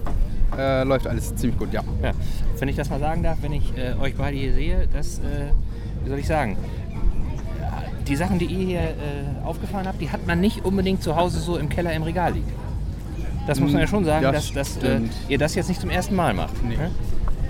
Äh, 0.57 0.83
läuft 0.83 1.05
alles 1.07 1.35
ziemlich 1.35 1.57
gut, 1.59 1.73
ja. 1.73 1.83
ja. 2.01 2.11
Wenn 2.59 2.69
ich 2.69 2.75
das 2.75 2.89
mal 2.89 2.99
sagen 2.99 3.23
darf, 3.23 3.37
wenn 3.41 3.51
ich 3.53 3.73
äh, 3.77 3.93
euch 4.01 4.15
beide 4.15 4.37
hier 4.37 4.53
sehe, 4.53 4.87
das, 4.91 5.19
äh, 5.19 5.51
wie 6.03 6.09
soll 6.09 6.19
ich 6.19 6.27
sagen, 6.27 6.57
die 8.07 8.15
Sachen, 8.15 8.39
die 8.39 8.45
ihr 8.45 8.65
hier 8.65 8.79
äh, 8.79 9.45
aufgefahren 9.45 9.87
habt, 9.87 10.01
die 10.01 10.09
hat 10.09 10.25
man 10.27 10.39
nicht 10.39 10.63
unbedingt 10.63 11.01
zu 11.01 11.15
Hause 11.15 11.39
so 11.39 11.57
im 11.57 11.69
Keller 11.69 11.93
im 11.93 12.03
Regal 12.03 12.33
liegen. 12.33 12.51
Das 13.47 13.59
muss 13.59 13.71
man 13.71 13.81
ja 13.81 13.87
schon 13.87 14.05
sagen, 14.05 14.23
Ja, 14.23 14.31
dass, 14.31 14.51
dass 14.53 14.77
äh, 14.77 15.01
ihr 15.27 15.37
das 15.37 15.55
jetzt 15.55 15.67
nicht 15.69 15.79
zum 15.79 15.89
ersten 15.89 16.15
Mal 16.15 16.33
macht. 16.33 16.63
Nee. 16.63 16.77
ne? 16.77 16.91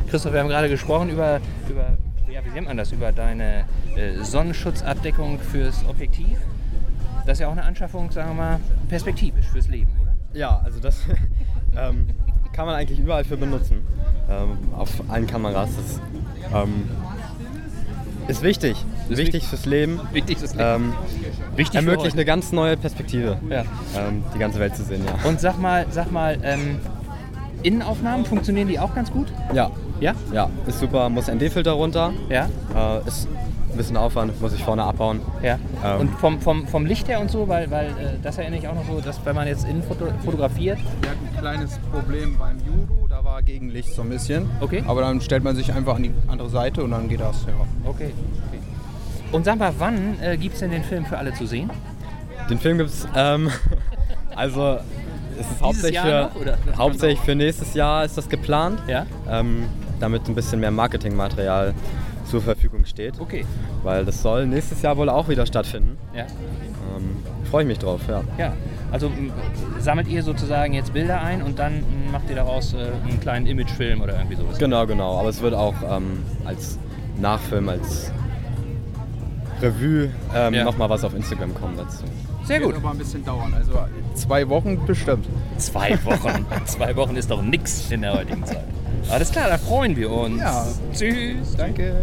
Christoph, 0.09 0.33
wir 0.33 0.41
haben 0.41 0.49
gerade 0.49 0.69
gesprochen 0.69 1.09
über, 1.09 1.39
über 1.69 1.97
ja, 2.29 2.43
wie 2.43 2.49
nennt 2.49 2.67
man 2.67 2.77
das, 2.77 2.91
über 2.91 3.11
deine 3.11 3.63
äh, 3.95 4.21
Sonnenschutzabdeckung 4.21 5.39
fürs 5.39 5.85
Objektiv. 5.87 6.37
Das 7.25 7.33
ist 7.33 7.39
ja 7.39 7.47
auch 7.47 7.53
eine 7.53 7.63
Anschaffung, 7.63 8.11
sagen 8.11 8.31
wir 8.31 8.35
mal, 8.35 8.59
perspektivisch 8.89 9.45
fürs 9.47 9.67
Leben, 9.69 9.91
oder? 10.01 10.13
Ja, 10.33 10.61
also 10.63 10.79
das 10.79 11.01
ähm, 11.77 12.07
kann 12.51 12.65
man 12.65 12.75
eigentlich 12.75 12.99
überall 12.99 13.23
für 13.23 13.37
benutzen. 13.37 13.81
Ähm, 14.29 14.57
auf 14.75 14.89
allen 15.07 15.27
Kameras. 15.27 15.69
Das 15.75 16.01
ähm, 16.53 16.89
ist 18.27 18.41
wichtig. 18.41 18.83
Ist 19.09 19.17
wichtig 19.17 19.43
wich- 19.43 19.47
fürs 19.49 19.65
Leben. 19.65 19.99
Wichtig 20.11 20.37
fürs 20.39 20.55
Leben. 20.55 20.63
Ähm, 20.67 20.93
Wichtig 21.55 21.75
ermöglicht 21.75 22.15
eine 22.15 22.25
ganz 22.25 22.51
neue 22.51 22.75
Perspektive, 22.77 23.37
Ja. 23.49 23.61
ähm, 23.97 24.23
die 24.33 24.39
ganze 24.39 24.59
Welt 24.59 24.75
zu 24.75 24.83
sehen. 24.83 25.01
Ja. 25.05 25.29
Und 25.29 25.39
sag 25.39 25.59
mal, 25.59 25.85
sag 25.91 26.11
mal, 26.11 26.37
ähm, 26.43 26.79
Innenaufnahmen 27.63 28.25
funktionieren 28.25 28.67
die 28.67 28.79
auch 28.79 28.93
ganz 28.93 29.11
gut? 29.11 29.27
ja, 29.53 29.71
Ja? 29.99 30.13
ja, 30.33 30.49
ist 30.67 30.79
super. 30.79 31.09
Muss 31.09 31.27
ND-Filter 31.29 31.71
runter. 31.71 32.11
Ja? 32.29 32.47
Äh, 32.75 33.07
ist 33.07 33.27
ein 33.71 33.77
bisschen 33.77 33.97
Aufwand, 33.97 34.39
muss 34.41 34.53
ich 34.53 34.63
vorne 34.63 34.83
abbauen. 34.83 35.19
Ja. 35.41 35.57
Ähm. 35.83 36.01
Und 36.01 36.09
vom, 36.19 36.39
vom, 36.41 36.67
vom 36.67 36.85
Licht 36.85 37.07
her 37.07 37.19
und 37.19 37.29
so, 37.31 37.47
weil, 37.47 37.69
weil 37.71 37.87
äh, 37.87 37.91
das 38.21 38.37
erinnere 38.37 38.59
ich 38.59 38.67
auch 38.67 38.75
noch 38.75 38.85
so, 38.87 39.01
dass 39.01 39.19
wenn 39.25 39.35
man 39.35 39.47
jetzt 39.47 39.67
innen 39.67 39.83
foto 39.83 40.05
fotografiert, 40.23 40.77
Wir 41.01 41.09
hatten 41.09 41.27
ein 41.33 41.39
kleines 41.41 41.79
Problem 41.91 42.37
beim 42.37 42.57
Judo, 42.59 43.07
da 43.09 43.23
war 43.23 43.41
Gegenlicht 43.41 43.93
so 43.93 44.01
ein 44.03 44.09
bisschen. 44.09 44.49
Okay. 44.61 44.83
Aber 44.87 45.01
dann 45.01 45.19
stellt 45.21 45.43
man 45.43 45.55
sich 45.55 45.73
einfach 45.73 45.95
an 45.95 46.03
die 46.03 46.11
andere 46.27 46.49
Seite 46.49 46.83
und 46.83 46.91
dann 46.91 47.07
geht 47.09 47.19
das, 47.21 47.45
ja. 47.47 47.53
okay. 47.89 48.13
Und 49.31 49.45
sag 49.45 49.59
mal, 49.59 49.73
wann 49.77 50.19
äh, 50.21 50.37
gibt 50.37 50.53
es 50.55 50.59
denn 50.61 50.71
den 50.71 50.83
Film 50.83 51.05
für 51.05 51.17
alle 51.17 51.33
zu 51.33 51.45
sehen? 51.45 51.69
Den 52.49 52.59
Film 52.59 52.77
gibt's, 52.77 53.07
ähm, 53.15 53.49
also 54.35 54.77
es 55.39 55.51
ist 55.51 55.61
hauptsächlich, 55.61 55.99
für, 55.99 56.31
noch, 56.71 56.77
hauptsächlich 56.77 57.19
für 57.19 57.35
nächstes 57.35 57.73
Jahr 57.73 58.05
ist 58.05 58.17
das 58.17 58.29
geplant, 58.29 58.79
Ja? 58.87 59.05
ähm, 59.29 59.65
damit 59.99 60.27
ein 60.27 60.35
bisschen 60.35 60.59
mehr 60.59 60.71
Marketingmaterial 60.71 61.73
zur 62.25 62.41
Verfügung 62.41 62.85
steht. 62.85 63.19
Okay. 63.19 63.45
Weil 63.83 64.05
das 64.05 64.21
soll 64.21 64.45
nächstes 64.47 64.81
Jahr 64.81 64.97
wohl 64.97 65.09
auch 65.09 65.27
wieder 65.29 65.45
stattfinden. 65.45 65.97
Ja. 66.13 66.23
Ähm, 66.23 67.17
Freue 67.49 67.63
ich 67.63 67.67
mich 67.67 67.79
drauf, 67.79 68.01
ja. 68.07 68.21
Ja. 68.37 68.53
Also 68.91 69.11
sammelt 69.79 70.07
ihr 70.07 70.23
sozusagen 70.23 70.73
jetzt 70.73 70.93
Bilder 70.93 71.21
ein 71.21 71.41
und 71.41 71.59
dann 71.59 71.83
macht 72.11 72.29
ihr 72.29 72.35
daraus 72.35 72.73
äh, 72.73 72.77
einen 73.07 73.19
kleinen 73.19 73.45
Imagefilm 73.45 74.01
oder 74.01 74.15
irgendwie 74.15 74.35
sowas? 74.35 74.57
Genau, 74.57 74.85
genau. 74.87 75.19
Aber 75.19 75.29
es 75.29 75.41
wird 75.41 75.53
auch 75.53 75.75
ähm, 75.89 76.23
als 76.45 76.79
Nachfilm, 77.19 77.69
als 77.69 78.11
Revue 79.61 80.09
ähm, 80.33 80.53
Ja. 80.53 80.63
nochmal 80.63 80.89
was 80.89 81.03
auf 81.03 81.13
Instagram 81.13 81.53
kommen 81.55 81.77
dazu. 81.77 82.03
Sehr 82.43 82.59
Wird 82.59 82.73
gut. 82.73 82.83
aber 82.83 82.91
ein 82.91 82.97
bisschen 82.97 83.23
dauern. 83.25 83.53
Also 83.53 83.73
zwei 84.13 84.47
Wochen 84.49 84.85
bestimmt. 84.85 85.27
Zwei 85.57 85.97
Wochen. 86.05 86.45
Zwei 86.65 86.95
Wochen 86.95 87.15
ist 87.15 87.31
doch 87.31 87.41
nix 87.41 87.89
in 87.91 88.01
der 88.01 88.13
heutigen 88.13 88.45
Zeit. 88.45 88.65
Alles 89.09 89.31
klar, 89.31 89.49
da 89.49 89.57
freuen 89.57 89.95
wir 89.95 90.11
uns. 90.11 90.39
Ja. 90.39 90.67
Tschüss. 90.93 91.55
Danke. 91.57 91.95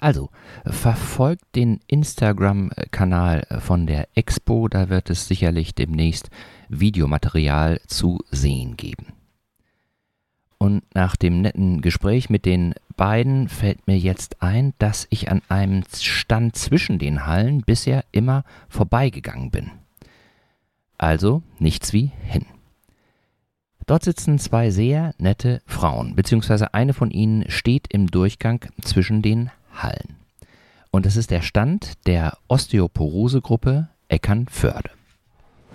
Also, 0.00 0.28
verfolgt 0.64 1.42
den 1.56 1.80
Instagram-Kanal 1.88 3.46
von 3.58 3.86
der 3.88 4.06
Expo, 4.14 4.68
da 4.68 4.88
wird 4.88 5.10
es 5.10 5.26
sicherlich 5.26 5.74
demnächst 5.74 6.30
Videomaterial 6.68 7.80
zu 7.88 8.20
sehen 8.30 8.76
geben. 8.76 9.06
Und 10.58 10.82
nach 10.94 11.14
dem 11.14 11.40
netten 11.40 11.80
Gespräch 11.80 12.30
mit 12.30 12.44
den 12.44 12.74
beiden 12.96 13.48
fällt 13.48 13.86
mir 13.86 13.96
jetzt 13.96 14.42
ein, 14.42 14.74
dass 14.78 15.06
ich 15.08 15.30
an 15.30 15.40
einem 15.48 15.84
Stand 15.96 16.56
zwischen 16.56 16.98
den 16.98 17.26
Hallen 17.26 17.62
bisher 17.62 18.04
immer 18.10 18.44
vorbeigegangen 18.68 19.50
bin. 19.52 19.70
Also 20.98 21.42
nichts 21.60 21.92
wie 21.92 22.10
hin. 22.24 22.44
Dort 23.86 24.02
sitzen 24.02 24.38
zwei 24.38 24.70
sehr 24.70 25.14
nette 25.18 25.62
Frauen, 25.64 26.14
beziehungsweise 26.16 26.74
eine 26.74 26.92
von 26.92 27.10
ihnen 27.10 27.48
steht 27.48 27.86
im 27.90 28.08
Durchgang 28.08 28.66
zwischen 28.82 29.22
den 29.22 29.50
Hallen. 29.72 30.16
Und 30.90 31.06
es 31.06 31.16
ist 31.16 31.30
der 31.30 31.42
Stand 31.42 31.92
der 32.06 32.36
Osteoporose-Gruppe 32.48 33.88
Eckernförde. 34.08 34.90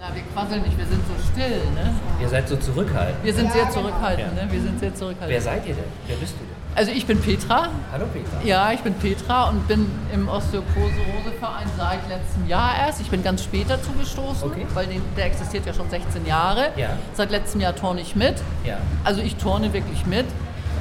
Ja, 0.03 0.13
wir 0.13 0.23
quasseln 0.33 0.63
nicht, 0.63 0.77
wir 0.77 0.85
sind 0.85 0.99
so 1.07 1.13
still, 1.31 1.61
ne? 1.75 1.95
Ihr 2.19 2.27
seid 2.27 2.49
so 2.49 2.57
zurückhaltend. 2.57 3.23
Wir 3.23 3.33
sind 3.33 3.53
sehr 3.53 3.69
zurückhaltend, 3.69 4.35
ne? 4.35 4.47
Wir 4.51 4.61
sind 4.61 4.77
sehr 4.77 4.93
zurückhaltend. 4.93 5.31
Wer 5.31 5.41
seid 5.41 5.65
ihr 5.65 5.75
denn? 5.75 5.85
Wer 6.07 6.17
bist 6.17 6.33
du 6.33 6.39
denn? 6.39 6.47
Also 6.75 6.91
ich 6.91 7.05
bin 7.05 7.21
Petra. 7.21 7.69
Hallo 7.89 8.05
Petra. 8.11 8.41
Ja, 8.43 8.73
ich 8.73 8.81
bin 8.81 8.95
Petra 8.95 9.47
und 9.47 9.65
bin 9.65 9.89
im 10.13 10.27
Osteoporose-Verein 10.27 11.67
seit 11.77 12.09
letztem 12.09 12.47
Jahr 12.49 12.71
erst. 12.85 12.99
Ich 12.99 13.11
bin 13.11 13.23
ganz 13.23 13.45
spät 13.45 13.67
dazu 13.69 13.93
gestoßen, 13.93 14.51
Okay. 14.51 14.65
weil 14.73 14.87
den, 14.87 15.01
der 15.15 15.27
existiert 15.27 15.65
ja 15.65 15.73
schon 15.73 15.89
16 15.89 16.25
Jahre. 16.25 16.73
Ja. 16.75 16.97
Seit 17.13 17.31
letztem 17.31 17.61
Jahr 17.61 17.73
turne 17.73 18.01
ich 18.01 18.13
mit. 18.17 18.35
Ja. 18.65 18.79
Also 19.05 19.21
ich 19.21 19.37
turne 19.37 19.71
wirklich 19.71 20.05
mit. 20.05 20.25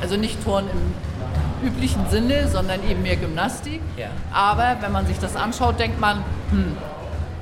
Also 0.01 0.17
nicht 0.17 0.43
Turnen 0.43 0.69
im 0.71 1.69
üblichen 1.69 2.09
Sinne, 2.11 2.49
sondern 2.49 2.83
eben 2.91 3.03
mehr 3.03 3.15
Gymnastik. 3.15 3.83
Ja. 3.97 4.09
Aber 4.33 4.79
wenn 4.81 4.91
man 4.91 5.07
sich 5.07 5.21
das 5.21 5.37
anschaut, 5.37 5.79
denkt 5.79 6.01
man, 6.01 6.25
hm, 6.51 6.77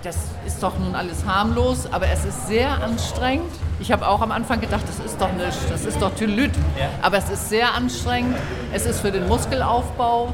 das 0.02 0.16
ist 0.46 0.62
doch 0.62 0.78
nun 0.78 0.94
alles 0.94 1.24
harmlos, 1.26 1.86
aber 1.92 2.06
es 2.08 2.24
ist 2.24 2.46
sehr 2.48 2.82
anstrengend. 2.82 3.50
Ich 3.80 3.92
habe 3.92 4.06
auch 4.08 4.20
am 4.22 4.32
Anfang 4.32 4.60
gedacht, 4.60 4.82
das 4.86 5.04
ist 5.04 5.20
doch 5.20 5.32
nichts, 5.32 5.58
das 5.68 5.84
ist 5.84 6.00
doch 6.00 6.14
Tylüt. 6.14 6.52
Ja. 6.78 6.88
Aber 7.02 7.18
es 7.18 7.28
ist 7.28 7.48
sehr 7.48 7.74
anstrengend. 7.74 8.36
Es 8.72 8.86
ist 8.86 9.00
für 9.00 9.10
den 9.12 9.28
Muskelaufbau, 9.28 10.32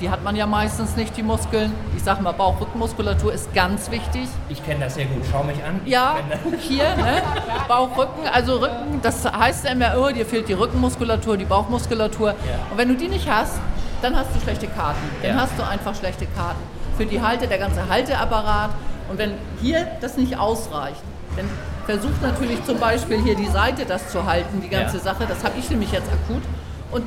die 0.00 0.10
hat 0.10 0.22
man 0.22 0.36
ja 0.36 0.46
meistens 0.46 0.94
nicht, 0.96 1.16
die 1.16 1.22
Muskeln. 1.22 1.72
Ich 1.96 2.04
sag 2.04 2.20
mal, 2.20 2.32
Bauch-Rückenmuskulatur 2.32 3.32
ist 3.32 3.52
ganz 3.54 3.90
wichtig. 3.90 4.28
Ich 4.48 4.64
kenne 4.64 4.84
das 4.84 4.94
sehr 4.94 5.06
gut. 5.06 5.22
Schau 5.30 5.42
mich 5.42 5.56
an. 5.64 5.80
Ja, 5.86 6.16
guck 6.44 6.54
hier, 6.60 6.94
ne? 6.96 7.22
Bauch, 7.66 7.96
Rücken, 7.96 8.28
also 8.32 8.56
Rücken, 8.58 9.00
das 9.02 9.24
heißt 9.24 9.64
ja 9.64 9.72
immer, 9.72 9.94
oh, 9.98 10.10
dir 10.12 10.24
fehlt 10.26 10.48
die 10.48 10.52
Rückenmuskulatur, 10.52 11.36
die 11.36 11.44
Bauchmuskulatur. 11.46 12.34
Und 12.70 12.78
wenn 12.78 12.88
du 12.88 12.94
die 12.96 13.08
nicht 13.08 13.28
hast, 13.28 13.54
dann 14.02 14.14
hast 14.16 14.28
du 14.34 14.40
schlechte 14.40 14.68
Karten. 14.68 15.00
Dann 15.22 15.36
Ja. 15.36 15.42
hast 15.42 15.58
du 15.58 15.66
einfach 15.66 15.94
schlechte 15.94 16.26
Karten. 16.26 16.60
Für 16.96 17.04
die 17.06 17.20
Halte, 17.20 17.46
der 17.48 17.58
ganze 17.58 17.88
Halteapparat. 17.88 18.70
Und 19.08 19.18
wenn 19.18 19.32
hier 19.60 19.86
das 20.00 20.16
nicht 20.16 20.38
ausreicht, 20.38 21.02
dann 21.36 21.48
versucht 21.86 22.20
natürlich 22.20 22.62
zum 22.64 22.78
Beispiel 22.78 23.22
hier 23.22 23.34
die 23.34 23.46
Seite 23.46 23.84
das 23.86 24.10
zu 24.10 24.24
halten, 24.24 24.60
die 24.60 24.68
ganze 24.68 24.98
Ja. 24.98 25.02
Sache. 25.02 25.24
Das 25.26 25.42
habe 25.44 25.58
ich 25.58 25.70
nämlich 25.70 25.92
jetzt 25.92 26.08
akut. 26.08 26.42
Und 26.90 27.04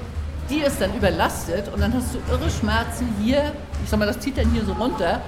die 0.49 0.61
ist 0.61 0.81
dann 0.81 0.93
überlastet 0.95 1.71
und 1.73 1.79
dann 1.81 1.93
hast 1.93 2.13
du 2.13 2.19
irre 2.31 2.49
Schmerzen 2.49 3.13
hier. 3.21 3.53
Ich 3.83 3.89
sag 3.89 3.99
mal, 3.99 4.05
das 4.05 4.19
zieht 4.19 4.37
dann 4.37 4.49
hier 4.51 4.65
so 4.65 4.73
runter. 4.73 5.21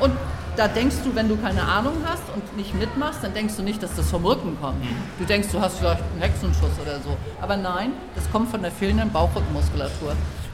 Und 0.00 0.12
da 0.56 0.68
denkst 0.68 0.96
du, 1.04 1.14
wenn 1.14 1.28
du 1.28 1.36
keine 1.36 1.62
Ahnung 1.62 1.94
hast 2.04 2.22
und 2.34 2.56
nicht 2.56 2.74
mitmachst, 2.74 3.22
dann 3.22 3.32
denkst 3.32 3.56
du 3.56 3.62
nicht, 3.62 3.82
dass 3.82 3.94
das 3.96 4.10
vom 4.10 4.24
Rücken 4.24 4.56
kommt. 4.60 4.84
Du 5.18 5.24
denkst, 5.24 5.48
du 5.50 5.60
hast 5.60 5.78
vielleicht 5.78 6.02
einen 6.02 6.20
Hexenschuss 6.20 6.78
oder 6.80 6.96
so. 7.00 7.16
Aber 7.40 7.56
nein, 7.56 7.92
das 8.14 8.30
kommt 8.30 8.50
von 8.50 8.60
der 8.62 8.70
fehlenden 8.70 9.10
Bauchrückenmuskulatur. 9.10 10.12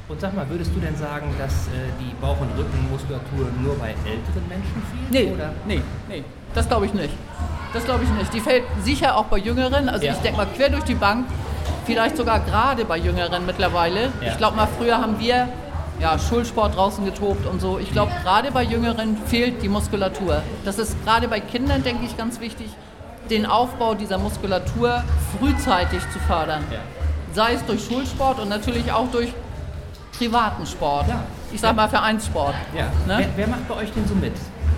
Und 0.09 0.21
sag 0.21 0.35
mal, 0.35 0.49
würdest 0.49 0.71
du 0.75 0.81
denn 0.81 0.97
sagen, 0.97 1.35
dass 1.39 1.53
äh, 1.69 1.91
die 2.01 2.15
Bauch- 2.21 2.41
und 2.41 2.49
Rückenmuskulatur 2.57 3.47
nur 3.63 3.75
bei 3.77 3.89
älteren 3.91 4.49
Menschen 4.49 4.83
fehlt? 4.91 5.11
Nee, 5.11 5.33
Oder? 5.35 5.51
nee, 5.67 5.83
nee, 6.09 6.25
das 6.55 6.67
glaube 6.67 6.87
ich 6.87 6.95
nicht. 6.95 7.13
Das 7.75 7.85
glaube 7.85 8.05
ich 8.05 8.11
nicht. 8.11 8.33
Die 8.33 8.41
fällt 8.41 8.65
sicher 8.83 9.17
auch 9.17 9.25
bei 9.27 9.37
Jüngeren. 9.37 9.89
Also 9.91 10.07
Ja. 10.07 10.13
ich 10.15 10.19
denke 10.21 10.39
mal 10.39 10.47
quer 10.47 10.71
durch 10.71 10.85
die 10.85 10.95
Bank. 10.95 11.27
Vielleicht 11.85 12.17
sogar 12.17 12.41
gerade 12.41 12.87
bei 12.87 12.97
Jüngeren 12.97 13.45
mittlerweile. 13.45 14.05
Ja. 14.23 14.31
Ich 14.33 14.39
glaube 14.39 14.57
mal, 14.57 14.69
früher 14.79 14.97
haben 14.99 15.21
wir 15.21 15.49
ja, 16.01 16.19
Schulsport 16.19 16.75
draußen 16.77 17.05
getobt 17.05 17.45
und 17.47 17.61
so. 17.61 17.79
Ich 17.79 17.93
glaube, 17.93 18.13
gerade 18.23 18.51
bei 18.51 18.63
Jüngeren 18.63 19.17
fehlt 19.27 19.63
die 19.63 19.69
Muskulatur. 19.69 20.43
Das 20.65 20.79
ist 20.79 20.97
gerade 21.05 21.29
bei 21.29 21.41
Kindern, 21.41 21.83
denke 21.83 22.07
ich, 22.07 22.17
ganz 22.17 22.41
wichtig, 22.41 22.69
den 23.29 23.45
Aufbau 23.45 23.95
dieser 23.95 24.17
Muskulatur 24.17 25.03
frühzeitig 25.39 26.01
zu 26.13 26.19
fördern. 26.21 26.65
Ja. 26.71 26.79
Sei 27.35 27.53
es 27.55 27.65
durch 27.67 27.85
Schulsport 27.85 28.39
und 28.39 28.49
natürlich 28.49 28.91
auch 28.93 29.11
durch 29.11 29.33
privaten 30.19 30.67
Sport. 30.67 31.09
Ja. 31.09 31.21
Ich 31.53 31.61
sag 31.61 31.77
mal 31.77 31.89
Vereinssport. 31.89 32.55
Ja. 32.77 32.87
Ne? 33.07 33.19
Wer, 33.19 33.29
wer 33.37 33.49
macht 33.49 33.69
bei 33.69 33.75
euch 33.77 33.93
denn 33.93 34.07
so 34.07 34.15
mit? 34.15 34.35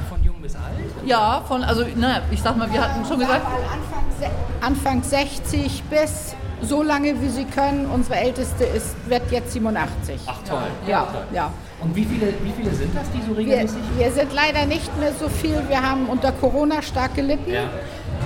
Von 0.09 0.23
jung 0.23 0.41
bis 0.41 0.55
alt? 0.55 0.63
Ja, 1.05 1.43
von, 1.49 1.65
also, 1.65 1.85
na, 1.97 2.21
ich 2.31 2.41
sag 2.41 2.57
mal, 2.57 2.71
wir 2.71 2.81
hatten 2.81 3.05
schon 3.05 3.19
gesagt, 3.19 3.45
Anfang, 3.47 4.31
Anfang 4.61 5.03
60 5.03 5.83
bis 5.85 6.37
so 6.63 6.83
lange, 6.83 7.21
wie 7.21 7.29
sie 7.29 7.47
können. 7.47 7.87
Unsere 7.87 8.17
Älteste 8.17 8.65
ist, 8.65 8.95
wird 9.09 9.31
jetzt 9.31 9.53
87. 9.53 10.21
Ach 10.27 10.39
toll. 10.47 10.63
Ja, 10.87 11.07
ja. 11.33 11.51
Und 11.81 11.97
wie 11.97 12.05
viele, 12.05 12.35
wie 12.43 12.53
viele 12.53 12.75
sind 12.75 12.95
das, 12.95 13.11
die 13.11 13.23
so 13.23 13.31
Wir, 13.31 13.39
regelmäßig? 13.39 13.79
wir 13.97 14.13
sind 14.13 14.33
leider 14.35 14.67
nicht 14.67 14.97
mehr 14.99 15.13
so 15.19 15.29
viel. 15.29 15.63
Wir 15.69 15.83
haben 15.83 16.07
unter 16.07 16.33
Corona 16.33 16.83
stark 16.83 17.15
gelitten. 17.15 17.51
Ja. 17.51 17.63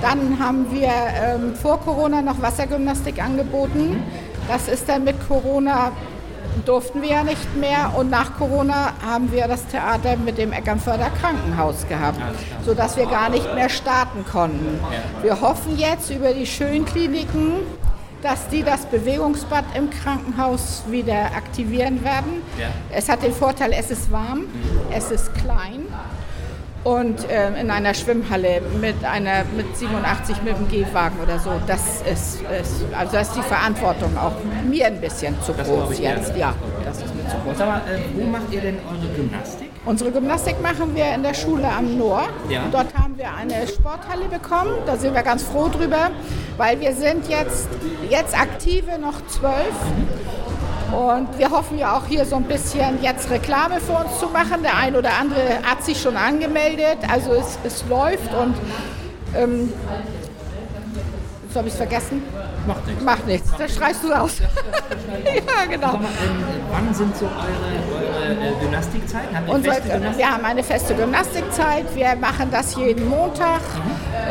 Dann 0.03 0.39
haben 0.41 0.67
wir 0.73 0.89
ähm, 0.89 1.55
vor 1.55 1.79
Corona 1.81 2.21
noch 2.21 2.43
Wassergymnastik 2.43 3.23
angeboten. 3.23 4.03
Das 4.49 4.69
ist 4.69 4.89
dann 4.89 5.05
mit 5.05 5.17
Corona 5.29 5.93
durften 6.65 7.03
wir 7.03 7.11
ja 7.11 7.25
nicht 7.25 7.57
mehr. 7.57 7.93
Und 7.97 8.11
nach 8.11 8.37
Corona 8.37 8.93
haben 9.05 9.31
wir 9.33 9.49
das 9.49 9.67
Theater 9.67 10.17
mit 10.17 10.39
dem 10.39 10.53
Eckernförder 10.53 11.11
Krankenhaus 11.21 11.87
gehabt, 11.89 12.21
sodass 12.65 12.97
wir 12.97 13.07
gar 13.07 13.29
nicht 13.29 13.55
mehr 13.55 13.69
starten 13.69 14.25
konnten. 14.31 14.81
Wir 15.23 15.41
hoffen 15.41 15.77
jetzt 15.77 16.11
über 16.11 16.33
die 16.33 16.47
Schönkliniken, 16.47 17.55
dass 18.23 18.49
die 18.49 18.63
das 18.63 18.87
Bewegungsbad 18.87 19.65
im 19.77 19.91
Krankenhaus 19.91 20.83
wieder 20.89 21.27
aktivieren 21.37 22.03
werden. 22.03 22.43
Es 22.91 23.09
hat 23.09 23.23
den 23.23 23.33
Vorteil, 23.33 23.73
es 23.79 23.91
ist 23.91 24.11
warm, 24.11 24.47
es 24.91 25.11
ist 25.11 25.35
klein 25.35 25.84
und 26.85 27.27
ähm, 27.31 27.55
in 27.57 27.71
einer 27.71 27.95
Schwimmhalle 27.95 28.61
mit 28.81 29.03
einer 29.05 29.45
mit 29.57 29.77
87 29.77 30.43
mit 30.43 30.57
dem 30.57 30.69
Gehwagen 30.69 31.19
oder 31.23 31.39
so, 31.39 31.51
das 31.67 32.03
ist, 32.03 32.43
ist 32.43 32.85
also 32.97 33.13
das 33.13 33.29
ist 33.29 33.37
die 33.37 33.43
Verantwortung 33.43 34.17
auch 34.19 34.33
mir 34.69 34.87
ein 34.87 35.01
bisschen 35.01 35.35
zu 35.43 35.53
Das 35.53 35.67
groß 35.67 35.99
jetzt. 35.99 36.37
ja. 36.37 36.55
Das 36.85 36.99
ist 36.99 37.15
mir 37.15 37.27
zu 37.29 37.37
groß. 37.45 37.59
mal, 37.59 37.79
äh, 37.79 38.01
wo 38.15 38.27
macht 38.27 38.53
ihr 38.53 38.61
denn 38.61 38.77
eure 38.87 39.09
Gymnastik? 39.15 39.71
Unsere 39.87 40.11
Gymnastik 40.13 40.63
machen 40.63 40.95
wir 40.95 41.15
in 41.15 41.23
der 41.23 41.35
Schule 41.35 41.69
am 41.69 41.99
Noor. 41.99 42.23
Ja. 42.49 42.63
Dort 42.71 42.95
haben 42.95 43.19
wir 43.19 43.35
eine 43.35 43.67
Sporthalle 43.67 44.27
bekommen. 44.31 44.73
Da 44.87 44.97
sind 44.97 45.15
wir 45.15 45.23
ganz 45.23 45.43
froh 45.43 45.69
drüber, 45.69 46.11
weil 46.57 46.81
wir 46.81 46.95
sind 46.95 47.29
jetzt, 47.29 47.69
jetzt 48.09 48.39
aktive 48.39 48.99
noch 48.99 49.27
zwölf. 49.27 49.75
Und 50.93 51.39
wir 51.39 51.51
hoffen 51.51 51.79
ja 51.79 51.97
auch 51.97 52.07
hier 52.07 52.25
so 52.25 52.37
ein 52.37 52.45
bisschen 52.45 53.03
jetzt 53.03 53.31
Reklame 53.31 53.81
für 53.81 53.93
uns 53.93 54.19
zu 54.19 54.29
machen. 54.29 54.63
Der 54.63 54.77
ein 54.77 54.95
oder 54.97 55.11
andere 55.19 55.61
hat 55.65 55.85
sich 55.85 56.01
schon 56.01 56.17
angemeldet. 56.17 56.99
Also 57.11 57.33
es, 57.33 57.59
es 57.65 57.85
läuft 57.89 58.33
und 58.35 58.55
ähm, 59.37 59.73
jetzt 61.45 61.57
habe 61.57 61.67
ich 61.69 61.75
es 61.75 61.79
vergessen. 61.79 62.23
Macht 62.67 62.87
nichts. 62.87 63.05
Macht 63.05 63.27
nichts. 63.27 63.51
Da 63.59 63.69
schreist 63.69 64.03
du 64.03 64.13
aus. 64.13 64.39
ja, 65.25 65.67
genau. 65.71 65.95
Ähm, 65.95 66.07
wann 66.71 66.95
sind 66.95 67.17
so 67.17 67.27
eure 67.27 67.94
äh, 68.25 68.61
Gymnastikzeiten? 68.61 69.37
Habt 69.37 69.49
ihr 69.49 69.55
Unsere, 69.55 69.81
Gymnastik? 69.81 70.19
wir 70.19 70.31
haben 70.31 70.45
eine 70.45 70.63
feste 70.63 70.95
Gymnastikzeit. 70.95 71.85
Wir 71.95 72.17
machen 72.17 72.49
das 72.51 72.77
jeden 72.77 73.09
Montag, 73.09 73.61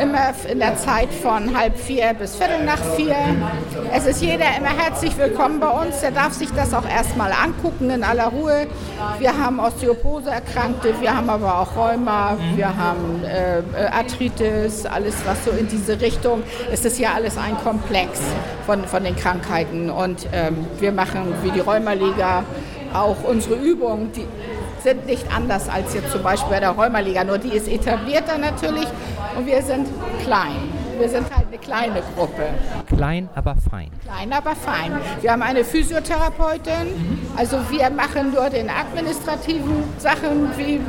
immer 0.02 0.34
in 0.50 0.58
der 0.58 0.76
Zeit 0.76 1.12
von 1.12 1.56
halb 1.56 1.78
vier 1.78 2.14
bis 2.14 2.36
viertel 2.36 2.64
nach 2.64 2.82
vier. 2.96 3.16
Es 3.92 4.06
ist 4.06 4.20
jeder 4.22 4.46
immer 4.56 4.76
herzlich 4.76 5.16
willkommen 5.16 5.60
bei 5.60 5.68
uns. 5.68 6.00
Der 6.00 6.10
darf 6.10 6.32
sich 6.32 6.50
das 6.52 6.74
auch 6.74 6.88
erstmal 6.88 7.32
angucken 7.32 7.90
in 7.90 8.02
aller 8.02 8.26
Ruhe. 8.28 8.66
Wir 9.18 9.36
haben 9.38 9.60
Osteoporose-Erkrankte, 9.60 10.94
wir 11.00 11.16
haben 11.16 11.30
aber 11.30 11.58
auch 11.60 11.76
Rheuma, 11.76 12.36
wir 12.56 12.76
haben 12.76 13.24
äh, 13.24 13.58
äh, 13.58 13.62
Arthritis, 13.90 14.86
alles 14.86 15.14
was 15.24 15.44
so 15.44 15.50
in 15.50 15.68
diese 15.68 16.00
Richtung. 16.00 16.42
Es 16.72 16.84
ist 16.84 16.98
ja 16.98 17.12
alles 17.14 17.36
ein 17.36 17.56
Komplex 17.62 18.20
von, 18.66 18.84
von 18.84 19.04
den 19.04 19.16
Krankheiten. 19.16 19.90
Und 19.90 20.26
ähm, 20.32 20.66
wir 20.78 20.92
machen 20.92 21.34
wie 21.42 21.50
die 21.50 21.60
Rheumaliga 21.60 22.44
auch 22.94 23.16
unsere 23.24 23.56
Übungen, 23.56 24.12
die 24.12 24.26
sind 24.82 25.06
nicht 25.06 25.26
anders 25.34 25.68
als 25.68 25.94
jetzt 25.94 26.10
zum 26.12 26.22
Beispiel 26.22 26.50
bei 26.50 26.60
der 26.60 26.70
Rheumaliga, 26.70 27.24
nur 27.24 27.38
die 27.38 27.50
ist 27.50 27.68
etablierter 27.68 28.38
natürlich 28.38 28.86
und 29.36 29.46
wir 29.46 29.62
sind 29.62 29.88
klein. 30.22 30.72
Wir 30.98 31.08
sind 31.08 31.26
halt 31.34 31.48
eine 31.48 31.58
kleine 31.58 32.02
Gruppe. 32.14 32.50
Klein, 32.86 33.28
aber 33.34 33.56
fein. 33.68 33.90
Klein, 34.04 34.32
aber 34.32 34.54
fein. 34.54 34.92
Wir 35.20 35.32
haben 35.32 35.42
eine 35.42 35.64
Physiotherapeutin, 35.64 37.20
also 37.36 37.58
wir 37.68 37.90
machen 37.90 38.32
nur 38.32 38.48
den 38.48 38.70
administrativen 38.70 39.82
Sachen 39.98 40.56
wie 40.56 40.80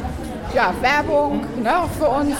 ja, 0.54 0.74
Werbung 0.82 1.42
ne, 1.62 1.74
für 1.98 2.08
uns. 2.08 2.36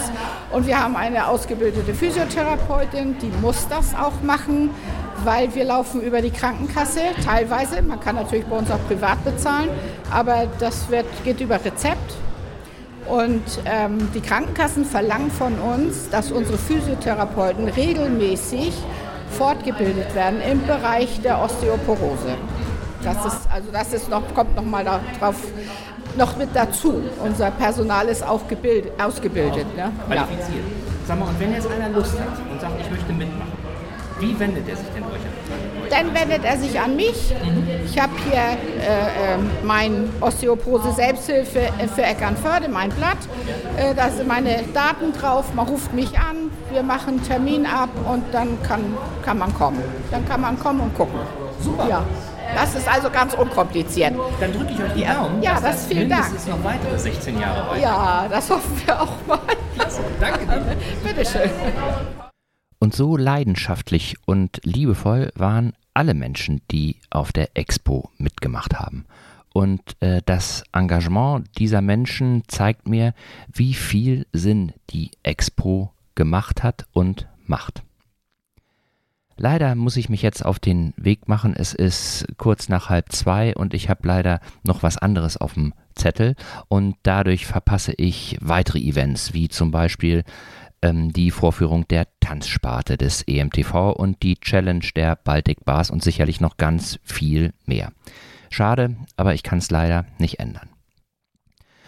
Und 0.52 0.66
wir 0.66 0.80
haben 0.82 0.96
eine 0.96 1.26
ausgebildete 1.26 1.92
Physiotherapeutin, 1.92 3.16
die 3.18 3.32
muss 3.42 3.66
das 3.68 3.94
auch 3.94 4.22
machen, 4.22 4.70
weil 5.26 5.54
wir 5.54 5.64
laufen 5.64 6.00
über 6.00 6.22
die 6.22 6.30
Krankenkasse 6.30 7.00
teilweise. 7.24 7.82
Man 7.82 8.00
kann 8.00 8.14
natürlich 8.14 8.46
bei 8.46 8.56
uns 8.56 8.70
auch 8.70 8.78
privat 8.86 9.22
bezahlen, 9.24 9.68
aber 10.10 10.46
das 10.58 10.88
wird, 10.88 11.06
geht 11.24 11.40
über 11.40 11.62
Rezept. 11.62 12.14
Und 13.08 13.42
ähm, 13.66 14.08
die 14.14 14.20
Krankenkassen 14.20 14.84
verlangen 14.84 15.30
von 15.30 15.58
uns, 15.58 16.08
dass 16.10 16.32
unsere 16.32 16.56
Physiotherapeuten 16.56 17.68
regelmäßig 17.68 18.72
fortgebildet 19.30 20.14
werden 20.14 20.40
im 20.40 20.66
Bereich 20.66 21.20
der 21.20 21.40
Osteoporose. 21.42 22.36
Das 23.02 23.16
ist, 23.26 23.48
also 23.52 23.68
das 23.72 23.92
ist 23.92 24.08
noch, 24.08 24.22
kommt 24.34 24.56
noch 24.56 24.64
mal 24.64 24.84
darauf 24.84 25.36
noch 26.16 26.36
mit 26.36 26.48
dazu. 26.54 27.02
Unser 27.22 27.50
Personal 27.50 28.08
ist 28.08 28.26
auch 28.26 28.48
gebildet, 28.48 28.92
ausgebildet. 29.00 29.66
Ne? 29.76 29.92
Qualifiziert. 30.06 30.64
Sag 31.06 31.20
mal, 31.20 31.28
und 31.28 31.38
wenn 31.38 31.52
jetzt 31.52 31.68
einer 31.70 31.90
Lust 31.90 32.18
hat 32.18 32.38
und 32.50 32.60
sagt, 32.60 32.80
ich 32.80 32.90
möchte 32.90 33.12
mitmachen, 33.12 33.52
wie 34.18 34.38
wendet 34.38 34.68
er 34.68 34.76
sich 34.76 34.86
denn? 34.94 35.04
Dann 35.90 36.14
wendet 36.14 36.44
er 36.44 36.56
sich 36.58 36.78
an 36.78 36.96
mich. 36.96 37.34
Ich 37.84 37.98
habe 37.98 38.12
hier 38.28 38.34
äh, 38.36 39.34
äh, 39.34 39.38
mein 39.64 40.10
Osteoporose 40.20 40.92
Selbsthilfe 40.92 41.68
für 41.94 42.02
Eckernförde, 42.02 42.68
mein 42.68 42.90
Blatt. 42.90 43.18
Äh, 43.76 43.94
da 43.94 44.10
sind 44.10 44.28
meine 44.28 44.62
Daten 44.74 45.12
drauf. 45.12 45.54
Man 45.54 45.66
ruft 45.66 45.92
mich 45.92 46.18
an, 46.18 46.50
wir 46.70 46.82
machen 46.82 47.14
einen 47.18 47.24
Termin 47.24 47.66
ab 47.66 47.88
und 48.10 48.24
dann 48.32 48.60
kann, 48.62 48.96
kann 49.24 49.38
man 49.38 49.54
kommen. 49.54 49.82
Dann 50.10 50.26
kann 50.28 50.40
man 50.40 50.58
kommen 50.58 50.80
und 50.80 50.94
gucken. 50.94 51.20
Super. 51.60 51.88
Ja. 51.88 52.04
Das 52.54 52.74
ist 52.74 52.88
also 52.88 53.10
ganz 53.10 53.34
unkompliziert. 53.34 54.14
Dann 54.40 54.52
drücke 54.52 54.72
ich 54.72 54.82
euch 54.82 54.92
die 54.94 55.04
Daumen. 55.04 55.42
Ja, 55.42 55.58
das 55.60 55.86
vielen 55.86 56.08
Dank. 56.08 56.26
noch 56.48 56.64
weitere 56.64 56.98
16 56.98 57.40
Jahre 57.40 57.70
weiter. 57.70 57.82
Ja, 57.82 58.26
das 58.30 58.48
hoffen 58.50 58.82
wir 58.84 59.02
auch 59.02 59.26
mal. 59.26 59.38
Klasse. 59.74 60.00
Danke 60.20 60.46
dir. 60.46 60.76
Bitteschön. 61.04 61.50
Und 62.78 62.94
so 62.94 63.16
leidenschaftlich 63.16 64.16
und 64.26 64.60
liebevoll 64.64 65.32
waren 65.34 65.72
alle 65.94 66.14
Menschen, 66.14 66.60
die 66.70 66.96
auf 67.10 67.32
der 67.32 67.56
Expo 67.56 68.10
mitgemacht 68.18 68.78
haben. 68.78 69.06
Und 69.52 69.80
äh, 70.00 70.20
das 70.26 70.64
Engagement 70.72 71.48
dieser 71.56 71.80
Menschen 71.80 72.42
zeigt 72.46 72.86
mir, 72.86 73.14
wie 73.50 73.72
viel 73.72 74.26
Sinn 74.32 74.72
die 74.90 75.10
Expo 75.22 75.92
gemacht 76.14 76.62
hat 76.62 76.86
und 76.92 77.26
macht. 77.46 77.82
Leider 79.38 79.74
muss 79.74 79.96
ich 79.96 80.08
mich 80.08 80.22
jetzt 80.22 80.44
auf 80.44 80.58
den 80.58 80.94
Weg 80.96 81.28
machen. 81.28 81.54
Es 81.56 81.74
ist 81.74 82.26
kurz 82.38 82.68
nach 82.68 82.88
halb 82.88 83.12
zwei 83.12 83.54
und 83.54 83.74
ich 83.74 83.88
habe 83.90 84.06
leider 84.06 84.40
noch 84.62 84.82
was 84.82 84.96
anderes 84.96 85.36
auf 85.36 85.54
dem 85.54 85.74
Zettel 85.94 86.36
und 86.68 86.96
dadurch 87.02 87.46
verpasse 87.46 87.92
ich 87.96 88.38
weitere 88.40 88.78
Events, 88.78 89.34
wie 89.34 89.48
zum 89.48 89.70
Beispiel 89.70 90.24
ähm, 90.86 91.12
die 91.12 91.30
Vorführung 91.30 91.86
der 91.88 92.06
Tanzsparte 92.20 92.96
des 92.96 93.22
EMTV 93.22 93.92
und 93.92 94.22
die 94.22 94.36
Challenge 94.36 94.86
der 94.94 95.16
Baltic 95.16 95.64
Bars 95.64 95.90
und 95.90 96.02
sicherlich 96.02 96.40
noch 96.40 96.56
ganz 96.56 96.98
viel 97.02 97.52
mehr. 97.64 97.92
Schade, 98.50 98.96
aber 99.16 99.34
ich 99.34 99.42
kann 99.42 99.58
es 99.58 99.70
leider 99.70 100.06
nicht 100.18 100.38
ändern. 100.38 100.70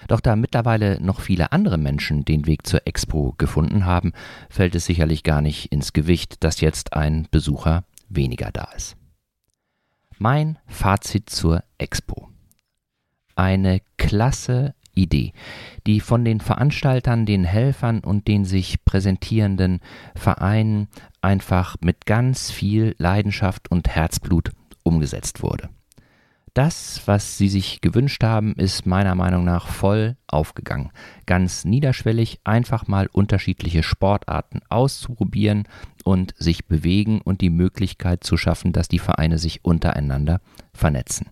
Doch 0.09 0.21
da 0.21 0.37
mittlerweile 0.37 1.01
noch 1.01 1.21
viele 1.21 1.53
andere 1.53 1.77
Menschen 1.77 2.25
den 2.25 2.47
Weg 2.47 2.67
zur 2.67 2.87
Expo 2.87 3.35
gefunden 3.37 3.85
haben, 3.85 4.13
fällt 4.49 4.75
es 4.75 4.87
sicherlich 4.87 5.23
gar 5.23 5.43
nicht 5.43 5.73
ins 5.73 5.93
Gewicht, 5.93 6.43
dass 6.45 6.61
jetzt 6.61 6.95
ein 6.95 7.29
Besucher 7.31 7.85
weniger 8.09 8.51
da 8.51 8.71
ist. 8.75 8.97
Mein 10.19 10.59
Fazit 10.67 11.31
zur 11.31 11.63
Expo. 11.77 12.29
Eine 13.37 13.81
klasse 13.99 14.75
Idee, 14.99 15.33
die 15.87 16.01
von 16.01 16.25
den 16.25 16.41
Veranstaltern, 16.41 17.25
den 17.27 17.45
Helfern 17.45 18.01
und 18.01 18.29
den 18.29 18.45
sich 18.45 18.85
präsentierenden 18.85 19.81
Vereinen 20.15 20.89
einfach 21.23 21.77
mit 21.81 22.07
ganz 22.07 22.51
viel 22.51 22.95
Leidenschaft 22.99 23.71
und 23.71 23.89
Herzblut 23.89 24.51
umgesetzt 24.83 25.43
wurde. 25.43 25.69
Das, 26.55 27.03
was 27.07 27.39
sie 27.39 27.49
sich 27.49 27.83
gewünscht 27.83 28.25
haben, 28.25 28.55
ist 28.55 28.85
meiner 28.85 29.15
Meinung 29.15 29.45
nach 29.45 29.69
voll 29.69 30.17
aufgegangen. 30.27 30.91
Ganz 31.25 31.65
niederschwellig 31.65 32.41
einfach 32.43 32.89
mal 32.89 33.09
unterschiedliche 33.13 33.85
Sportarten 33.85 34.61
auszuprobieren 34.69 35.69
und 36.03 36.35
sich 36.37 36.67
bewegen 36.67 37.21
und 37.21 37.43
die 37.43 37.51
Möglichkeit 37.51 38.25
zu 38.25 38.37
schaffen, 38.37 38.73
dass 38.73 38.89
die 38.89 38.99
Vereine 38.99 39.39
sich 39.39 39.65
untereinander 39.65 40.41
vernetzen. 40.73 41.29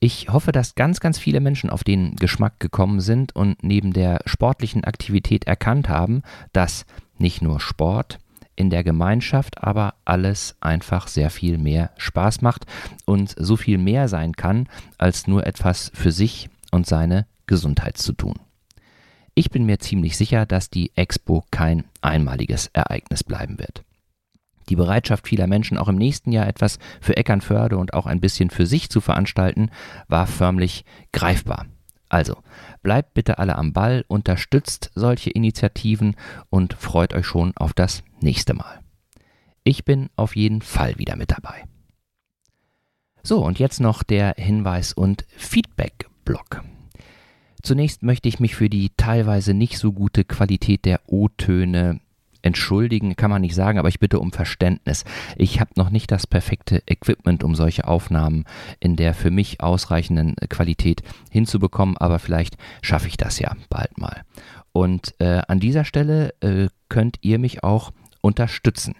Ich 0.00 0.28
hoffe, 0.28 0.52
dass 0.52 0.76
ganz, 0.76 1.00
ganz 1.00 1.18
viele 1.18 1.40
Menschen 1.40 1.70
auf 1.70 1.82
den 1.82 2.14
Geschmack 2.14 2.60
gekommen 2.60 3.00
sind 3.00 3.34
und 3.34 3.62
neben 3.64 3.92
der 3.92 4.20
sportlichen 4.26 4.84
Aktivität 4.84 5.46
erkannt 5.48 5.88
haben, 5.88 6.22
dass 6.52 6.86
nicht 7.18 7.42
nur 7.42 7.58
Sport, 7.58 8.18
in 8.54 8.70
der 8.70 8.84
Gemeinschaft 8.84 9.62
aber 9.62 9.94
alles 10.04 10.56
einfach 10.60 11.06
sehr 11.06 11.30
viel 11.30 11.58
mehr 11.58 11.90
Spaß 11.96 12.42
macht 12.42 12.66
und 13.04 13.34
so 13.38 13.56
viel 13.56 13.78
mehr 13.78 14.08
sein 14.08 14.34
kann, 14.34 14.68
als 14.98 15.26
nur 15.26 15.46
etwas 15.46 15.92
für 15.94 16.10
sich 16.10 16.50
und 16.72 16.86
seine 16.86 17.26
Gesundheit 17.46 17.98
zu 17.98 18.12
tun. 18.12 18.34
Ich 19.34 19.50
bin 19.50 19.64
mir 19.64 19.78
ziemlich 19.78 20.16
sicher, 20.16 20.44
dass 20.46 20.70
die 20.70 20.90
Expo 20.96 21.44
kein 21.52 21.84
einmaliges 22.02 22.66
Ereignis 22.72 23.22
bleiben 23.22 23.58
wird. 23.58 23.84
Die 24.68 24.76
Bereitschaft 24.76 25.26
vieler 25.26 25.46
Menschen, 25.46 25.78
auch 25.78 25.88
im 25.88 25.96
nächsten 25.96 26.32
Jahr 26.32 26.46
etwas 26.46 26.78
für 27.00 27.16
Eckernförde 27.16 27.78
und 27.78 27.94
auch 27.94 28.06
ein 28.06 28.20
bisschen 28.20 28.50
für 28.50 28.66
sich 28.66 28.90
zu 28.90 29.00
veranstalten, 29.00 29.70
war 30.08 30.26
förmlich 30.26 30.84
greifbar. 31.12 31.66
Also, 32.08 32.38
bleibt 32.82 33.14
bitte 33.14 33.38
alle 33.38 33.56
am 33.56 33.72
Ball, 33.72 34.04
unterstützt 34.08 34.90
solche 34.94 35.30
Initiativen 35.30 36.16
und 36.48 36.74
freut 36.74 37.14
euch 37.14 37.26
schon 37.26 37.56
auf 37.56 37.74
das 37.74 38.02
nächste 38.20 38.54
Mal. 38.54 38.80
Ich 39.62 39.84
bin 39.84 40.08
auf 40.16 40.34
jeden 40.34 40.62
Fall 40.62 40.98
wieder 40.98 41.16
mit 41.16 41.30
dabei. 41.30 41.64
So, 43.22 43.44
und 43.44 43.58
jetzt 43.58 43.80
noch 43.80 44.02
der 44.02 44.34
Hinweis 44.38 44.94
und 44.94 45.26
Feedback-Block. 45.36 46.62
Zunächst 47.62 48.02
möchte 48.02 48.28
ich 48.28 48.40
mich 48.40 48.54
für 48.54 48.70
die 48.70 48.90
teilweise 48.96 49.52
nicht 49.52 49.78
so 49.78 49.92
gute 49.92 50.24
Qualität 50.24 50.86
der 50.86 51.00
O-Töne 51.06 52.00
entschuldigen 52.42 53.16
kann 53.16 53.30
man 53.30 53.42
nicht 53.42 53.54
sagen, 53.54 53.78
aber 53.78 53.88
ich 53.88 54.00
bitte 54.00 54.20
um 54.20 54.32
Verständnis. 54.32 55.04
Ich 55.36 55.60
habe 55.60 55.70
noch 55.76 55.90
nicht 55.90 56.10
das 56.10 56.26
perfekte 56.26 56.82
Equipment, 56.86 57.44
um 57.44 57.54
solche 57.54 57.86
Aufnahmen 57.86 58.44
in 58.80 58.96
der 58.96 59.14
für 59.14 59.30
mich 59.30 59.60
ausreichenden 59.60 60.34
Qualität 60.48 61.02
hinzubekommen, 61.30 61.96
aber 61.96 62.18
vielleicht 62.18 62.56
schaffe 62.82 63.08
ich 63.08 63.16
das 63.16 63.38
ja 63.38 63.54
bald 63.68 63.98
mal. 63.98 64.22
Und 64.72 65.14
äh, 65.18 65.42
an 65.48 65.60
dieser 65.60 65.84
Stelle 65.84 66.34
äh, 66.40 66.68
könnt 66.88 67.18
ihr 67.22 67.38
mich 67.38 67.64
auch 67.64 67.92
unterstützen. 68.20 68.94